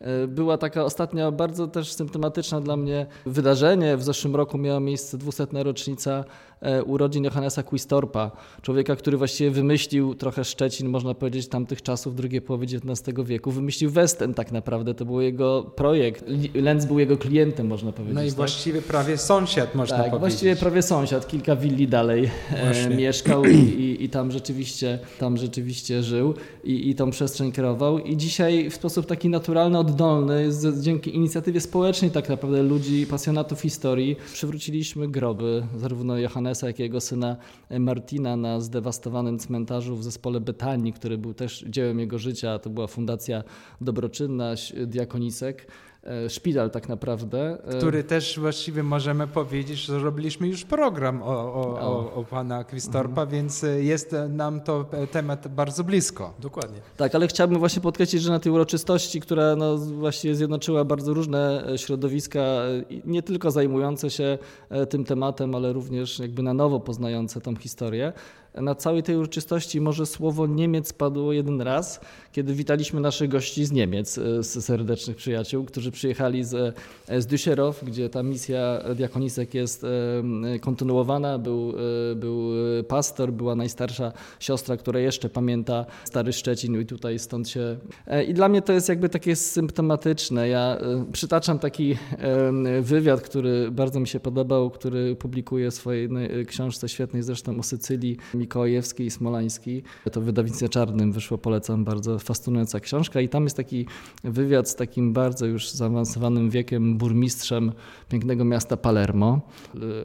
E, 0.00 0.26
była 0.26 0.59
taka 0.59 0.85
ostatnia 0.85 1.30
bardzo 1.30 1.66
też 1.66 1.92
symptomatyczna 1.92 2.61
dla 2.61 2.76
mnie 2.76 3.07
wydarzenie. 3.26 3.97
W 3.97 4.02
zeszłym 4.02 4.37
roku 4.37 4.59
miała 4.59 4.81
miejsce 4.81 5.18
200. 5.18 5.46
rocznica 5.53 6.24
e, 6.61 6.85
urodzin 6.85 7.24
Johannesa 7.24 7.62
Quistorpa, 7.62 8.31
człowieka, 8.62 8.96
który 8.96 9.16
właściwie 9.16 9.51
wymyślił 9.51 10.14
trochę 10.14 10.44
Szczecin, 10.44 10.88
można 10.88 11.14
powiedzieć, 11.14 11.48
tamtych 11.48 11.83
czasów, 11.83 12.14
drugiej 12.14 12.42
połowy 12.42 12.64
XIX 12.64 13.18
wieku. 13.24 13.51
Wymyślił 13.51 13.90
Western 13.90 14.35
tak 14.35 14.53
naprawdę, 14.53 14.94
to 14.94 15.05
był 15.05 15.20
jego 15.20 15.62
projekt. 15.62 16.24
Lenz 16.55 16.85
był 16.87 16.98
jego 16.98 17.16
klientem, 17.16 17.66
można 17.66 17.92
powiedzieć. 17.92 18.14
No 18.14 18.22
i 18.22 18.27
tak? 18.27 18.37
właściwie 18.37 18.83
prawie 18.83 19.18
sąsiad, 19.18 19.74
można 19.79 19.97
tak, 19.97 20.11
powiedzieć. 20.11 20.21
właściwie 20.21 20.57
prawie 20.57 20.83
sąsiad, 20.83 21.29
kilka 21.29 21.57
willi 21.57 21.88
dalej 21.88 22.31
e, 22.51 22.97
mieszkał 22.97 23.45
i, 23.45 23.57
i, 23.57 24.05
i, 24.05 24.09
tam, 24.09 24.33
rzeczywiście, 24.33 24.99
tam 25.19 25.37
rzeczywiście 25.37 26.03
żył 26.03 26.35
i, 26.64 26.91
i 26.91 26.95
tą 26.95 27.11
przestrzeń 27.11 27.53
kierował. 27.53 27.99
I 27.99 28.17
dzisiaj 28.17 28.71
w 28.71 28.75
sposób 28.75 29.07
taki 29.07 29.29
naturalny 29.29 29.79
oddolny, 29.79 30.53
z, 30.53 30.81
dzięki 30.83 31.17
inicjatywie 31.17 31.61
społecznej 31.61 32.11
tak 32.11 32.29
naprawdę 32.29 32.62
ludzi, 32.62 33.07
pasjonatów 33.07 33.61
historii, 33.61 34.17
przywróciliśmy 34.33 35.09
groby 35.09 35.67
zarówno 35.77 36.19
Johannesa, 36.19 36.67
jak 36.67 36.79
i 36.79 36.83
jego 36.83 37.01
syna 37.01 37.37
Martina 37.79 38.37
na 38.37 38.61
zdewastowanym 38.61 39.38
cmentarzu 39.38 39.97
w 39.97 40.05
zespole 40.05 40.41
Betanii, 40.41 40.93
który 40.93 41.19
był 41.19 41.35
też 41.35 41.64
dziełem 41.69 42.01
jego 42.01 42.19
życia. 42.19 42.59
To 42.59 42.71
była 42.71 42.87
fundacja 42.87 43.45
dobroczynna 43.81 44.55
Diakonisek. 44.87 45.67
E, 46.09 46.31
szpital 46.31 46.71
tak 46.71 46.88
naprawdę. 46.88 47.59
E, 47.64 47.79
Który 47.79 48.05
też 48.05 48.38
właściwie 48.40 48.83
możemy 48.83 49.27
powiedzieć, 49.27 49.79
że 49.79 49.99
robiliśmy 49.99 50.49
już 50.49 50.64
program 50.64 51.23
o, 51.23 51.55
o, 51.55 51.81
o, 51.81 52.14
o 52.14 52.25
pana 52.25 52.64
Kwistorpa, 52.64 53.23
mhm. 53.23 53.29
więc 53.29 53.64
e, 53.64 53.83
jest 53.83 54.16
nam 54.29 54.61
to 54.61 54.87
temat 55.12 55.49
bardzo 55.49 55.85
blisko. 55.85 56.35
Dokładnie. 56.38 56.79
Tak, 56.97 57.14
ale 57.14 57.29
chciałbym 57.29 57.59
właśnie 57.59 57.83
podkreślić, 57.83 58.23
że 58.23 58.31
na 58.31 58.40
tej 58.40 58.53
uroczystości, 58.53 59.21
która 59.21 59.57
no 59.57 59.77
właśnie 59.77 60.35
zjednoczyła 60.35 60.85
bardzo 60.85 61.14
różne 61.14 61.64
środowiska, 61.77 62.40
nie 63.05 63.23
tylko 63.23 63.51
zajmujące 63.51 64.11
się 64.11 64.38
tym 64.90 65.05
tematem, 65.05 65.55
ale 65.55 65.73
również 65.73 66.18
jakby 66.18 66.42
na 66.42 66.55
nowo 66.55 66.81
poznające 66.81 67.40
tą 67.40 67.57
historię, 67.57 68.12
na 68.61 68.75
całej 68.75 69.03
tej 69.03 69.16
uroczystości 69.16 69.81
może 69.81 70.07
słowo 70.07 70.47
Niemiec 70.47 70.92
padło 70.92 71.33
jeden 71.33 71.61
raz, 71.61 72.01
kiedy 72.33 72.55
witaliśmy 72.55 73.01
naszych 73.01 73.29
gości 73.29 73.64
z 73.64 73.73
Niemiec, 73.73 74.18
e, 74.18 74.42
z 74.42 74.64
serdecznych 74.64 75.16
przyjaciół, 75.16 75.64
którzy 75.64 75.90
przyjechali 75.90 76.44
z, 76.44 76.55
e, 77.09 77.23
z 77.23 77.27
Düsseldorf, 77.27 77.85
gdzie 77.85 78.09
ta 78.09 78.23
misja 78.23 78.81
diakonisek 78.97 79.55
jest 79.55 79.85
e, 79.85 80.59
kontynuowana. 80.61 81.38
Był, 81.38 81.73
był 82.16 82.51
pastor, 82.88 83.33
była 83.33 83.55
najstarsza 83.55 84.12
siostra, 84.40 84.77
która 84.77 85.01
jeszcze 85.01 85.29
pamięta 85.29 85.87
stary 86.05 86.33
Szczecin 86.33 86.81
i 86.81 86.87
tutaj 86.87 87.18
stąd 87.18 87.49
się... 87.49 87.77
I 88.29 88.35
dla 88.35 88.49
mnie 88.49 88.62
to 88.62 88.73
jest 88.73 88.88
jakby 88.88 89.09
takie 89.09 89.37
symptomatyczne. 89.37 90.49
Ja 90.49 90.79
przytaczam 91.12 91.59
taki 91.59 91.97
wywiad, 92.83 93.21
który 93.21 93.71
bardzo 93.71 94.01
mi 94.01 94.09
się 94.09 94.21
podobał, 94.21 94.71
który 94.71 95.16
publikuje 95.16 95.71
w 95.71 95.75
swojej 95.75 96.09
książce 96.47 96.88
świetnej 96.88 97.23
zresztą 97.23 97.59
o 97.59 97.62
Sycylii 97.62 98.16
Mikołajewski 98.49 99.05
i 99.05 99.11
Smolański. 99.11 99.83
To 100.13 100.21
w 100.21 100.25
wydawnictwie 100.25 100.69
czarnym 100.69 101.13
wyszło, 101.13 101.39
polecam, 101.39 101.85
bardzo 101.85 102.19
fascynująca 102.19 102.81
książka 102.81 103.21
i 103.21 103.29
tam 103.29 103.45
jest 103.45 103.57
taki 103.57 103.87
wywiad 104.25 104.69
z 104.69 104.75
takim 104.75 105.13
bardzo 105.13 105.47
już 105.47 105.71
zaawansowanym 105.71 106.51
wiekiem 106.51 106.99
burmistrzem 106.99 107.73
pięknego 108.09 108.45
miasta 108.45 108.77
Palermo. 108.77 109.41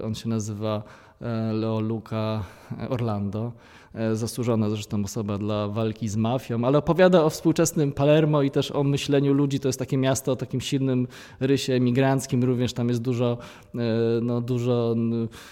On 0.04 0.16
się 0.16 0.30
nazywa 0.30 0.84
e, 1.22 1.54
Leo 1.54 1.80
Luca 1.80 2.44
Orlando. 2.90 3.52
E, 3.96 4.16
zasłużona 4.16 4.70
zresztą 4.70 5.04
osoba 5.04 5.38
dla 5.38 5.68
walki 5.68 6.10
z 6.10 6.16
mafią, 6.16 6.66
ale 6.66 6.78
opowiada 6.78 7.24
o 7.24 7.30
współczesnym 7.30 7.92
Palermo 7.92 8.42
i 8.42 8.52
też 8.52 8.72
o 8.72 8.84
myśleniu 8.84 9.34
ludzi. 9.34 9.60
To 9.60 9.70
jest 9.70 9.80
takie 9.80 9.98
miasto 9.98 10.32
o 10.32 10.36
takim 10.36 10.62
silnym 10.62 11.08
rysie 11.40 11.74
emigranckim, 11.74 12.44
również 12.44 12.74
tam 12.74 12.90
jest 12.90 13.02
dużo, 13.02 13.38
e, 13.76 13.78
no, 14.22 14.42
dużo 14.42 14.96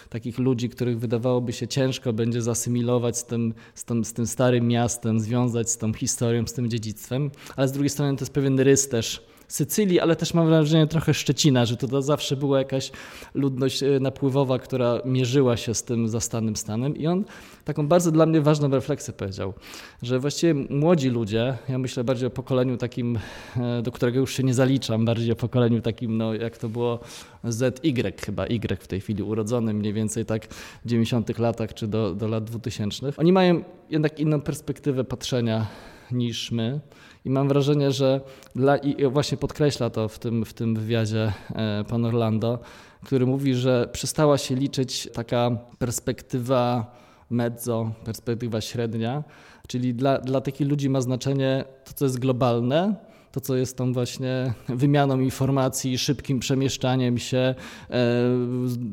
takich 0.09 0.39
ludzi, 0.39 0.69
których 0.69 0.99
wydawałoby 0.99 1.53
się 1.53 1.67
ciężko 1.67 2.13
będzie 2.13 2.41
zasymilować 2.41 3.17
z 3.17 3.25
tym, 3.25 3.53
z, 3.75 3.85
tym, 3.85 4.05
z 4.05 4.13
tym 4.13 4.27
starym 4.27 4.67
miastem, 4.67 5.19
związać 5.19 5.69
z 5.69 5.77
tą 5.77 5.93
historią, 5.93 6.47
z 6.47 6.53
tym 6.53 6.69
dziedzictwem, 6.69 7.31
ale 7.55 7.67
z 7.67 7.71
drugiej 7.71 7.89
strony 7.89 8.17
to 8.17 8.21
jest 8.21 8.33
pewien 8.33 8.59
rys 8.59 8.89
też 8.89 9.30
Sycylii, 9.51 9.99
ale 9.99 10.15
też 10.15 10.33
mam 10.33 10.47
wrażenie 10.47 10.87
trochę 10.87 11.13
Szczecina, 11.13 11.65
że 11.65 11.77
to 11.77 12.01
zawsze 12.01 12.35
była 12.35 12.59
jakaś 12.59 12.91
ludność 13.33 13.83
e, 13.83 13.99
napływowa, 13.99 14.59
która 14.59 15.01
mierzyła 15.05 15.57
się 15.57 15.73
z 15.73 15.83
tym 15.83 16.07
zastanym 16.07 16.55
stanem 16.55 16.97
i 16.97 17.07
on 17.07 17.23
taką 17.65 17.87
bardzo 17.87 18.11
dla 18.11 18.25
mnie 18.25 18.41
ważną 18.41 18.69
refleksję 18.69 19.13
powiedział, 19.13 19.53
że 20.01 20.19
właściwie 20.19 20.53
młodzi 20.53 21.09
ludzie, 21.09 21.57
ja 21.69 21.77
myślę 21.77 22.03
bardziej 22.03 22.27
o 22.27 22.29
pokoleniu 22.29 22.77
takim, 22.77 23.19
e, 23.57 23.81
do 23.81 23.91
którego 23.91 24.19
już 24.19 24.33
się 24.33 24.43
nie 24.43 24.53
zaliczam, 24.53 25.05
bardziej 25.05 25.31
o 25.31 25.35
pokoleniu 25.35 25.81
takim, 25.81 26.17
no 26.17 26.33
jak 26.33 26.57
to 26.57 26.69
było 26.69 26.99
ZY 27.43 28.13
chyba, 28.25 28.45
Y 28.47 28.81
w 28.81 28.87
tej 28.87 29.01
chwili 29.01 29.23
urodzonym 29.23 29.77
mniej 29.77 29.93
więcej 29.93 30.25
tak 30.25 30.53
w 30.85 30.87
90 30.87 31.39
latach 31.39 31.73
czy 31.73 31.87
do, 31.87 32.15
do 32.15 32.27
lat 32.27 32.43
2000. 32.43 33.13
Oni 33.17 33.31
mają 33.31 33.63
jednak 33.89 34.19
inną 34.19 34.41
perspektywę 34.41 35.03
patrzenia 35.03 35.67
niż 36.11 36.51
my. 36.51 36.79
I 37.25 37.29
mam 37.29 37.47
wrażenie, 37.47 37.91
że 37.91 38.21
dla, 38.55 38.77
i 38.77 39.07
właśnie 39.07 39.37
podkreśla 39.37 39.89
to 39.89 40.07
w 40.07 40.19
tym, 40.19 40.45
w 40.45 40.53
tym 40.53 40.75
wywiadzie 40.75 41.33
e, 41.55 41.83
pan 41.89 42.05
Orlando, 42.05 42.59
który 43.05 43.25
mówi, 43.25 43.55
że 43.55 43.89
przestała 43.91 44.37
się 44.37 44.55
liczyć 44.55 45.09
taka 45.13 45.51
perspektywa 45.79 46.95
mezzo, 47.29 47.91
perspektywa 48.05 48.61
średnia, 48.61 49.23
czyli 49.67 49.93
dla, 49.93 50.17
dla 50.17 50.41
takich 50.41 50.67
ludzi 50.67 50.89
ma 50.89 51.01
znaczenie 51.01 51.65
to, 51.85 51.93
co 51.93 52.05
jest 52.05 52.19
globalne, 52.19 52.95
to, 53.31 53.41
co 53.41 53.55
jest 53.55 53.77
tą 53.77 53.93
właśnie 53.93 54.53
wymianą 54.69 55.19
informacji, 55.19 55.97
szybkim 55.97 56.39
przemieszczaniem 56.39 57.17
się, 57.17 57.37
e, 57.37 57.55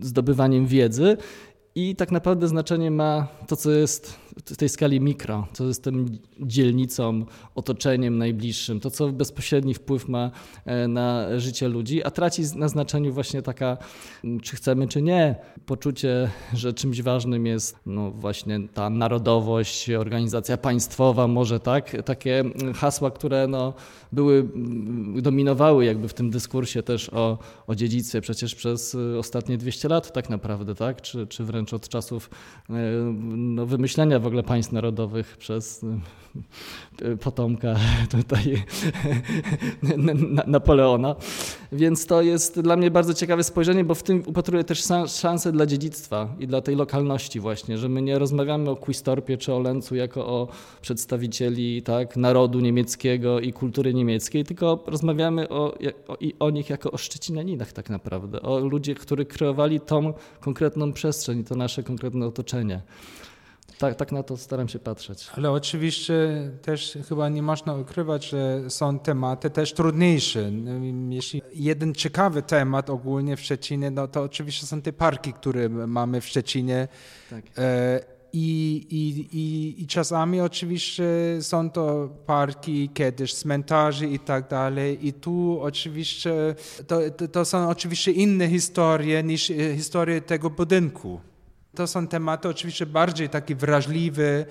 zdobywaniem 0.00 0.66
wiedzy. 0.66 1.16
I 1.74 1.96
tak 1.96 2.12
naprawdę 2.12 2.48
znaczenie 2.48 2.90
ma 2.90 3.28
to, 3.46 3.56
co 3.56 3.70
jest 3.70 4.18
w 4.44 4.56
tej 4.56 4.68
skali 4.68 5.00
mikro, 5.00 5.46
co 5.52 5.64
jest 5.64 5.84
tym 5.84 6.18
dzielnicą, 6.40 7.24
otoczeniem 7.54 8.18
najbliższym, 8.18 8.80
to 8.80 8.90
co 8.90 9.08
bezpośredni 9.08 9.74
wpływ 9.74 10.08
ma 10.08 10.30
e, 10.64 10.88
na 10.88 11.26
życie 11.40 11.68
ludzi, 11.68 12.04
a 12.04 12.10
traci 12.10 12.42
na 12.56 12.68
znaczeniu 12.68 13.12
właśnie 13.12 13.42
taka, 13.42 13.76
czy 14.42 14.56
chcemy, 14.56 14.88
czy 14.88 15.02
nie, 15.02 15.36
poczucie, 15.66 16.30
że 16.54 16.72
czymś 16.72 17.02
ważnym 17.02 17.46
jest 17.46 17.76
no 17.86 18.10
właśnie 18.10 18.60
ta 18.74 18.90
narodowość, 18.90 19.90
organizacja 19.90 20.56
państwowa, 20.56 21.26
może 21.26 21.60
tak, 21.60 21.96
takie 22.04 22.44
hasła, 22.74 23.10
które 23.10 23.46
no 23.46 23.74
były, 24.12 24.48
dominowały 25.22 25.84
jakby 25.84 26.08
w 26.08 26.14
tym 26.14 26.30
dyskursie 26.30 26.82
też 26.82 27.10
o, 27.12 27.38
o 27.66 27.74
dziedzictwie 27.74 28.20
przecież 28.20 28.54
przez 28.54 28.96
ostatnie 29.18 29.58
200 29.58 29.88
lat 29.88 30.12
tak 30.12 30.30
naprawdę, 30.30 30.74
tak, 30.74 31.02
czy, 31.02 31.26
czy 31.26 31.44
wręcz 31.44 31.74
od 31.74 31.88
czasów 31.88 32.30
e, 32.70 32.72
no, 33.36 33.66
wymyślenia 33.66 34.18
w 34.18 34.26
ogóle 34.28 34.42
państw 34.42 34.72
narodowych 34.72 35.36
przez 35.36 35.84
y, 37.02 37.16
potomka 37.16 37.74
tutaj 38.16 38.62
Napoleona. 40.46 41.16
Więc 41.72 42.06
to 42.06 42.22
jest 42.22 42.60
dla 42.60 42.76
mnie 42.76 42.90
bardzo 42.90 43.14
ciekawe 43.14 43.44
spojrzenie, 43.44 43.84
bo 43.84 43.94
w 43.94 44.02
tym 44.02 44.22
upatruję 44.26 44.64
też 44.64 44.84
szansę 45.06 45.52
dla 45.52 45.66
dziedzictwa 45.66 46.34
i 46.38 46.46
dla 46.46 46.60
tej 46.60 46.76
lokalności 46.76 47.40
właśnie, 47.40 47.78
że 47.78 47.88
my 47.88 48.02
nie 48.02 48.18
rozmawiamy 48.18 48.70
o 48.70 48.76
Quistorpie 48.76 49.36
czy 49.36 49.54
o 49.54 49.58
Lencu 49.58 49.94
jako 49.94 50.26
o 50.26 50.48
przedstawicieli 50.80 51.82
tak, 51.82 52.16
narodu 52.16 52.60
niemieckiego 52.60 53.40
i 53.40 53.52
kultury 53.52 53.94
niemieckiej, 53.94 54.44
tylko 54.44 54.84
rozmawiamy 54.86 55.48
o, 55.48 55.74
o, 56.08 56.16
o 56.38 56.50
nich 56.50 56.70
jako 56.70 56.90
o 56.90 56.98
Szczecinaninach 56.98 57.72
tak 57.72 57.90
naprawdę, 57.90 58.42
o 58.42 58.58
ludziach, 58.58 58.96
którzy 58.96 59.24
kreowali 59.24 59.80
tą 59.80 60.12
konkretną 60.40 60.92
przestrzeń, 60.92 61.44
to 61.44 61.54
nasze 61.54 61.82
konkretne 61.82 62.26
otoczenie. 62.26 62.82
Tak, 63.78 63.94
tak 63.94 64.12
na 64.12 64.22
to 64.22 64.36
staram 64.36 64.68
się 64.68 64.78
patrzeć. 64.78 65.30
Ale 65.36 65.50
oczywiście 65.50 66.14
też 66.62 66.98
chyba 67.08 67.28
nie 67.28 67.42
można 67.42 67.74
ukrywać, 67.74 68.28
że 68.28 68.70
są 68.70 68.98
tematy 68.98 69.50
też 69.50 69.72
trudniejsze. 69.72 70.50
Jeśli 71.08 71.42
jeden 71.54 71.94
ciekawy 71.94 72.42
temat 72.42 72.90
ogólnie 72.90 73.36
w 73.36 73.40
Szczecinie, 73.40 73.90
no 73.90 74.08
to 74.08 74.22
oczywiście 74.22 74.66
są 74.66 74.82
te 74.82 74.92
parki, 74.92 75.32
które 75.32 75.68
mamy 75.68 76.20
w 76.20 76.26
Szczecinie. 76.26 76.88
Tak. 77.30 77.44
E, 77.58 78.18
i, 78.32 78.86
i, 78.90 79.36
i, 79.38 79.82
I 79.82 79.86
czasami 79.86 80.40
oczywiście 80.40 81.04
są 81.40 81.70
to 81.70 82.08
parki, 82.26 82.90
kiedyś 82.94 83.34
cmentarze 83.34 84.06
i 84.06 84.18
tak 84.18 84.48
dalej. 84.48 85.06
I 85.06 85.12
tu 85.12 85.58
oczywiście 85.62 86.54
to, 86.86 87.00
to 87.32 87.44
są 87.44 87.68
oczywiście 87.68 88.12
inne 88.12 88.48
historie 88.48 89.22
niż 89.22 89.50
e, 89.50 89.54
historie 89.76 90.20
tego 90.20 90.50
budynku. 90.50 91.20
To 91.78 91.86
są 91.86 92.06
tematy 92.06 92.48
oczywiście 92.48 92.86
bardziej 92.86 93.28
takie 93.28 93.54
wrażliwe 93.54 94.44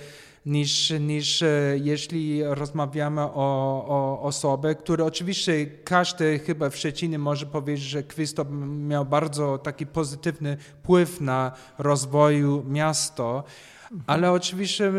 niż, 0.46 0.94
niż 1.00 1.42
e, 1.42 1.78
jeśli 1.84 2.44
rozmawiamy 2.44 3.22
o, 3.22 3.86
o 3.88 4.22
osobę, 4.22 4.76
które 4.76 5.06
oczywiście 5.06 5.66
każdy 5.66 6.40
chyba 6.40 6.70
w 6.70 6.78
Szczecinie 6.78 7.20
może 7.20 7.46
powiedzieć, 7.46 7.86
że 7.86 8.04
Krzysztof 8.04 8.48
miał 8.68 9.06
bardzo 9.06 9.58
taki 9.58 9.86
pozytywny 9.86 10.58
wpływ 10.58 11.22
na 11.22 11.52
rozwój 11.78 12.44
miasta, 12.66 13.44
ale 14.08 14.32
oczywiście 14.32 14.94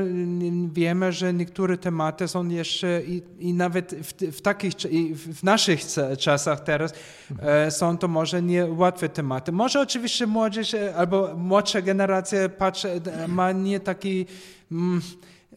wiemy, 0.73 1.13
że 1.13 1.35
niektóre 1.35 1.79
tematy 1.79 2.29
są 2.29 2.49
jeszcze 2.49 3.03
i, 3.03 3.23
i 3.39 3.55
nawet 3.55 3.95
w, 3.95 4.37
w, 4.37 4.41
takich, 4.41 4.73
w 5.15 5.43
naszych 5.43 5.81
czasach 6.19 6.61
teraz 6.61 6.93
e, 7.43 7.71
są 7.71 7.99
to 7.99 8.09
może 8.09 8.43
niełatwe 8.43 9.09
tematy. 9.09 9.53
Może 9.53 9.81
oczywiście 9.81 10.27
młodzież 10.27 10.75
e, 10.75 10.97
albo 10.97 11.37
młodsza 11.37 11.83
generacja 11.83 12.49
patrzy, 12.49 12.89
e, 12.89 13.29
ma 13.29 13.53
nie 13.53 13.81
taki... 13.81 14.27
Mm, 14.73 15.01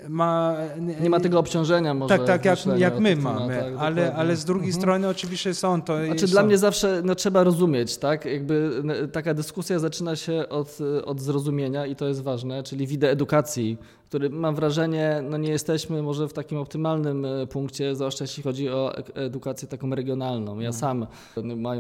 ma, 0.10 0.58
nie, 1.02 1.10
ma 1.10 1.20
tego 1.20 1.40
obciążenia 1.40 1.94
może. 1.94 2.18
Tak, 2.18 2.28
tak, 2.28 2.46
jak, 2.46 2.60
jak 2.78 3.00
my 3.00 3.16
mamy, 3.16 3.58
tak, 3.58 3.74
ale, 3.78 4.14
ale 4.14 4.36
z 4.36 4.46
drugiej 4.46 4.68
mhm. 4.68 4.82
strony 4.82 5.08
oczywiście 5.08 5.54
są 5.54 5.82
to... 5.82 6.06
Znaczy 6.06 6.28
są. 6.28 6.32
dla 6.32 6.44
mnie 6.44 6.58
zawsze 6.58 7.02
no, 7.06 7.16
trzeba 7.16 7.44
rozumieć, 7.44 7.98
tak, 7.98 8.26
jakby 8.26 8.84
taka 9.12 9.34
dyskusja 9.34 9.80
zaczyna 9.80 10.16
się 10.16 10.50
od, 10.50 10.78
od 11.06 11.22
zrozumienia 11.22 11.86
i 11.86 11.96
to 11.96 12.08
jest 12.08 12.22
ważne, 12.22 12.64
czyli 12.64 12.88
widzę 12.88 13.12
edukacji 13.12 13.78
który 14.12 14.30
mam 14.30 14.56
wrażenie, 14.56 15.24
no 15.30 15.38
nie 15.38 15.50
jesteśmy 15.50 16.02
może 16.02 16.28
w 16.28 16.34
takim 16.34 16.58
optymalnym 16.58 17.26
e, 17.26 17.48
punkcie, 17.48 17.96
zwłaszcza 17.96 18.24
jeśli 18.24 18.44
chodzi 18.44 18.70
o 18.70 18.96
edukację 19.16 19.68
taką 19.68 19.96
regionalną. 19.96 20.60
Ja 20.60 20.70
mhm. 20.70 20.74
sam 20.74 21.08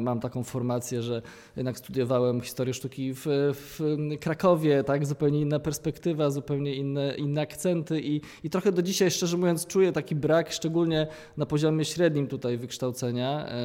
mam 0.01 0.19
taką 0.19 0.43
formację, 0.43 1.01
że 1.01 1.21
jednak 1.55 1.77
studiowałem 1.77 2.41
historię 2.41 2.73
sztuki 2.73 3.13
w, 3.13 3.21
w 3.53 3.97
Krakowie, 4.19 4.83
tak, 4.83 5.05
zupełnie 5.05 5.41
inna 5.41 5.59
perspektywa, 5.59 6.29
zupełnie 6.29 6.75
inne, 6.75 7.15
inne 7.15 7.41
akcenty 7.41 8.01
i, 8.01 8.21
i 8.43 8.49
trochę 8.49 8.71
do 8.71 8.81
dzisiaj, 8.81 9.11
szczerze 9.11 9.37
mówiąc, 9.37 9.67
czuję 9.67 9.91
taki 9.91 10.15
brak, 10.15 10.51
szczególnie 10.51 11.07
na 11.37 11.45
poziomie 11.45 11.85
średnim 11.85 12.27
tutaj 12.27 12.57
wykształcenia. 12.57 13.47
E, 13.47 13.57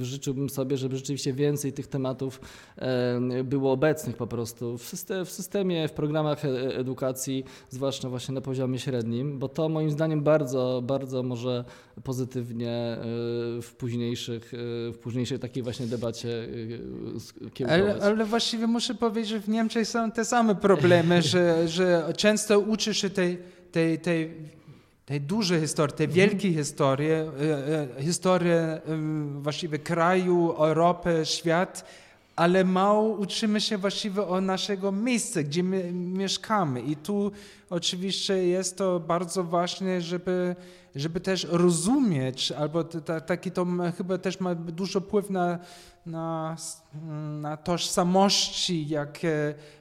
życzyłbym 0.00 0.50
sobie, 0.50 0.76
żeby 0.76 0.96
rzeczywiście 0.96 1.32
więcej 1.32 1.72
tych 1.72 1.86
tematów 1.86 2.40
e, 2.76 3.44
było 3.44 3.72
obecnych 3.72 4.16
po 4.16 4.26
prostu 4.26 4.78
w 5.24 5.30
systemie, 5.30 5.88
w 5.88 5.92
programach 5.92 6.44
edukacji, 6.44 7.44
zwłaszcza 7.80 8.08
właśnie 8.08 8.34
na 8.34 8.40
poziomie 8.40 8.78
średnim, 8.78 9.38
bo 9.38 9.48
to 9.48 9.68
moim 9.68 9.90
zdaniem 9.90 10.22
bardzo, 10.22 10.82
bardzo 10.84 11.22
może 11.22 11.64
pozytywnie 12.04 12.96
y, 13.58 13.62
w 13.62 13.74
późniejszych, 13.78 14.54
y, 14.54 14.56
w 14.92 14.98
późniejszej 14.98 15.38
takiej 15.38 15.62
właśnie 15.62 15.86
debacie 15.86 16.28
y, 16.28 17.50
kiełkować. 17.54 17.82
Ale, 17.82 18.02
ale 18.02 18.24
właściwie 18.24 18.66
muszę 18.66 18.94
powiedzieć, 18.94 19.30
że 19.30 19.40
w 19.40 19.48
Niemczech 19.48 19.88
są 19.88 20.10
te 20.10 20.24
same 20.24 20.54
problemy, 20.54 21.22
że, 21.32 21.68
że 21.68 22.12
często 22.16 22.60
uczy 22.60 22.94
się 22.94 23.10
tej, 23.10 23.38
tej, 23.72 23.98
tej 23.98 24.30
tej 25.06 25.20
dużej 25.20 25.60
historii, 25.60 25.96
tej 25.96 26.06
mhm. 26.06 26.28
wielkiej 26.28 26.54
historii, 26.54 27.08
historii 28.00 28.50
właściwie 29.42 29.78
kraju, 29.78 30.52
Europy, 30.52 31.20
świat, 31.24 31.84
ale 32.36 32.64
mało 32.64 33.08
uczymy 33.08 33.60
się 33.60 33.78
właściwie 33.78 34.26
o 34.26 34.40
naszego 34.40 34.92
miejsca, 34.92 35.42
gdzie 35.42 35.62
my 35.62 35.92
mieszkamy. 35.92 36.80
I 36.80 36.96
tu 36.96 37.32
oczywiście 37.70 38.46
jest 38.46 38.78
to 38.78 39.00
bardzo 39.00 39.44
ważne, 39.44 40.00
żeby, 40.00 40.56
żeby 40.96 41.20
też 41.20 41.46
rozumieć, 41.50 42.52
albo 42.52 42.84
taki 43.26 43.50
to 43.50 43.66
chyba 43.96 44.18
też 44.18 44.40
ma 44.40 44.54
dużo 44.54 45.00
wpływ 45.00 45.30
na, 45.30 45.58
na 46.06 46.56
tożsamości, 47.64 48.88
jak 48.88 49.20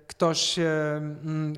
ktoś 0.08 0.60
mm, 0.60 1.54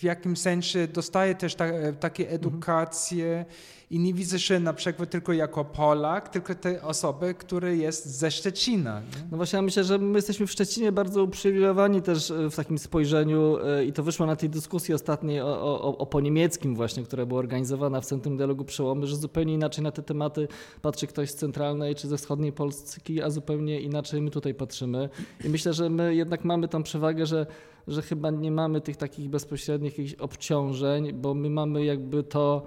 w, 0.00 0.02
jakimś 0.02 0.38
sensie 0.38 0.88
dostaje 0.88 1.34
też 1.34 1.54
ta, 1.54 1.64
takie 2.00 2.22
mhm. 2.22 2.40
edukacje 2.40 3.44
i 3.90 3.98
nie 3.98 4.14
widzę 4.14 4.38
się 4.38 4.60
na 4.60 4.72
przykład 4.72 5.10
tylko 5.10 5.32
jako 5.32 5.64
Polak, 5.64 6.28
tylko 6.28 6.54
tej 6.54 6.80
osoby, 6.80 7.34
która 7.34 7.68
jest 7.68 8.06
ze 8.06 8.30
Szczecina. 8.30 9.00
Nie? 9.00 9.06
No 9.30 9.36
właśnie, 9.36 9.56
ja 9.56 9.62
myślę, 9.62 9.84
że 9.84 9.98
my 9.98 10.18
jesteśmy 10.18 10.46
w 10.46 10.52
Szczecinie 10.52 10.92
bardzo 10.92 11.22
uprzywilejowani 11.22 12.02
też 12.02 12.30
e, 12.30 12.50
w 12.50 12.56
takim 12.56 12.78
spojrzeniu 12.78 13.58
e, 13.58 13.84
i 13.84 13.92
to 13.92 14.02
wyszło 14.02 14.26
na 14.26 14.36
tej 14.36 14.50
dyskusji 14.50 14.94
ostatniej 14.94 15.40
o, 15.40 15.46
o, 15.46 15.98
o 15.98 16.06
po 16.06 16.20
niemieckim 16.20 16.76
właśnie, 16.76 17.02
która 17.02 17.26
była 17.26 17.38
organizowana 17.38 18.00
w 18.00 18.06
Centrum 18.06 18.36
Dialogu 18.36 18.64
Przełomy, 18.64 19.06
że 19.06 19.16
zupełnie 19.16 19.54
inaczej 19.54 19.84
na 19.84 19.90
te 19.90 20.02
tematy 20.02 20.48
patrzy 20.82 21.06
ktoś 21.06 21.30
z 21.30 21.34
centralnej 21.34 21.94
czy 21.94 22.08
ze 22.08 22.16
wschodniej 22.16 22.52
Polski, 22.52 23.22
a 23.22 23.30
zupełnie 23.30 23.80
inaczej 23.80 24.22
my 24.26 24.30
tutaj 24.30 24.54
patrzymy. 24.54 25.08
I 25.44 25.48
myślę, 25.48 25.72
że 25.72 25.90
my 25.90 26.14
jednak 26.14 26.44
mamy 26.44 26.68
tą 26.68 26.82
przewagę, 26.82 27.26
że 27.26 27.46
że 27.88 28.02
chyba 28.02 28.30
nie 28.30 28.50
mamy 28.50 28.80
tych 28.80 28.96
takich 28.96 29.28
bezpośrednich 29.28 29.98
jakichś 29.98 30.14
obciążeń, 30.14 31.12
bo 31.12 31.34
my 31.34 31.50
mamy 31.50 31.84
jakby 31.84 32.22
to 32.22 32.66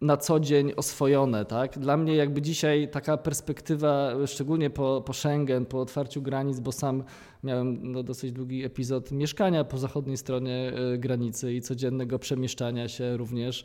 na 0.00 0.16
co 0.16 0.40
dzień 0.40 0.72
oswojone. 0.76 1.44
Tak? 1.44 1.78
Dla 1.78 1.96
mnie 1.96 2.16
jakby 2.16 2.42
dzisiaj 2.42 2.88
taka 2.90 3.16
perspektywa, 3.16 4.12
szczególnie 4.26 4.70
po, 4.70 5.02
po 5.06 5.12
Schengen, 5.12 5.66
po 5.66 5.80
otwarciu 5.80 6.22
granic, 6.22 6.60
bo 6.60 6.72
sam 6.72 7.04
miałem 7.44 7.92
no, 7.92 8.02
dosyć 8.02 8.32
długi 8.32 8.64
epizod 8.64 9.12
mieszkania 9.12 9.64
po 9.64 9.78
zachodniej 9.78 10.16
stronie 10.16 10.72
e, 10.94 10.98
granicy 10.98 11.54
i 11.54 11.60
codziennego 11.60 12.18
przemieszczania 12.18 12.88
się 12.88 13.16
również. 13.16 13.64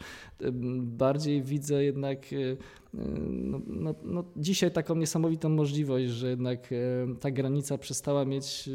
Bardziej 0.81 1.43
widzę 1.43 1.83
jednak 1.83 2.19
no, 2.93 3.61
no, 3.67 3.95
no, 4.03 4.23
dzisiaj 4.37 4.71
taką 4.71 4.95
niesamowitą 4.95 5.49
możliwość, 5.49 6.05
że 6.05 6.29
jednak 6.29 6.69
ta 7.19 7.31
granica 7.31 7.77
przestała 7.77 8.25
mieć 8.25 8.69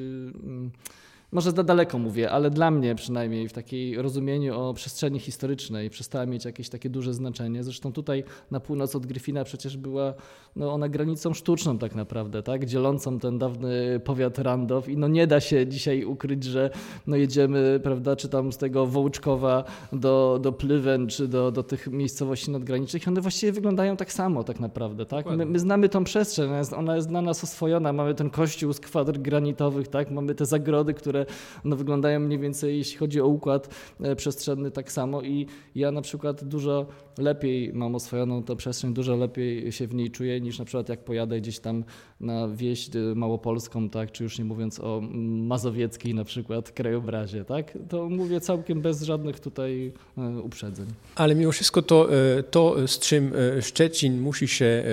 może 1.33 1.53
za 1.53 1.63
daleko 1.63 1.99
mówię, 1.99 2.31
ale 2.31 2.51
dla 2.51 2.71
mnie 2.71 2.95
przynajmniej 2.95 3.49
w 3.49 3.53
takiej 3.53 4.03
rozumieniu 4.03 4.61
o 4.61 4.75
przestrzeni 4.75 5.21
historycznej 5.21 5.91
przestała 5.91 6.27
mieć 6.27 6.45
jakieś 6.45 6.69
takie 6.69 6.91
duże 6.91 7.15
znaczenie. 7.15 7.65
Zresztą 7.65 7.93
tutaj 7.93 8.25
na 8.51 8.61
północ 8.61 8.97
od 8.97 9.07
Gryfina 9.07 9.45
przecież 9.45 9.77
była 9.77 10.15
no, 10.57 10.73
ona 10.73 10.89
granicą 10.89 11.35
sztuczną 11.35 11.79
tak 11.79 11.95
naprawdę, 11.95 12.43
tak? 12.43 12.67
dzielącą 12.67 13.19
ten 13.19 13.39
dawny 13.39 14.01
powiat 14.05 14.39
Randow 14.39 14.89
i 14.89 14.97
no 14.97 15.09
nie 15.09 15.27
da 15.27 15.41
się 15.41 15.67
dzisiaj 15.67 16.05
ukryć, 16.05 16.45
że 16.45 16.71
no 17.07 17.17
jedziemy, 17.17 17.81
prawda, 17.83 18.17
czy 18.17 18.29
tam 18.29 18.53
z 18.53 18.57
tego 18.57 18.87
Wołczkowa 18.87 19.65
do, 19.93 20.39
do 20.43 20.53
Plywen, 20.53 21.07
czy 21.07 21.29
do, 21.29 21.53
do 21.53 21.63
tych 21.63 21.87
miejscowości 21.87 22.51
nadgranicznych 22.51 23.09
one 23.09 23.21
właściwie 23.21 23.53
wyglądają 23.53 23.97
tak 23.97 24.13
samo 24.13 24.45
tak 24.45 24.61
naprawdę. 24.61 25.07
Tak? 25.07 25.27
My, 25.27 25.47
my 25.47 25.59
znamy 25.59 25.89
tą 25.89 26.05
przestrzeń, 26.05 26.49
ona 26.49 26.59
jest, 26.59 26.73
ona 26.73 26.97
jest 26.97 27.09
dla 27.09 27.23
nas 27.23 27.45
oswojona, 27.45 27.93
mamy 27.93 28.15
ten 28.15 28.31
kościół 28.31 28.73
z 28.73 28.81
kwadr 28.81 29.19
granitowych, 29.19 29.89
tak? 29.89 30.11
mamy 30.11 30.35
te 30.35 30.47
zagrody, 30.47 30.95
które 30.95 31.18
które 31.27 31.37
no, 31.65 31.77
wyglądają 31.77 32.21
mniej 32.21 32.39
więcej, 32.39 32.79
jeśli 32.79 32.97
chodzi 32.97 33.21
o 33.21 33.27
układ 33.27 33.75
e, 34.01 34.17
przestrzenny, 34.17 34.71
tak 34.71 34.93
samo. 34.93 35.23
I 35.23 35.47
ja 35.75 35.93
na 35.93 36.03
przykład 36.03 36.45
dużo 36.45 36.87
lepiej 37.19 37.73
mam 37.73 37.95
oswojoną 37.95 38.43
tę 38.43 38.57
przestrzeń, 38.57 38.95
dużo 38.95 39.17
lepiej 39.17 39.73
się 39.73 39.87
w 39.87 39.95
niej 39.95 40.11
czuję 40.11 40.41
niż 40.41 40.59
na 40.59 40.65
przykład 40.65 40.89
jak 40.89 41.05
pojadę 41.05 41.41
gdzieś 41.41 41.59
tam 41.59 41.85
na 42.21 42.49
wieś 42.49 42.89
e, 42.97 43.15
małopolską, 43.15 43.89
tak, 43.89 44.13
czy 44.13 44.25
już 44.25 44.39
nie 44.39 44.45
mówiąc 44.45 44.81
o 44.81 45.01
mazowieckiej 45.47 46.15
na 46.15 46.25
przykład 46.25 46.73
krajobrazie, 46.73 47.45
tak, 47.45 47.79
to 47.89 48.09
mówię 48.09 48.41
całkiem 48.41 48.81
bez 48.81 49.03
żadnych 49.03 49.41
tutaj 49.41 49.93
e, 50.19 50.41
uprzedzeń. 50.41 50.87
Ale 51.15 51.35
mimo 51.35 51.53
wszystko 51.53 51.83
to, 51.83 52.09
to 52.51 52.89
z 52.89 52.99
czym 52.99 53.33
Szczecin 53.61 54.21
musi 54.21 54.49
się, 54.49 54.85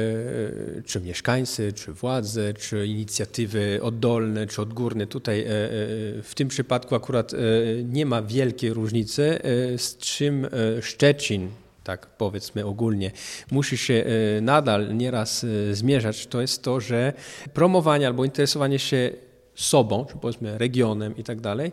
czy 0.85 1.01
mieszkańcy, 1.01 1.73
czy 1.73 1.93
władze, 1.93 2.53
czy 2.53 2.87
inicjatywy 2.87 3.79
oddolne, 3.81 4.47
czy 4.47 4.61
odgórne 4.61 5.07
tutaj 5.07 5.45
w 6.23 6.35
tym 6.35 6.47
przypadku 6.47 6.95
akurat 6.95 7.33
e, 7.33 7.37
nie 7.83 8.05
ma 8.05 8.21
wielkiej 8.21 8.73
różnicy, 8.73 9.41
e, 9.43 9.77
z 9.77 9.97
czym 9.97 10.45
e, 10.45 10.49
Szczecin, 10.81 11.49
tak 11.83 12.07
powiedzmy 12.07 12.65
ogólnie, 12.65 13.11
musi 13.51 13.77
się 13.77 14.05
nadal 14.41 14.97
nieraz 14.97 15.45
zmierzać, 15.71 16.27
to 16.27 16.41
jest 16.41 16.63
to, 16.63 16.79
że 16.79 17.13
promowanie 17.53 18.07
albo 18.07 18.25
interesowanie 18.25 18.79
się 18.79 19.11
sobą, 19.55 20.05
czy 20.05 20.17
powiedzmy 20.17 20.57
regionem 20.57 21.17
i 21.17 21.23
tak 21.23 21.41
dalej, 21.41 21.71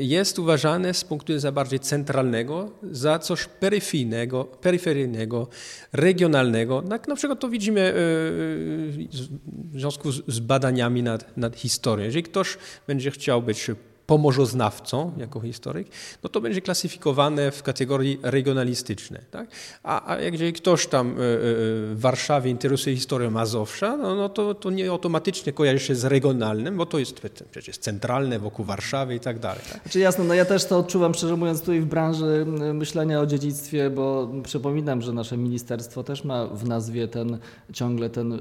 jest 0.00 0.38
uważane 0.38 0.94
z 0.94 1.04
punktu 1.04 1.32
widzenia 1.32 1.52
bardziej 1.52 1.80
centralnego 1.80 2.70
za 2.90 3.18
coś 3.18 3.44
peryferyjnego, 3.44 4.44
peryferyjnego 4.44 5.48
regionalnego. 5.92 6.82
Na 7.08 7.16
przykład 7.16 7.40
to 7.40 7.48
widzimy 7.48 7.92
w 7.94 9.72
związku 9.72 10.12
z 10.12 10.38
badaniami 10.40 11.02
nad, 11.02 11.36
nad 11.36 11.56
historią. 11.56 12.04
Jeżeli 12.04 12.22
ktoś 12.22 12.58
będzie 12.86 13.10
chciał 13.10 13.42
być 13.42 13.70
pomorzoznawcą 14.08 15.12
jako 15.16 15.40
historyk, 15.40 15.88
no 16.22 16.28
to 16.28 16.40
będzie 16.40 16.60
klasyfikowane 16.60 17.50
w 17.50 17.62
kategorii 17.62 18.18
regionalistycznej. 18.22 19.22
Tak? 19.30 19.48
A, 19.82 20.12
a 20.12 20.20
jeżeli 20.20 20.52
ktoś 20.52 20.86
tam 20.86 21.08
e, 21.08 21.12
e, 21.12 21.16
w 21.18 21.96
Warszawie 21.96 22.50
interesuje 22.50 22.96
historią 22.96 23.30
Mazowsza, 23.30 23.96
no, 23.96 24.14
no 24.14 24.28
to, 24.28 24.54
to 24.54 24.70
nie 24.70 24.90
automatycznie 24.90 25.52
kojarzy 25.52 25.84
się 25.84 25.94
z 25.94 26.04
regionalnym, 26.04 26.76
bo 26.76 26.86
to 26.86 26.98
jest 26.98 27.20
przecież 27.50 27.78
centralne 27.78 28.38
wokół 28.38 28.64
Warszawy 28.64 29.14
i 29.14 29.20
tak 29.20 29.38
dalej. 29.38 29.60
Tak? 29.72 29.82
Znaczy 29.82 29.98
jasne, 29.98 30.24
no 30.24 30.34
ja 30.34 30.44
też 30.44 30.64
to 30.64 30.78
odczuwam, 30.78 31.14
szczerze 31.14 31.36
mówiąc, 31.36 31.60
tutaj 31.60 31.80
w 31.80 31.86
branży 31.86 32.46
myślenia 32.74 33.20
o 33.20 33.26
dziedzictwie, 33.26 33.90
bo 33.90 34.28
przypominam, 34.42 35.02
że 35.02 35.12
nasze 35.12 35.36
ministerstwo 35.36 36.04
też 36.04 36.24
ma 36.24 36.46
w 36.46 36.68
nazwie 36.68 37.08
ten 37.08 37.38
ciągle 37.72 38.10
ten 38.10 38.32
y, 38.32 38.38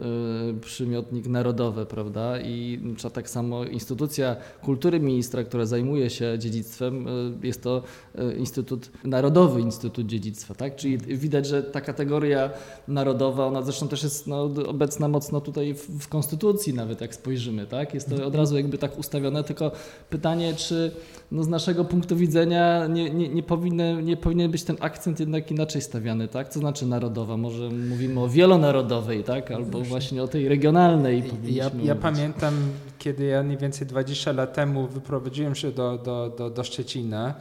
przymiotnik 0.62 1.28
narodowy, 1.28 1.86
prawda? 1.86 2.42
I 2.42 2.80
tak 3.14 3.30
samo 3.30 3.66
instytucja 3.66 4.36
kultury 4.62 5.00
ministra, 5.00 5.44
która 5.44 5.57
która 5.58 5.66
zajmuje 5.66 6.10
się 6.10 6.40
dziedzictwem, 6.40 7.08
e, 7.08 7.12
jest 7.48 7.64
to 7.64 7.84
e, 8.16 8.34
Instytut 8.34 8.92
Narodowy 9.04 9.62
Instytut 9.62 10.08
Dziedzictwa, 10.08 10.56
tak? 10.56 10.76
Czyli 10.76 10.98
widać, 10.98 11.48
że 11.48 11.64
ta 11.64 11.82
kategoria 11.82 12.50
narodowa, 12.88 13.46
ona 13.46 13.62
zresztą 13.62 13.88
też 13.88 14.04
jest 14.04 14.28
no, 14.28 14.44
obecna 14.68 15.08
mocno 15.08 15.42
tutaj 15.42 15.74
w, 15.74 16.04
w, 16.04 16.08
konstytucji 16.08 16.74
nawet, 16.74 17.02
jak 17.02 17.16
spojrzymy, 17.16 17.66
tak? 17.66 17.94
Jest 17.94 18.10
to 18.10 18.26
od 18.26 18.36
razu 18.36 18.58
jakby 18.58 18.78
tak 18.78 19.00
ustawione, 19.00 19.44
tylko 19.44 19.72
pytanie, 20.10 20.54
czy 20.54 20.92
no, 21.32 21.44
z 21.44 21.48
naszego 21.48 21.86
punktu 21.86 22.16
widzenia 22.16 22.88
nie, 22.88 23.10
nie, 23.10 23.30
nie, 23.30 23.44
powinny, 23.44 24.04
nie 24.04 24.18
powinien 24.18 24.52
być 24.52 24.64
ten 24.64 24.78
akcent 24.80 25.20
jednak 25.20 25.52
inaczej 25.52 25.82
stawiany, 25.82 26.28
tak? 26.28 26.50
Co 26.50 26.60
znaczy 26.60 26.86
narodowa? 26.86 27.38
Może 27.38 27.70
mówimy 27.70 28.20
o 28.20 28.30
wielonarodowej, 28.30 29.24
tak? 29.24 29.52
Albo 29.52 29.82
właśnie 29.82 30.24
o 30.24 30.28
tej 30.28 30.48
regionalnej. 30.48 31.24
Ja, 31.44 31.72
ja 31.84 31.96
pamiętam, 31.96 32.54
kiedy 33.00 33.26
ja 33.26 33.44
mniej 33.44 33.58
więcej 33.58 33.88
20 33.88 34.32
lat 34.32 34.54
temu 34.54 34.88
wyprowadziłem 34.88 35.47
się 35.56 35.72
do, 35.72 35.98
do, 35.98 36.30
do, 36.38 36.50
do 36.50 36.64
Szczecina, 36.64 37.34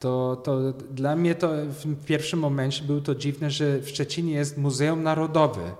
to, 0.00 0.40
to 0.44 0.72
dla 0.90 1.16
mnie 1.16 1.34
to 1.34 1.48
w 1.66 2.04
pierwszym 2.04 2.38
momencie 2.38 2.84
było 2.84 3.00
to 3.00 3.14
dziwne, 3.14 3.50
że 3.50 3.78
w 3.78 3.88
Szczecinie 3.88 4.32
jest 4.32 4.58
Muzeum 4.58 5.02
Narodowe. 5.02 5.70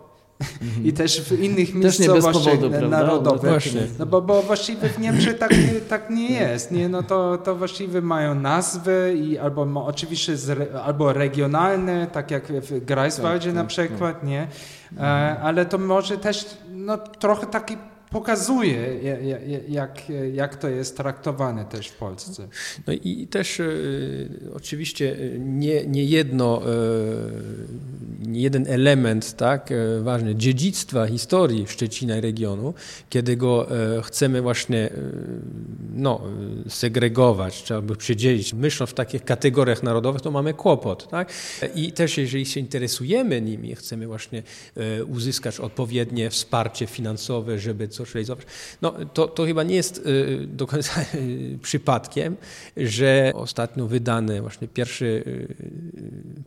I 0.85 0.93
też 0.93 1.23
w 1.23 1.43
innych 1.43 1.75
miejscowościach 1.75 2.61
narodowych. 2.89 3.65
No 3.99 4.07
bo, 4.07 4.23
bo 4.23 4.43
właściwie 4.43 4.89
w 4.89 4.99
Niemczech 4.99 5.39
tak, 5.39 5.55
tak 5.89 6.11
nie 6.11 6.31
jest. 6.31 6.71
Nie? 6.71 6.89
No 6.89 7.03
to, 7.03 7.39
to 7.39 7.55
właściwie 7.55 8.01
mają 8.01 8.35
nazwy 8.35 9.17
i 9.25 9.39
albo 9.39 9.87
oczywiście 9.87 10.37
z, 10.37 10.75
albo 10.77 11.13
regionalne, 11.13 12.07
tak 12.07 12.31
jak 12.31 12.53
w 12.53 12.85
Greifswaldzie 12.85 13.49
tak, 13.49 13.55
na 13.55 13.61
tak, 13.61 13.69
przykład, 13.69 14.15
tak. 14.15 14.29
nie? 14.29 14.49
E, 14.99 15.03
ale 15.43 15.67
to 15.67 15.79
może 15.79 16.19
też 16.19 16.57
no, 16.73 16.99
trochę 16.99 17.47
taki 17.47 17.77
pokazuje, 18.14 19.00
jak, 19.68 20.03
jak 20.33 20.57
to 20.57 20.68
jest 20.68 20.96
traktowane 20.96 21.64
też 21.64 21.88
w 21.88 21.96
Polsce. 21.96 22.48
No 22.87 22.92
i 22.92 23.27
też 23.27 23.61
e, 23.61 23.66
oczywiście 24.55 25.16
nie, 25.38 25.87
nie 25.87 26.05
jedno, 26.05 26.62
e, 26.62 26.68
nie 28.29 28.40
jeden 28.40 28.66
element 28.68 29.37
tak, 29.37 29.72
e, 29.72 30.00
ważny 30.00 30.35
dziedzictwa 30.35 31.07
historii 31.07 31.66
Szczecina 31.66 32.16
i 32.16 32.20
regionu, 32.20 32.74
kiedy 33.11 33.37
go 33.37 33.66
chcemy 34.03 34.42
właśnie 34.42 34.90
no, 35.94 36.20
segregować, 36.68 37.62
czy 37.62 37.74
albo 37.74 37.94
przydzielić, 37.96 38.55
myśląc 38.55 38.90
w 38.90 38.94
takich 38.94 39.24
kategoriach 39.24 39.83
narodowych, 39.83 40.22
to 40.22 40.31
mamy 40.31 40.55
kłopot. 40.55 41.09
Tak? 41.09 41.33
I 41.74 41.92
też 41.92 42.18
jeżeli 42.18 42.46
się 42.46 42.61
interesujemy 42.61 43.40
nimi, 43.40 43.74
chcemy 43.74 44.07
właśnie 44.07 44.42
uzyskać 45.09 45.61
odpowiednie 45.61 46.31
wsparcie 46.31 46.87
finansowe, 46.87 47.59
żeby 47.59 47.88
coś 47.88 48.04
realizować. 48.12 48.47
No, 48.83 48.95
to, 49.14 49.29
to 49.29 49.45
chyba 49.45 49.62
nie 49.62 49.75
jest 49.75 49.99
y, 50.07 50.47
do 50.47 50.67
końca 50.67 51.05
y, 51.14 51.59
przypadkiem, 51.62 52.37
że 52.77 53.33
ostatnio 53.35 53.87
wydany 53.87 54.40
właśnie 54.40 54.69
pierwszy 54.69 55.05
y, 55.27 55.55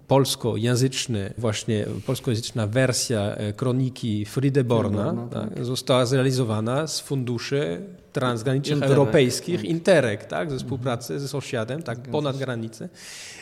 polskojęzyczny, 0.08 1.34
właśnie 1.38 1.86
polskojęzyczna 2.06 2.68
wersja 2.68 3.36
kroniki 3.56 4.26
Friedeborna 4.26 5.28
tak, 5.34 5.66
została 5.66 6.06
zrealizowana 6.06 6.88
z 6.88 7.00
funduszy 7.00 7.82
transgranicznych 8.14 8.76
Interreg, 8.76 8.98
europejskich, 8.98 9.62
tak. 9.62 9.70
Interreg, 9.70 10.26
tak, 10.26 10.52
ze 10.52 10.58
współpracy 10.58 11.20
ze 11.20 11.28
sąsiadem, 11.28 11.84
tak, 11.84 12.00
ponad 12.00 12.38
granicę. 12.38 12.90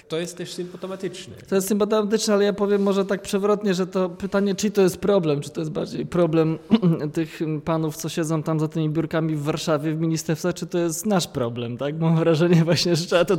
To 0.08 0.17
jest 0.17 0.38
też 0.38 0.54
symptomatyczne. 0.54 1.36
To 1.49 1.56
jest 1.56 1.67
symptomatyczne, 1.67 2.34
ale 2.34 2.45
ja 2.45 2.54
powiem 2.54 2.84
może 2.84 3.06
tak 3.06 3.21
przewrotnie, 3.21 3.73
że 3.73 3.88
to 3.88 4.10
pytanie, 4.10 4.56
czy 4.56 4.71
to 4.71 4.82
jest 4.82 4.97
problem, 4.97 5.41
czy 5.41 5.49
to 5.49 5.62
jest 5.62 5.71
bardziej 5.71 6.06
problem 6.06 6.60
tych 7.13 7.39
panów, 7.65 7.97
co 7.97 8.10
siedzą 8.10 8.43
tam 8.43 8.60
za 8.60 8.67
tymi 8.67 8.89
biurkami 8.89 9.36
w 9.36 9.43
Warszawie, 9.43 9.93
w 9.93 9.99
ministerstwie, 9.99 10.54
czy 10.54 10.67
to 10.67 10.78
jest 10.78 11.06
nasz 11.06 11.28
problem, 11.28 11.78
tak? 11.78 11.99
Mam 11.99 12.15
wrażenie 12.15 12.63
właśnie, 12.63 12.95
że 12.95 13.25
to, 13.25 13.38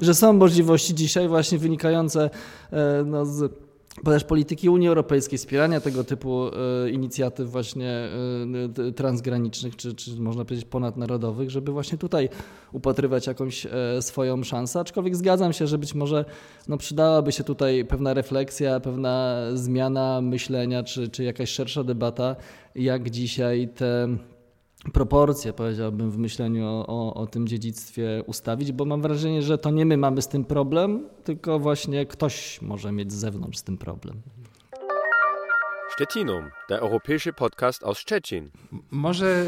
że 0.00 0.14
są 0.14 0.32
możliwości 0.32 0.94
dzisiaj 0.94 1.28
właśnie 1.28 1.58
wynikające 1.58 2.30
e, 2.72 3.04
no, 3.06 3.26
z 3.26 3.69
też 4.04 4.24
polityki 4.24 4.68
Unii 4.68 4.88
Europejskiej, 4.88 5.38
wspierania 5.38 5.80
tego 5.80 6.04
typu 6.04 6.46
e, 6.46 6.90
inicjatyw 6.90 7.50
właśnie 7.50 8.08
e, 8.88 8.92
transgranicznych, 8.92 9.76
czy, 9.76 9.94
czy 9.94 10.20
można 10.20 10.44
powiedzieć 10.44 10.66
ponadnarodowych, 10.68 11.50
żeby 11.50 11.72
właśnie 11.72 11.98
tutaj 11.98 12.28
upatrywać 12.72 13.26
jakąś 13.26 13.66
e, 13.66 13.70
swoją 14.02 14.42
szansę. 14.42 14.80
Aczkolwiek 14.80 15.16
zgadzam 15.16 15.52
się, 15.52 15.66
że 15.66 15.78
być 15.78 15.94
może 15.94 16.24
no, 16.68 16.76
przydałaby 16.76 17.32
się 17.32 17.44
tutaj 17.44 17.84
pewna 17.84 18.14
refleksja, 18.14 18.80
pewna 18.80 19.42
zmiana 19.54 20.20
myślenia, 20.20 20.82
czy, 20.82 21.08
czy 21.08 21.24
jakaś 21.24 21.50
szersza 21.50 21.84
debata, 21.84 22.36
jak 22.74 23.10
dzisiaj 23.10 23.68
te 23.68 24.08
proporcje, 24.92 25.52
powiedziałbym, 25.52 26.10
w 26.10 26.18
myśleniu 26.18 26.66
o, 26.66 26.86
o, 26.86 27.14
o, 27.14 27.26
tym 27.26 27.48
dziedzictwie 27.48 28.22
ustawić, 28.26 28.72
bo 28.72 28.84
mam 28.84 29.02
wrażenie, 29.02 29.42
że 29.42 29.58
to 29.58 29.70
nie 29.70 29.86
my 29.86 29.96
mamy 29.96 30.22
z 30.22 30.28
tym 30.28 30.44
problem, 30.44 31.08
tylko 31.24 31.58
właśnie 31.58 32.06
ktoś 32.06 32.62
może 32.62 32.92
mieć 32.92 33.12
z 33.12 33.16
zewnątrz 33.16 33.58
z 33.58 33.62
tym 33.62 33.78
problem. 33.78 34.22
Stettinum, 35.94 36.50
der 36.68 36.80
europäische 36.80 37.32
Podcast 37.32 37.84
aus 37.84 37.98
Szczecin. 37.98 38.50
Może 38.90 39.44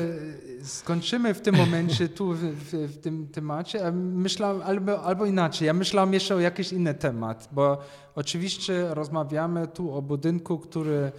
skończymy 0.63 1.35
w 1.35 1.41
tym 1.41 1.57
momencie 1.57 2.09
tu 2.09 2.33
w, 2.33 2.39
w, 2.41 2.73
w 2.73 2.99
tym 2.99 3.29
temacie. 3.29 3.93
Myślałem, 3.93 4.63
albo, 4.63 5.03
albo 5.03 5.27
inaczej, 5.27 5.67
ja 5.67 5.75
myślałem 5.75 6.13
jeszcze 6.13 6.35
o 6.35 6.41
jakiś 6.41 6.73
inny 6.73 6.95
temat, 6.95 7.49
bo 7.53 7.79
oczywiście 8.15 8.95
rozmawiamy 8.95 9.67
tu 9.67 9.95
o 9.95 10.03
budynku, 10.03 10.59
który 10.59 11.13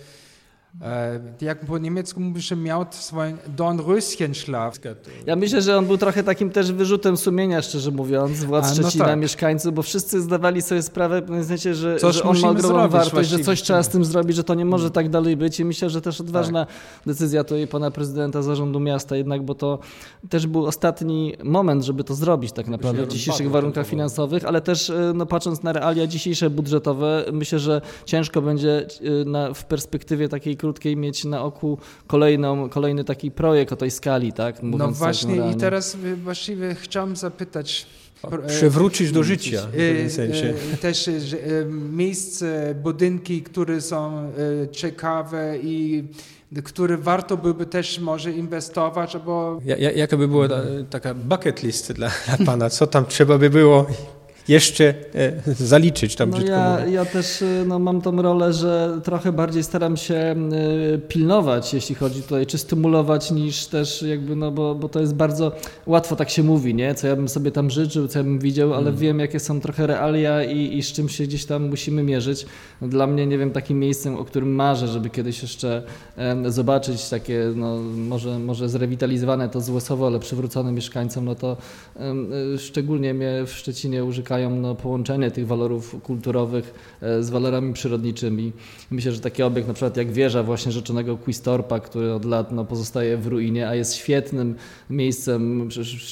jak 1.41 1.65
po 1.65 1.77
niemiecku 1.77 2.19
mówi, 2.19 2.41
że 2.41 2.55
miał 2.55 2.85
swój 2.89 3.19
Dornröschenschlaf. 3.57 4.71
Ja 5.25 5.35
myślę, 5.35 5.61
że 5.61 5.77
on 5.77 5.85
był 5.85 5.97
trochę 5.97 6.23
takim 6.23 6.49
też 6.49 6.71
wyrzutem 6.71 7.17
sumienia, 7.17 7.61
szczerze 7.61 7.91
mówiąc, 7.91 8.43
władz 8.43 8.65
A, 8.65 8.69
no 8.69 8.75
Szczecina, 8.75 9.05
tak. 9.05 9.19
mieszkańców, 9.19 9.73
bo 9.73 9.83
wszyscy 9.83 10.21
zdawali 10.21 10.61
sobie 10.61 10.81
sprawę, 10.81 11.21
w 11.21 11.45
sensie, 11.45 11.75
że, 11.75 11.99
że 12.11 12.23
on 12.23 12.39
ma 12.39 12.49
ogromną 12.49 12.89
wartość, 12.89 13.29
że 13.29 13.39
coś 13.39 13.61
trzeba 13.61 13.83
z 13.83 13.89
tym 13.89 14.05
zrobić, 14.05 14.35
że 14.35 14.43
to 14.43 14.53
nie 14.53 14.65
może 14.65 14.91
tak 14.91 15.09
dalej 15.09 15.37
być 15.37 15.59
i 15.59 15.65
myślę, 15.65 15.89
że 15.89 16.01
też 16.01 16.21
odważna 16.21 16.65
tak. 16.65 16.75
decyzja 17.05 17.43
to 17.43 17.57
i 17.57 17.67
pana 17.67 17.91
prezydenta 17.91 18.41
zarządu 18.41 18.79
miasta 18.79 19.15
jednak, 19.15 19.43
bo 19.43 19.55
to 19.55 19.79
też 20.29 20.47
był 20.47 20.65
ostatni 20.65 21.33
moment, 21.43 21.83
żeby 21.83 22.03
to 22.03 22.15
zrobić 22.15 22.51
tak 22.51 22.67
naprawdę 22.67 23.05
w 23.05 23.07
dzisiejszych 23.07 23.49
warunkach 23.49 23.87
finansowych, 23.87 24.45
ale 24.45 24.61
też 24.61 24.89
e, 24.89 25.11
no, 25.15 25.25
patrząc 25.25 25.63
na 25.63 25.73
realia 25.73 26.07
dzisiejsze 26.07 26.49
budżetowe, 26.49 27.25
myślę, 27.33 27.59
że 27.59 27.81
ciężko 28.05 28.41
będzie 28.41 28.87
e, 29.21 29.25
na, 29.25 29.53
w 29.53 29.65
perspektywie 29.65 30.29
takiej 30.29 30.57
krótkiej 30.63 30.97
mieć 30.97 31.25
na 31.25 31.43
oku 31.43 31.77
kolejną, 32.07 32.69
kolejny 32.69 33.03
taki 33.03 33.31
projekt 33.31 33.73
o 33.73 33.75
tej 33.75 33.91
skali, 33.91 34.33
tak? 34.33 34.63
Mówiąc 34.63 34.79
no 34.79 34.87
tak 34.87 34.95
właśnie 34.95 35.51
i 35.51 35.55
teraz 35.55 35.97
właściwie 36.23 36.75
chciałem 36.75 37.15
zapytać, 37.15 37.85
przywrócić 38.47 39.11
do 39.11 39.23
życia 39.23 39.61
w 39.71 39.75
e, 39.75 39.95
tym 39.95 40.09
sensie. 40.09 40.53
E, 40.73 40.77
też 40.77 41.09
miejsce, 41.91 42.75
budynki, 42.83 43.41
które 43.41 43.81
są 43.81 44.31
ciekawe 44.71 45.57
i 45.63 46.03
które 46.63 46.97
warto 46.97 47.37
byłoby 47.37 47.65
też 47.65 47.99
może 47.99 48.31
inwestować, 48.31 49.17
bo... 49.25 49.61
Jaka 49.95 50.17
by 50.17 50.27
była 50.27 50.47
ta, 50.47 50.61
taka 50.89 51.13
bucket 51.13 51.63
list 51.63 51.91
dla, 51.91 52.11
dla 52.25 52.45
Pana? 52.45 52.69
Co 52.69 52.87
tam 52.87 53.05
trzeba 53.05 53.37
by 53.37 53.49
było 53.49 53.85
jeszcze 54.47 54.93
e, 55.15 55.53
zaliczyć 55.53 56.15
tam 56.15 56.29
no 56.29 56.41
ja, 56.41 56.85
ja 56.85 57.05
też 57.05 57.41
e, 57.41 57.45
no, 57.67 57.79
mam 57.79 58.01
tą 58.01 58.21
rolę, 58.21 58.53
że 58.53 58.99
trochę 59.03 59.31
bardziej 59.31 59.63
staram 59.63 59.97
się 59.97 60.15
e, 60.15 60.35
pilnować, 60.97 61.73
jeśli 61.73 61.95
chodzi 61.95 62.21
tutaj, 62.21 62.45
czy 62.45 62.57
stymulować, 62.57 63.31
niż 63.31 63.65
też 63.65 64.01
jakby, 64.01 64.35
no 64.35 64.51
bo, 64.51 64.75
bo 64.75 64.89
to 64.89 64.99
jest 64.99 65.15
bardzo 65.15 65.51
łatwo 65.85 66.15
tak 66.15 66.29
się 66.29 66.43
mówi, 66.43 66.75
nie? 66.75 66.95
Co 66.95 67.07
ja 67.07 67.15
bym 67.15 67.29
sobie 67.29 67.51
tam 67.51 67.69
życzył, 67.69 68.07
co 68.07 68.19
ja 68.19 68.23
bym 68.23 68.39
widział, 68.39 68.73
ale 68.73 68.87
mm. 68.87 68.97
wiem, 68.97 69.19
jakie 69.19 69.39
są 69.39 69.61
trochę 69.61 69.87
realia 69.87 70.43
i, 70.43 70.77
i 70.77 70.83
z 70.83 70.91
czym 70.91 71.09
się 71.09 71.23
gdzieś 71.23 71.45
tam 71.45 71.69
musimy 71.69 72.03
mierzyć. 72.03 72.45
Dla 72.81 73.07
mnie, 73.07 73.27
nie 73.27 73.37
wiem, 73.37 73.51
takim 73.51 73.79
miejscem, 73.79 74.15
o 74.15 74.25
którym 74.25 74.55
marzę, 74.55 74.87
żeby 74.87 75.09
kiedyś 75.09 75.41
jeszcze 75.41 75.83
zobaczyć 76.47 77.09
takie, 77.09 77.51
no 77.55 77.77
może, 77.97 78.39
może 78.39 78.69
zrewitalizowane 78.69 79.49
to 79.49 79.61
złe 79.61 79.81
słowo, 79.81 80.07
ale 80.07 80.19
przywrócone 80.19 80.71
mieszkańcom, 80.71 81.25
no 81.25 81.35
to 81.35 81.57
szczególnie 82.57 83.13
mnie 83.13 83.43
w 83.45 83.51
Szczecinie 83.51 84.05
użyka 84.05 84.32
szukają 84.33 84.49
no, 84.49 84.75
połączenia 84.75 85.31
tych 85.31 85.47
walorów 85.47 85.95
kulturowych 86.03 86.73
e, 87.01 87.23
z 87.23 87.29
walorami 87.29 87.73
przyrodniczymi. 87.73 88.51
Myślę, 88.91 89.11
że 89.11 89.19
taki 89.19 89.43
obiekt 89.43 89.67
na 89.67 89.73
przykład 89.73 89.97
jak 89.97 90.11
wieża 90.11 90.43
właśnie 90.43 90.71
rzeczonego 90.71 91.17
Quistorpa, 91.17 91.79
który 91.79 92.13
od 92.13 92.25
lat 92.25 92.51
no, 92.51 92.65
pozostaje 92.65 93.17
w 93.17 93.27
ruinie, 93.27 93.67
a 93.67 93.75
jest 93.75 93.95
świetnym 93.95 94.55
miejscem 94.89 95.69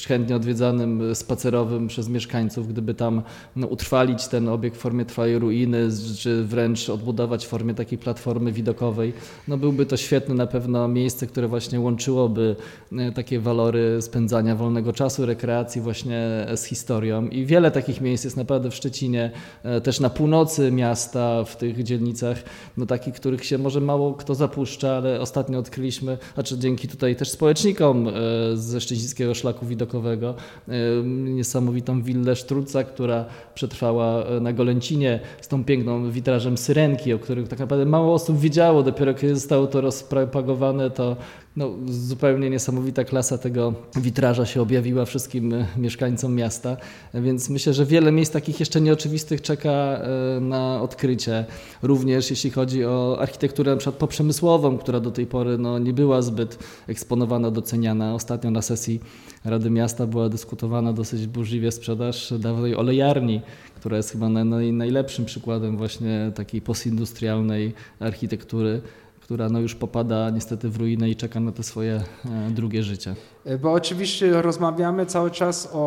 chętnie 0.08 0.36
odwiedzanym, 0.36 1.14
spacerowym 1.14 1.88
przez 1.88 2.08
mieszkańców, 2.08 2.68
gdyby 2.68 2.94
tam 2.94 3.22
no, 3.56 3.66
utrwalić 3.66 4.28
ten 4.28 4.48
obiekt 4.48 4.76
w 4.76 4.80
formie 4.80 5.04
trwałej 5.04 5.38
ruiny, 5.38 5.88
czy 6.18 6.44
wręcz 6.44 6.88
odbudować 6.88 7.46
w 7.46 7.48
formie 7.48 7.74
takiej 7.74 7.98
platformy 7.98 8.52
widokowej, 8.52 9.12
no 9.48 9.56
byłby 9.56 9.86
to 9.86 9.96
świetne 9.96 10.34
na 10.34 10.46
pewno 10.46 10.88
miejsce, 10.88 11.26
które 11.26 11.48
właśnie 11.48 11.80
łączyłoby 11.80 12.56
e, 12.92 13.12
takie 13.12 13.40
walory 13.40 14.02
spędzania 14.02 14.56
wolnego 14.56 14.92
czasu, 14.92 15.26
rekreacji 15.26 15.80
właśnie 15.80 16.46
z 16.56 16.64
historią 16.64 17.28
i 17.28 17.46
wiele 17.46 17.70
takich 17.70 18.00
miejsc 18.00 18.11
miejsc 18.12 18.24
jest 18.24 18.36
naprawdę 18.36 18.70
w 18.70 18.74
Szczecinie, 18.74 19.30
e, 19.62 19.80
też 19.80 20.00
na 20.00 20.10
północy 20.10 20.72
miasta, 20.72 21.44
w 21.44 21.56
tych 21.56 21.82
dzielnicach, 21.82 22.42
no 22.76 22.86
takich, 22.86 23.14
których 23.14 23.44
się 23.44 23.58
może 23.58 23.80
mało 23.80 24.14
kto 24.14 24.34
zapuszcza, 24.34 24.96
ale 24.96 25.20
ostatnio 25.20 25.58
odkryliśmy, 25.58 26.18
znaczy 26.34 26.58
dzięki 26.58 26.88
tutaj 26.88 27.16
też 27.16 27.30
społecznikom 27.30 28.08
e, 28.08 28.12
ze 28.54 28.80
Szczecińskiego 28.80 29.34
Szlaku 29.34 29.66
Widokowego, 29.66 30.34
e, 30.68 30.72
niesamowitą 31.06 32.02
willę 32.02 32.36
Sztruca, 32.36 32.84
która 32.84 33.24
przetrwała 33.54 34.24
na 34.40 34.52
Golęcinie 34.52 35.20
z 35.40 35.48
tą 35.48 35.64
piękną 35.64 36.10
witrażem 36.10 36.58
Syrenki, 36.58 37.12
o 37.12 37.18
których 37.18 37.48
tak 37.48 37.58
naprawdę 37.58 37.86
mało 37.86 38.14
osób 38.14 38.40
wiedziało, 38.40 38.82
dopiero 38.82 39.14
kiedy 39.14 39.34
zostało 39.34 39.66
to 39.66 39.80
rozpropagowane, 39.80 40.90
to 40.90 41.16
no, 41.56 41.70
zupełnie 41.86 42.50
niesamowita 42.50 43.04
klasa 43.04 43.38
tego 43.38 43.74
witraża 43.96 44.46
się 44.46 44.62
objawiła 44.62 45.04
wszystkim 45.04 45.54
e, 45.54 45.66
mieszkańcom 45.76 46.34
miasta, 46.34 46.76
więc 47.14 47.50
myślę, 47.50 47.74
że 47.74 47.86
wiele 47.86 48.12
miejsc 48.12 48.32
takich 48.32 48.60
jeszcze 48.60 48.80
nieoczywistych 48.80 49.42
czeka 49.42 49.70
e, 49.70 50.40
na 50.40 50.82
odkrycie. 50.82 51.44
Również 51.82 52.30
jeśli 52.30 52.50
chodzi 52.50 52.84
o 52.84 53.16
architekturę 53.20 53.76
przykład 53.76 53.96
poprzemysłową, 53.96 54.78
która 54.78 55.00
do 55.00 55.10
tej 55.10 55.26
pory 55.26 55.58
no, 55.58 55.78
nie 55.78 55.92
była 55.92 56.22
zbyt 56.22 56.58
eksponowana, 56.88 57.50
doceniana. 57.50 58.14
Ostatnio 58.14 58.50
na 58.50 58.62
sesji 58.62 59.00
Rady 59.44 59.70
Miasta 59.70 60.06
była 60.06 60.28
dyskutowana 60.28 60.92
dosyć 60.92 61.26
burzliwie 61.26 61.72
sprzedaż 61.72 62.34
dawnej 62.38 62.76
olejarni, 62.76 63.40
która 63.76 63.96
jest 63.96 64.10
chyba 64.10 64.28
najlepszym 64.28 65.24
przykładem 65.24 65.76
właśnie 65.76 66.32
takiej 66.34 66.60
postindustrialnej 66.60 67.72
architektury 68.00 68.82
która 69.22 69.48
no 69.48 69.60
już 69.60 69.74
popada 69.74 70.30
niestety 70.30 70.68
w 70.68 70.76
ruinę 70.76 71.10
i 71.10 71.16
czeka 71.16 71.40
na 71.40 71.52
te 71.52 71.62
swoje 71.62 72.02
e, 72.24 72.50
drugie 72.50 72.82
życie. 72.82 73.14
E, 73.44 73.58
bo 73.58 73.72
oczywiście 73.72 74.42
rozmawiamy 74.42 75.06
cały 75.06 75.30
czas 75.30 75.68
o, 75.72 75.78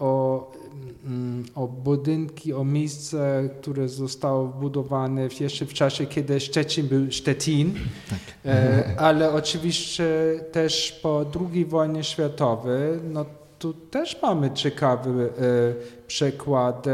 o, 0.00 0.52
mm, 1.04 1.44
o 1.54 1.68
budynki, 1.68 2.52
o 2.52 2.64
miejsce, 2.64 3.50
które 3.60 3.88
zostało 3.88 4.46
wbudowane 4.46 5.28
jeszcze 5.40 5.66
w 5.66 5.72
czasie, 5.72 6.06
kiedy 6.06 6.40
Szczecin 6.40 6.88
był 6.88 7.12
Szczecin, 7.12 7.74
tak. 8.10 8.18
E, 8.44 8.84
ale 8.98 9.32
oczywiście 9.32 10.04
też 10.52 11.00
po 11.02 11.24
II 11.52 11.64
wojnie 11.64 12.04
światowej, 12.04 13.00
no 13.12 13.24
tu 13.62 13.72
też 13.72 14.22
mamy 14.22 14.50
ciekawy 14.50 15.28
przykład. 16.06 16.86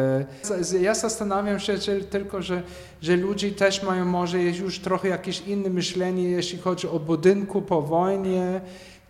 Ja 0.81 0.95
zastanawiam 0.95 1.61
się 1.61 1.79
tylko, 2.11 2.43
że, 2.43 2.63
że 3.03 3.17
ludzie 3.17 3.51
też 3.51 3.83
mają 3.83 4.05
może 4.05 4.43
już 4.43 4.79
trochę 4.79 5.09
jakieś 5.09 5.41
inne 5.41 5.71
myślenie, 5.71 6.23
jeśli 6.23 6.59
chodzi 6.59 6.89
o 6.89 6.99
budynku 6.99 7.63
po 7.63 7.83
wojnie, 7.83 8.61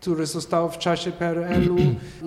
które 0.01 0.27
zostało 0.27 0.69
w 0.69 0.79
czasie 0.79 1.13
PRL-u. 1.13 1.77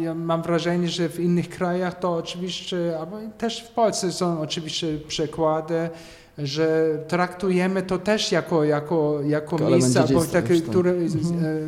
Ja 0.02 0.13
mam 0.13 0.41
wrażenie, 0.41 0.89
że 0.89 1.10
w 1.10 1.20
innych 1.20 1.50
krajach 1.50 2.00
to 2.00 2.13
oczywiście, 2.13 3.00
albo 3.00 3.17
też 3.38 3.62
w 3.62 3.72
Polsce 3.72 4.12
są 4.12 4.41
oczywiście 4.41 4.88
przykłady, 5.08 5.89
że 6.38 6.98
traktujemy 7.08 7.82
to 7.82 7.98
też 7.98 8.32
jako, 8.32 8.63
jako, 8.63 9.20
jako 9.26 9.58
miejsce, 9.60 10.02
albo 10.02 10.26
takie, 10.26 10.62
które 10.62 10.91
mhm. 10.91 11.46
E, 11.46 11.60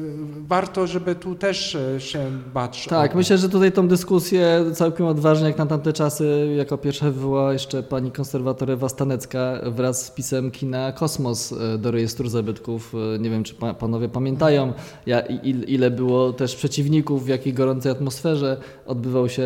warto, 0.47 0.87
żeby 0.87 1.15
tu 1.15 1.35
też 1.35 1.75
e, 1.75 1.99
się 1.99 2.31
bać. 2.53 2.87
Tak, 2.89 3.15
myślę, 3.15 3.37
że 3.37 3.49
tutaj 3.49 3.71
tą 3.71 3.87
dyskusję 3.87 4.65
całkiem 4.73 5.05
odważnie, 5.05 5.47
jak 5.47 5.57
na 5.57 5.65
tamte 5.65 5.93
czasy, 5.93 6.53
jako 6.57 6.77
pierwsza 6.77 7.05
wywołała 7.05 7.53
jeszcze 7.53 7.83
pani 7.83 8.11
konserwator 8.11 8.71
Ewa 8.71 8.89
Stanecka 8.89 9.59
wraz 9.65 10.05
z 10.05 10.11
pisem 10.11 10.51
kina 10.51 10.91
Kosmos 10.91 11.51
e, 11.51 11.77
do 11.77 11.91
rejestru 11.91 12.29
zabytków. 12.29 12.93
Nie 13.19 13.29
wiem, 13.29 13.43
czy 13.43 13.55
panowie 13.79 14.09
pamiętają, 14.09 14.73
ile 15.67 15.91
było 15.91 16.33
też 16.33 16.55
przeciwników, 16.55 17.25
w 17.25 17.27
jakiej 17.27 17.53
gorącej 17.53 17.91
atmosferze 17.91 18.57
odbywał 18.85 19.29
się 19.29 19.43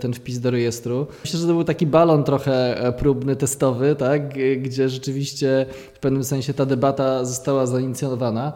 ten 0.00 0.12
wpis 0.12 0.40
do 0.40 0.50
rejestru. 0.50 1.06
Myślę, 1.24 1.40
że 1.40 1.46
to 1.46 1.52
był 1.52 1.64
taki 1.64 1.86
balon 1.86 2.24
trochę 2.24 2.76
próbny, 2.98 3.36
testowy, 3.36 3.96
tak? 3.96 4.22
Gdzie 4.56 4.88
rzeczywiście 4.88 5.66
w 5.94 5.98
pewnym 5.98 6.24
sensie 6.24 6.54
ta 6.54 6.66
debata 6.66 7.24
została 7.24 7.66
zainicjowana. 7.66 8.52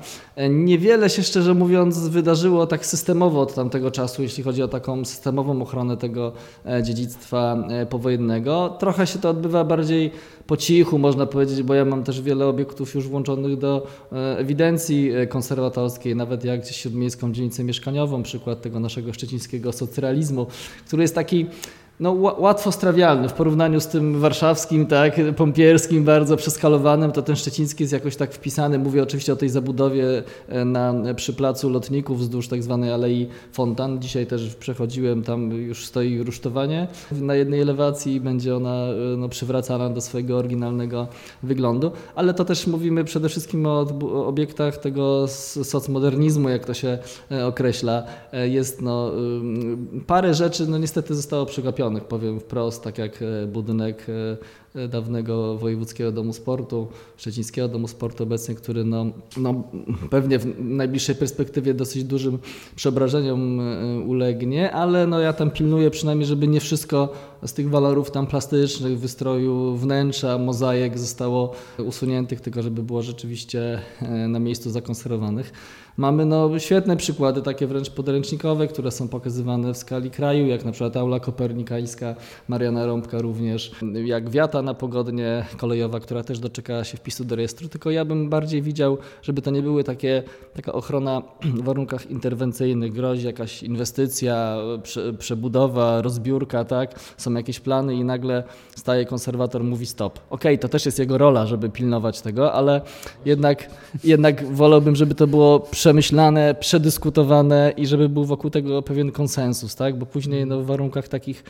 Niewiele 0.51 1.11
się 1.11 1.23
szczerze 1.23 1.55
mówiąc 1.55 2.09
wydarzyło 2.09 2.67
tak 2.67 2.87
systemowo 2.87 3.41
od 3.41 3.55
tamtego 3.55 3.91
czasu, 3.91 4.23
jeśli 4.23 4.45
chodzi 4.45 4.63
o 4.63 4.69
taką 4.69 5.05
systemową 5.05 5.63
ochronę 5.63 5.97
tego 5.97 6.33
e, 6.67 6.83
dziedzictwa 6.83 7.57
e, 7.71 7.87
powojennego. 7.87 8.77
Trochę 8.79 9.07
się 9.07 9.19
to 9.19 9.31
odbywa 9.31 9.65
bardziej 9.65 10.11
po 10.47 10.57
cichu, 10.57 10.99
można 10.99 11.27
powiedzieć, 11.27 11.63
bo 11.63 11.75
ja 11.75 11.85
mam 11.85 12.05
też 12.05 12.23
wiele 12.23 12.47
obiektów 12.47 12.95
już 12.95 13.09
włączonych 13.09 13.59
do 13.59 13.87
e, 14.13 14.39
ewidencji 14.39 15.11
konserwatorskiej, 15.29 16.17
nawet 16.17 16.45
jak 16.45 16.67
Śródmiejską 16.67 17.33
Dzielnicę 17.33 17.65
Mieszkaniową, 17.65 18.23
przykład 18.23 18.63
tego 18.63 18.81
naszego 18.81 19.13
szczecińskiego 19.13 19.73
socrealizmu, 19.73 20.47
który 20.87 21.03
jest 21.03 21.15
taki 21.15 21.47
no, 22.01 22.13
łatwo 22.39 22.73
strawialny 22.73 23.29
w 23.29 23.33
porównaniu 23.33 23.81
z 23.81 23.87
tym 23.87 24.21
warszawskim, 24.21 24.87
tak, 24.87 25.21
pompierskim, 25.37 26.05
bardzo 26.05 26.37
przeskalowanym, 26.37 27.13
to 27.13 27.23
ten 27.23 27.37
szczeciński 27.37 27.83
jest 27.83 27.93
jakoś 27.93 28.17
tak 28.17 28.35
wpisany. 28.35 28.79
Mówię 28.79 29.03
oczywiście 29.03 29.33
o 29.33 29.37
tej 29.37 29.49
zabudowie 29.49 30.23
e, 30.49 30.65
na, 30.65 30.95
przy 31.17 31.33
placu 31.33 31.71
lotników 31.71 32.19
wzdłuż 32.19 32.49
tak 32.49 32.63
zwanej 32.63 32.93
Alei 32.93 33.29
Fontan. 33.53 34.03
Dzisiaj 34.03 34.27
też 34.27 34.55
przechodziłem, 34.55 35.23
tam 35.23 35.53
już 35.53 35.87
stoi 35.87 36.23
rusztowanie 36.23 36.89
na 37.13 37.35
jednej 37.35 37.61
elewacji 37.61 38.15
i 38.15 38.21
będzie 38.21 38.57
ona 38.57 38.85
e, 38.85 39.17
no, 39.17 39.29
przywracana 39.29 39.91
do 39.91 40.01
swojego 40.01 40.37
oryginalnego 40.37 41.07
wyglądu, 41.43 41.91
ale 42.15 42.35
to 42.35 42.45
też 42.45 42.67
mówimy 42.67 43.05
przede 43.05 43.29
wszystkim 43.29 43.67
o 43.67 43.87
obiektach 44.27 44.77
tego 44.77 45.29
socmodernizmu, 45.63 46.49
jak 46.49 46.65
to 46.65 46.75
się 46.75 46.99
e, 47.31 47.47
określa. 47.47 48.03
Jest 48.33 48.83
no, 48.83 49.11
parę 50.07 50.35
rzeczy, 50.35 50.67
no 50.67 50.79
niestety 50.79 51.15
zostało 51.15 51.47
powiem 52.09 52.41
wprost, 52.41 52.83
tak 52.83 52.99
jak 52.99 53.23
e, 53.23 53.47
budynek 53.47 54.07
e, 54.75 54.89
dawnego 54.89 55.57
Wojewódzkiego 55.59 56.13
Domu 56.13 56.33
Sportu, 56.33 56.89
Szczecińskiego 57.17 57.69
Domu 57.69 57.89
Sportu 57.89 58.23
obecnie, 58.23 58.55
który 58.55 58.85
no, 58.85 59.07
no, 59.37 59.63
pewnie 60.11 60.39
w 60.39 60.61
najbliższej 60.61 61.15
perspektywie 61.15 61.75
dosyć 61.75 62.05
dużym 62.05 62.39
przeobrażeniom 62.77 63.61
e, 63.61 64.01
ulegnie, 64.01 64.73
ale 64.73 65.07
no, 65.07 65.21
ja 65.21 65.33
tam 65.33 65.51
pilnuję 65.51 65.91
przynajmniej, 65.91 66.27
żeby 66.27 66.49
nie 66.49 66.61
wszystko 66.61 67.13
z 67.47 67.53
tych 67.53 67.71
walorów 67.71 68.11
tam 68.11 68.27
plastycznych, 68.27 68.99
wystroju 68.99 69.77
wnętrza, 69.77 70.39
mozaik 70.39 70.99
zostało 70.99 71.53
usuniętych, 71.79 72.41
tylko 72.41 72.63
żeby 72.63 72.83
było 72.83 73.03
rzeczywiście 73.03 73.81
na 74.29 74.39
miejscu 74.39 74.71
zakonserwowanych. 74.71 75.53
Mamy 75.99 76.27
no, 76.27 76.59
świetne 76.59 76.97
przykłady, 76.97 77.43
takie 77.43 77.67
wręcz 77.67 77.91
podręcznikowe, 77.91 78.67
które 78.67 78.91
są 78.91 79.09
pokazywane 79.09 79.75
w 79.75 79.77
skali 79.77 80.11
kraju, 80.11 80.47
jak 80.47 80.65
na 80.65 80.73
przykład 80.73 80.97
aula 80.97 81.21
kopernikańska, 81.21 82.15
Mariana 82.49 82.87
Rąbka 82.87 83.19
również, 83.19 83.71
jak 84.05 84.31
wiata 84.31 84.63
na 84.63 84.75
pogodnie 84.75 85.45
kolejowa, 85.57 86.01
która 86.01 86.25
też 86.25 86.39
doczekała 86.39 86.85
się 86.85 86.97
wpisu 86.97 87.25
do 87.25 87.37
rejestru, 87.37 87.69
tylko 87.69 87.91
ja 87.91 88.05
bym 88.05 88.29
bardziej 88.29 88.63
widział, 88.63 88.99
żeby 89.23 89.43
to 89.43 89.51
nie 89.51 89.63
były 89.63 89.85
takie, 89.85 90.23
taka 90.55 90.73
ochrona 90.73 91.23
w 91.45 91.63
warunkach 91.63 92.11
interwencyjnych, 92.11 92.93
grozi 92.93 93.27
jakaś 93.27 93.63
inwestycja, 93.63 94.57
prze, 94.83 95.13
przebudowa, 95.13 96.03
rozbiórka, 96.03 96.65
tak, 96.65 97.01
są 97.17 97.35
jakieś 97.35 97.61
plany 97.61 97.95
i 97.95 98.05
nagle 98.05 98.45
staje 98.77 99.05
konserwator, 99.05 99.65
mówi 99.65 99.87
stop. 99.87 100.19
Okej, 100.19 100.55
okay, 100.55 100.59
to 100.59 100.69
też 100.69 100.87
jest 100.87 100.99
jego 100.99 101.19
rola, 101.19 101.47
żeby 101.47 101.71
pilnować 101.71 102.21
tego, 102.21 102.53
ale 102.53 102.81
jednak, 103.25 103.71
jednak 104.05 104.53
wolałbym, 104.53 104.97
żeby 104.97 105.15
to 105.15 105.27
było 105.27 105.61
prze 105.61 105.88
przemyślane, 105.89 106.55
przedyskutowane 106.55 107.73
i 107.77 107.87
żeby 107.87 108.09
był 108.09 108.25
wokół 108.25 108.51
tego 108.51 108.83
pewien 108.83 109.13
konsensus, 109.13 109.75
tak? 109.75 109.99
bo 109.99 110.07
później 110.07 110.47
no, 110.47 110.61
w 110.61 110.67
warunkach 110.67 111.09
takich 111.09 111.45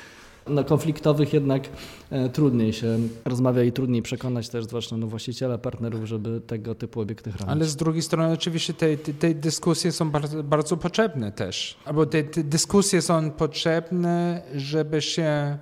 no, 0.48 0.64
konfliktowych 0.64 1.32
jednak 1.32 1.62
e, 2.10 2.28
trudniej 2.28 2.72
się 2.72 2.98
rozmawia 3.24 3.62
i 3.62 3.72
trudniej 3.72 4.02
przekonać 4.02 4.48
też 4.48 4.64
zwłaszcza 4.64 4.96
no, 4.96 5.06
właściciela, 5.06 5.58
partnerów, 5.58 6.04
żeby 6.04 6.40
tego 6.40 6.74
typu 6.74 7.00
obiekty 7.00 7.32
chronić. 7.32 7.52
Ale 7.52 7.64
z 7.64 7.76
drugiej 7.76 8.02
strony 8.02 8.34
oczywiście 8.34 8.74
te, 8.74 8.96
te, 8.96 9.14
te 9.14 9.34
dyskusje 9.34 9.92
są 9.92 10.10
bardzo, 10.10 10.42
bardzo 10.42 10.76
potrzebne 10.76 11.32
też, 11.32 11.76
albo 11.84 12.06
te, 12.06 12.24
te 12.24 12.44
dyskusje 12.44 13.02
są 13.02 13.30
potrzebne, 13.30 14.42
żeby 14.54 15.02
się 15.02 15.58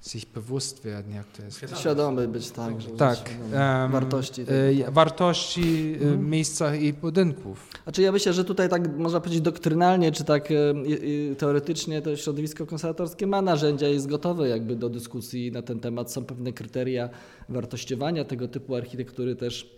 sich 0.00 0.26
bewusst 0.26 0.84
werden, 0.84 1.14
jak 1.14 1.26
to 1.26 1.42
jest. 1.42 1.80
Świadomy 1.80 2.28
być, 2.28 2.50
tak. 2.50 2.74
tak. 2.98 3.18
Um, 3.52 3.92
wartości. 3.92 4.44
Tego, 4.44 4.92
wartości 4.92 5.94
mhm. 6.00 6.30
miejsca 6.30 6.74
i 6.74 6.92
budynków. 6.92 7.68
Znaczy 7.82 8.02
ja 8.02 8.12
myślę, 8.12 8.32
że 8.32 8.44
tutaj 8.44 8.68
tak 8.68 8.98
można 8.98 9.20
powiedzieć 9.20 9.40
doktrynalnie, 9.40 10.12
czy 10.12 10.24
tak 10.24 10.48
teoretycznie 11.38 12.02
to 12.02 12.16
środowisko 12.16 12.66
konserwatorskie 12.66 13.26
ma 13.26 13.42
narzędzia, 13.42 13.88
jest 13.88 14.06
gotowe 14.06 14.48
jakby 14.48 14.76
do 14.76 14.88
dyskusji 14.88 15.52
na 15.52 15.62
ten 15.62 15.80
temat. 15.80 16.12
Są 16.12 16.24
pewne 16.24 16.52
kryteria 16.52 17.08
wartościowania 17.48 18.24
tego 18.24 18.48
typu 18.48 18.74
architektury 18.74 19.36
też 19.36 19.77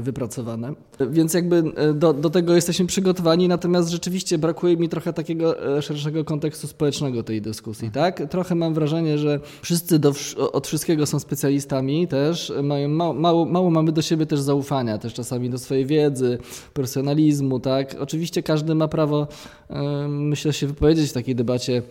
wypracowane. 0.00 0.74
Więc 1.10 1.34
jakby 1.34 1.62
e, 1.76 1.94
do, 1.94 2.12
do 2.12 2.30
tego 2.30 2.54
jesteśmy 2.54 2.86
przygotowani, 2.86 3.48
natomiast 3.48 3.90
rzeczywiście 3.90 4.38
brakuje 4.38 4.76
mi 4.76 4.88
trochę 4.88 5.12
takiego 5.12 5.76
e, 5.76 5.82
szerszego 5.82 6.24
kontekstu 6.24 6.66
społecznego 6.66 7.22
tej 7.22 7.42
dyskusji. 7.42 7.90
Tak? 7.90 8.22
Trochę 8.30 8.54
mam 8.54 8.74
wrażenie, 8.74 9.18
że 9.18 9.40
wszyscy 9.62 9.98
do, 9.98 10.12
od 10.52 10.66
wszystkiego 10.66 11.06
są 11.06 11.18
specjalistami 11.18 12.08
też, 12.08 12.52
mają, 12.62 12.88
mało, 12.88 13.14
mało, 13.14 13.44
mało 13.44 13.70
mamy 13.70 13.92
do 13.92 14.02
siebie 14.02 14.26
też 14.26 14.40
zaufania, 14.40 14.98
też 14.98 15.14
czasami 15.14 15.50
do 15.50 15.58
swojej 15.58 15.86
wiedzy, 15.86 16.38
profesjonalizmu. 16.74 17.60
Tak? 17.60 17.96
Oczywiście 18.00 18.42
każdy 18.42 18.74
ma 18.74 18.88
prawo, 18.88 19.28
myślę, 20.08 20.52
się 20.52 20.66
wypowiedzieć 20.66 21.10
w 21.10 21.12
takiej 21.12 21.34
debacie, 21.34 21.82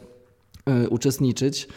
uczestniczyć. 0.90 1.68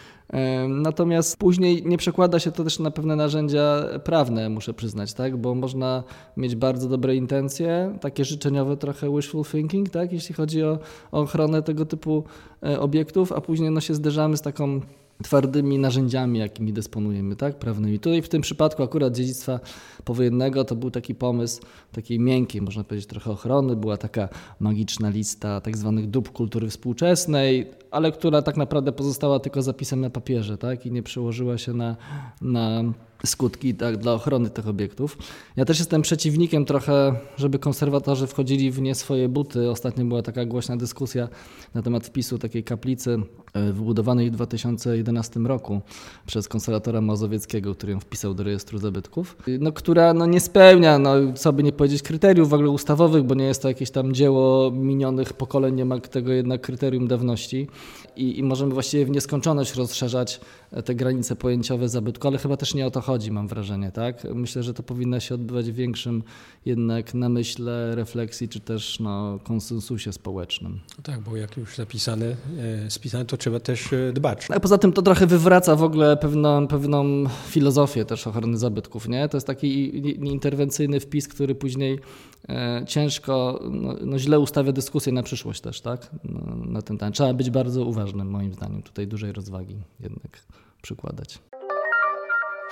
Natomiast 0.68 1.37
później 1.37 1.82
nie 1.87 1.99
przekłada 1.99 2.39
się 2.39 2.53
to 2.53 2.64
też 2.64 2.78
na 2.78 2.91
pewne 2.91 3.16
narzędzia 3.16 3.85
prawne, 4.05 4.49
muszę 4.49 4.74
przyznać, 4.74 5.14
tak? 5.14 5.37
bo 5.37 5.55
można 5.55 6.05
mieć 6.37 6.57
bardzo 6.57 6.89
dobre 6.89 7.16
intencje, 7.16 7.99
takie 8.01 8.24
życzeniowe 8.24 8.76
trochę 8.76 9.16
wishful 9.16 9.45
thinking, 9.45 9.91
tak? 9.91 10.12
jeśli 10.12 10.35
chodzi 10.35 10.62
o, 10.62 10.78
o 11.12 11.20
ochronę 11.20 11.62
tego 11.62 11.87
typu 11.87 12.24
e, 12.62 12.80
obiektów, 12.80 13.32
a 13.32 13.41
później 13.41 13.70
no, 13.70 13.80
się 13.80 13.95
zderzamy 13.95 14.37
z 14.37 14.43
taką 14.43 14.80
twardymi 15.23 15.79
narzędziami, 15.79 16.39
jakimi 16.39 16.73
dysponujemy, 16.73 17.37
tak, 17.37 17.59
prawnymi. 17.59 17.99
Tutaj 17.99 18.23
w 18.23 18.29
tym 18.29 18.43
przypadku 18.43 18.83
akurat 18.83 19.17
dziedzictwa 19.17 19.61
powojennego 20.05 20.65
to 20.65 20.77
był 20.77 20.91
taki 20.91 21.15
pomysł 21.15 21.62
takiej 21.93 22.21
miękkiej, 22.21 22.62
można 22.62 22.85
powiedzieć, 22.85 23.09
trochę 23.09 23.31
ochrony. 23.31 23.77
Była 23.77 23.97
taka 23.97 24.29
magiczna 24.61 25.09
lista 25.09 25.61
tak 25.61 25.77
zwanych 25.77 26.11
dóbr 26.11 26.31
kultury 26.31 26.69
współczesnej, 26.69 27.71
ale 27.91 28.12
która 28.12 28.43
tak 28.43 28.57
naprawdę 28.57 28.93
pozostała 28.93 29.41
tylko 29.41 29.62
zapisem 29.62 30.01
na 30.01 30.11
papierze, 30.11 30.59
tak, 30.59 30.87
i 30.87 30.93
nie 30.93 31.03
przełożyła 31.03 31.59
się 31.59 31.73
na, 31.73 31.97
na 32.41 32.85
skutki 33.25 33.75
tak, 33.75 33.97
dla 33.97 34.12
ochrony 34.12 34.51
tych 34.51 34.68
obiektów. 34.68 35.18
Ja 35.57 35.64
też 35.64 35.79
jestem 35.79 36.03
przeciwnikiem 36.03 36.64
trochę, 36.64 37.16
żeby 37.37 37.59
konserwatorzy 37.59 38.27
wchodzili 38.27 38.70
w 38.70 38.81
nie 38.81 38.95
swoje 38.95 39.29
buty. 39.29 39.70
Ostatnio 39.70 40.05
była 40.05 40.22
taka 40.22 40.45
głośna 40.45 40.77
dyskusja 40.77 41.29
na 41.75 41.83
temat 41.83 42.07
wpisu 42.07 42.39
takiej 42.39 42.64
kaplicy 42.64 43.22
e, 43.55 43.72
wybudowanej 43.72 44.31
w 44.31 44.33
2011 44.33 45.41
roku 45.41 45.81
przez 46.27 46.49
konserwatora 46.49 47.01
mazowieckiego, 47.01 47.75
który 47.75 47.93
ją 47.93 48.01
wpisał 48.01 48.35
do 48.35 48.45
rejestru 48.45 48.79
zabytków, 48.79 49.37
no, 49.61 49.72
która 49.72 50.14
no, 50.14 50.27
nie 50.27 50.41
spełnia, 50.41 50.99
no, 50.99 51.14
co 51.35 51.53
by 51.53 51.62
nie 51.62 51.72
powiedzieć, 51.72 52.03
kryteriów 52.03 52.49
w 52.49 52.55
ogóle 52.55 52.70
ustawowych, 52.70 53.22
bo 53.22 53.35
nie 53.35 53.45
jest 53.45 53.62
to 53.62 53.68
jakieś 53.68 53.91
tam 53.91 54.14
dzieło 54.14 54.70
minionych 54.70 55.33
pokoleń, 55.33 55.75
nie 55.75 55.85
ma 55.85 56.01
tego 56.01 56.33
jednak 56.33 56.61
kryterium 56.61 57.09
dawności 57.09 57.68
i, 58.16 58.39
i 58.39 58.43
możemy 58.43 58.75
właściwie 58.75 59.07
w 59.07 59.11
nieskończoność 59.11 59.75
rozszerzać 59.75 60.41
te 60.85 60.95
granice 60.95 61.37
pojęciowe 61.37 61.89
zabytku, 61.89 62.29
ale 62.29 62.39
chyba 62.39 62.57
też 62.57 62.75
nie 62.75 62.87
o 62.87 62.91
to 62.91 63.01
chodzi, 63.01 63.14
mam 63.31 63.49
wrażenie. 63.49 63.93
Tak? 63.93 64.25
Myślę, 64.35 64.62
że 64.62 64.75
to 64.75 64.83
powinno 64.83 65.21
się 65.21 65.35
odbywać 65.35 65.71
w 65.71 65.75
większym 65.75 66.23
jednak 66.67 67.15
namyśle, 67.15 67.95
refleksji, 67.95 68.49
czy 68.49 68.61
też 68.61 69.01
no, 69.01 69.39
konsensusie 69.45 70.12
społecznym. 70.12 70.81
No 70.99 71.03
tak, 71.03 71.21
bo 71.21 71.37
jak 71.37 71.57
już 71.57 71.77
zapisane, 71.77 72.37
e, 72.87 72.91
spisane, 72.91 73.25
to 73.25 73.37
trzeba 73.37 73.61
też 73.61 73.93
e, 73.93 74.12
dbać. 74.12 74.47
A 74.51 74.61
poza 74.61 74.79
tym 74.79 74.93
to 74.93 75.03
trochę 75.03 75.27
wywraca 75.27 75.77
w 75.77 75.83
ogóle 75.83 76.17
pewną, 76.17 76.69
pewną 76.69 77.25
filozofię 77.47 78.05
też 78.05 78.27
ochrony 78.27 78.59
zabytków. 78.59 79.09
Nie? 79.09 79.29
To 79.29 79.37
jest 79.37 79.47
taki 79.47 79.97
interwencyjny 80.29 81.01
wpis, 81.01 81.29
który 81.29 81.55
później 81.55 82.01
e, 82.49 82.85
ciężko, 82.87 83.61
no, 83.71 83.97
no, 84.01 84.19
źle 84.19 84.41
ustawia 84.41 84.73
dyskusję 84.73 85.12
na 85.12 85.23
przyszłość 85.23 85.61
też, 85.61 85.81
tak? 85.81 86.11
No, 86.25 86.57
na 86.67 86.83
ten 86.83 86.99
temat. 86.99 87.15
Trzeba 87.15 87.35
być 87.35 87.51
bardzo 87.51 87.85
uważnym, 87.85 88.31
moim 88.31 88.55
zdaniem, 88.55 88.83
tutaj 88.83 89.07
dużej 89.07 89.33
rozwagi 89.33 89.77
jednak 90.01 90.41
przykładać. 90.83 91.39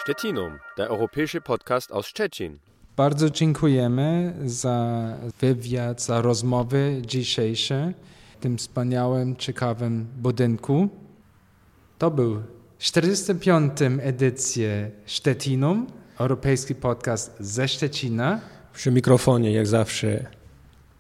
Stettinum, 0.03 0.59
der 0.77 0.91
europäische 0.91 1.41
Podcast 1.41 1.93
aus 1.93 2.07
Szczecin. 2.07 2.59
Bardzo 2.97 3.31
dziękujemy 3.31 4.35
za 4.45 5.07
wywiad, 5.41 6.03
za 6.03 6.23
rozmowy 6.23 7.03
dzisiejsze 7.07 7.93
w 8.33 8.43
tym 8.43 8.59
wspaniałym, 8.59 9.37
ciekawym 9.37 10.07
budynku. 10.17 10.89
To 11.99 12.11
był 12.11 12.43
45. 12.79 13.73
edycję 14.01 14.91
Stettinum, 15.07 15.87
europejski 16.19 16.75
podcast 16.75 17.37
ze 17.41 17.69
Szczecina. 17.69 18.41
Przy 18.73 18.91
mikrofonie, 18.91 19.53
jak 19.53 19.67
zawsze, 19.67 20.27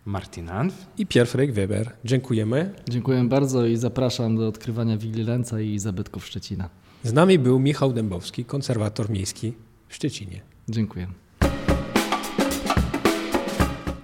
Martin 0.04 0.46
Hanf 0.46 0.74
i 0.98 1.06
Pierfrek 1.06 1.52
Weber. 1.52 1.92
Dziękujemy. 2.04 2.74
Dziękuję 2.88 3.24
bardzo 3.24 3.66
i 3.66 3.76
zapraszam 3.76 4.36
do 4.36 4.48
odkrywania 4.48 4.96
Wigli 4.96 5.26
i 5.74 5.78
zabytków 5.78 6.26
Szczecina. 6.26 6.81
Z 7.04 7.12
nami 7.12 7.38
był 7.38 7.58
Michał 7.58 7.92
Dębowski, 7.92 8.44
konserwator 8.44 9.10
miejski 9.10 9.52
w 9.88 9.94
Szczecinie. 9.94 10.40
Dziękuję. 10.68 11.06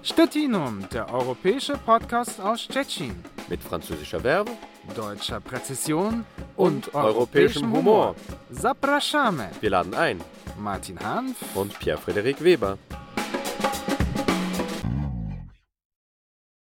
Stettinum, 0.02 0.82
der 0.92 1.04
europäische 1.08 1.78
Podcast 1.86 2.40
aus 2.40 2.60
Stettin. 2.60 3.14
Mit 3.50 3.60
französischer 3.60 4.20
Verbe, 4.22 4.50
deutscher 4.96 5.40
Präzision 5.40 6.24
und, 6.56 6.88
und 6.88 6.94
europäischem 6.94 7.72
Humor. 7.72 8.14
Zapraszamy. 8.52 9.48
Wir 9.60 9.70
laden 9.70 9.94
ein. 9.94 10.18
Martin 10.58 10.98
Hanf 10.98 11.56
und 11.56 11.78
Pierre-Frederik 11.78 12.44
Weber. 12.44 12.78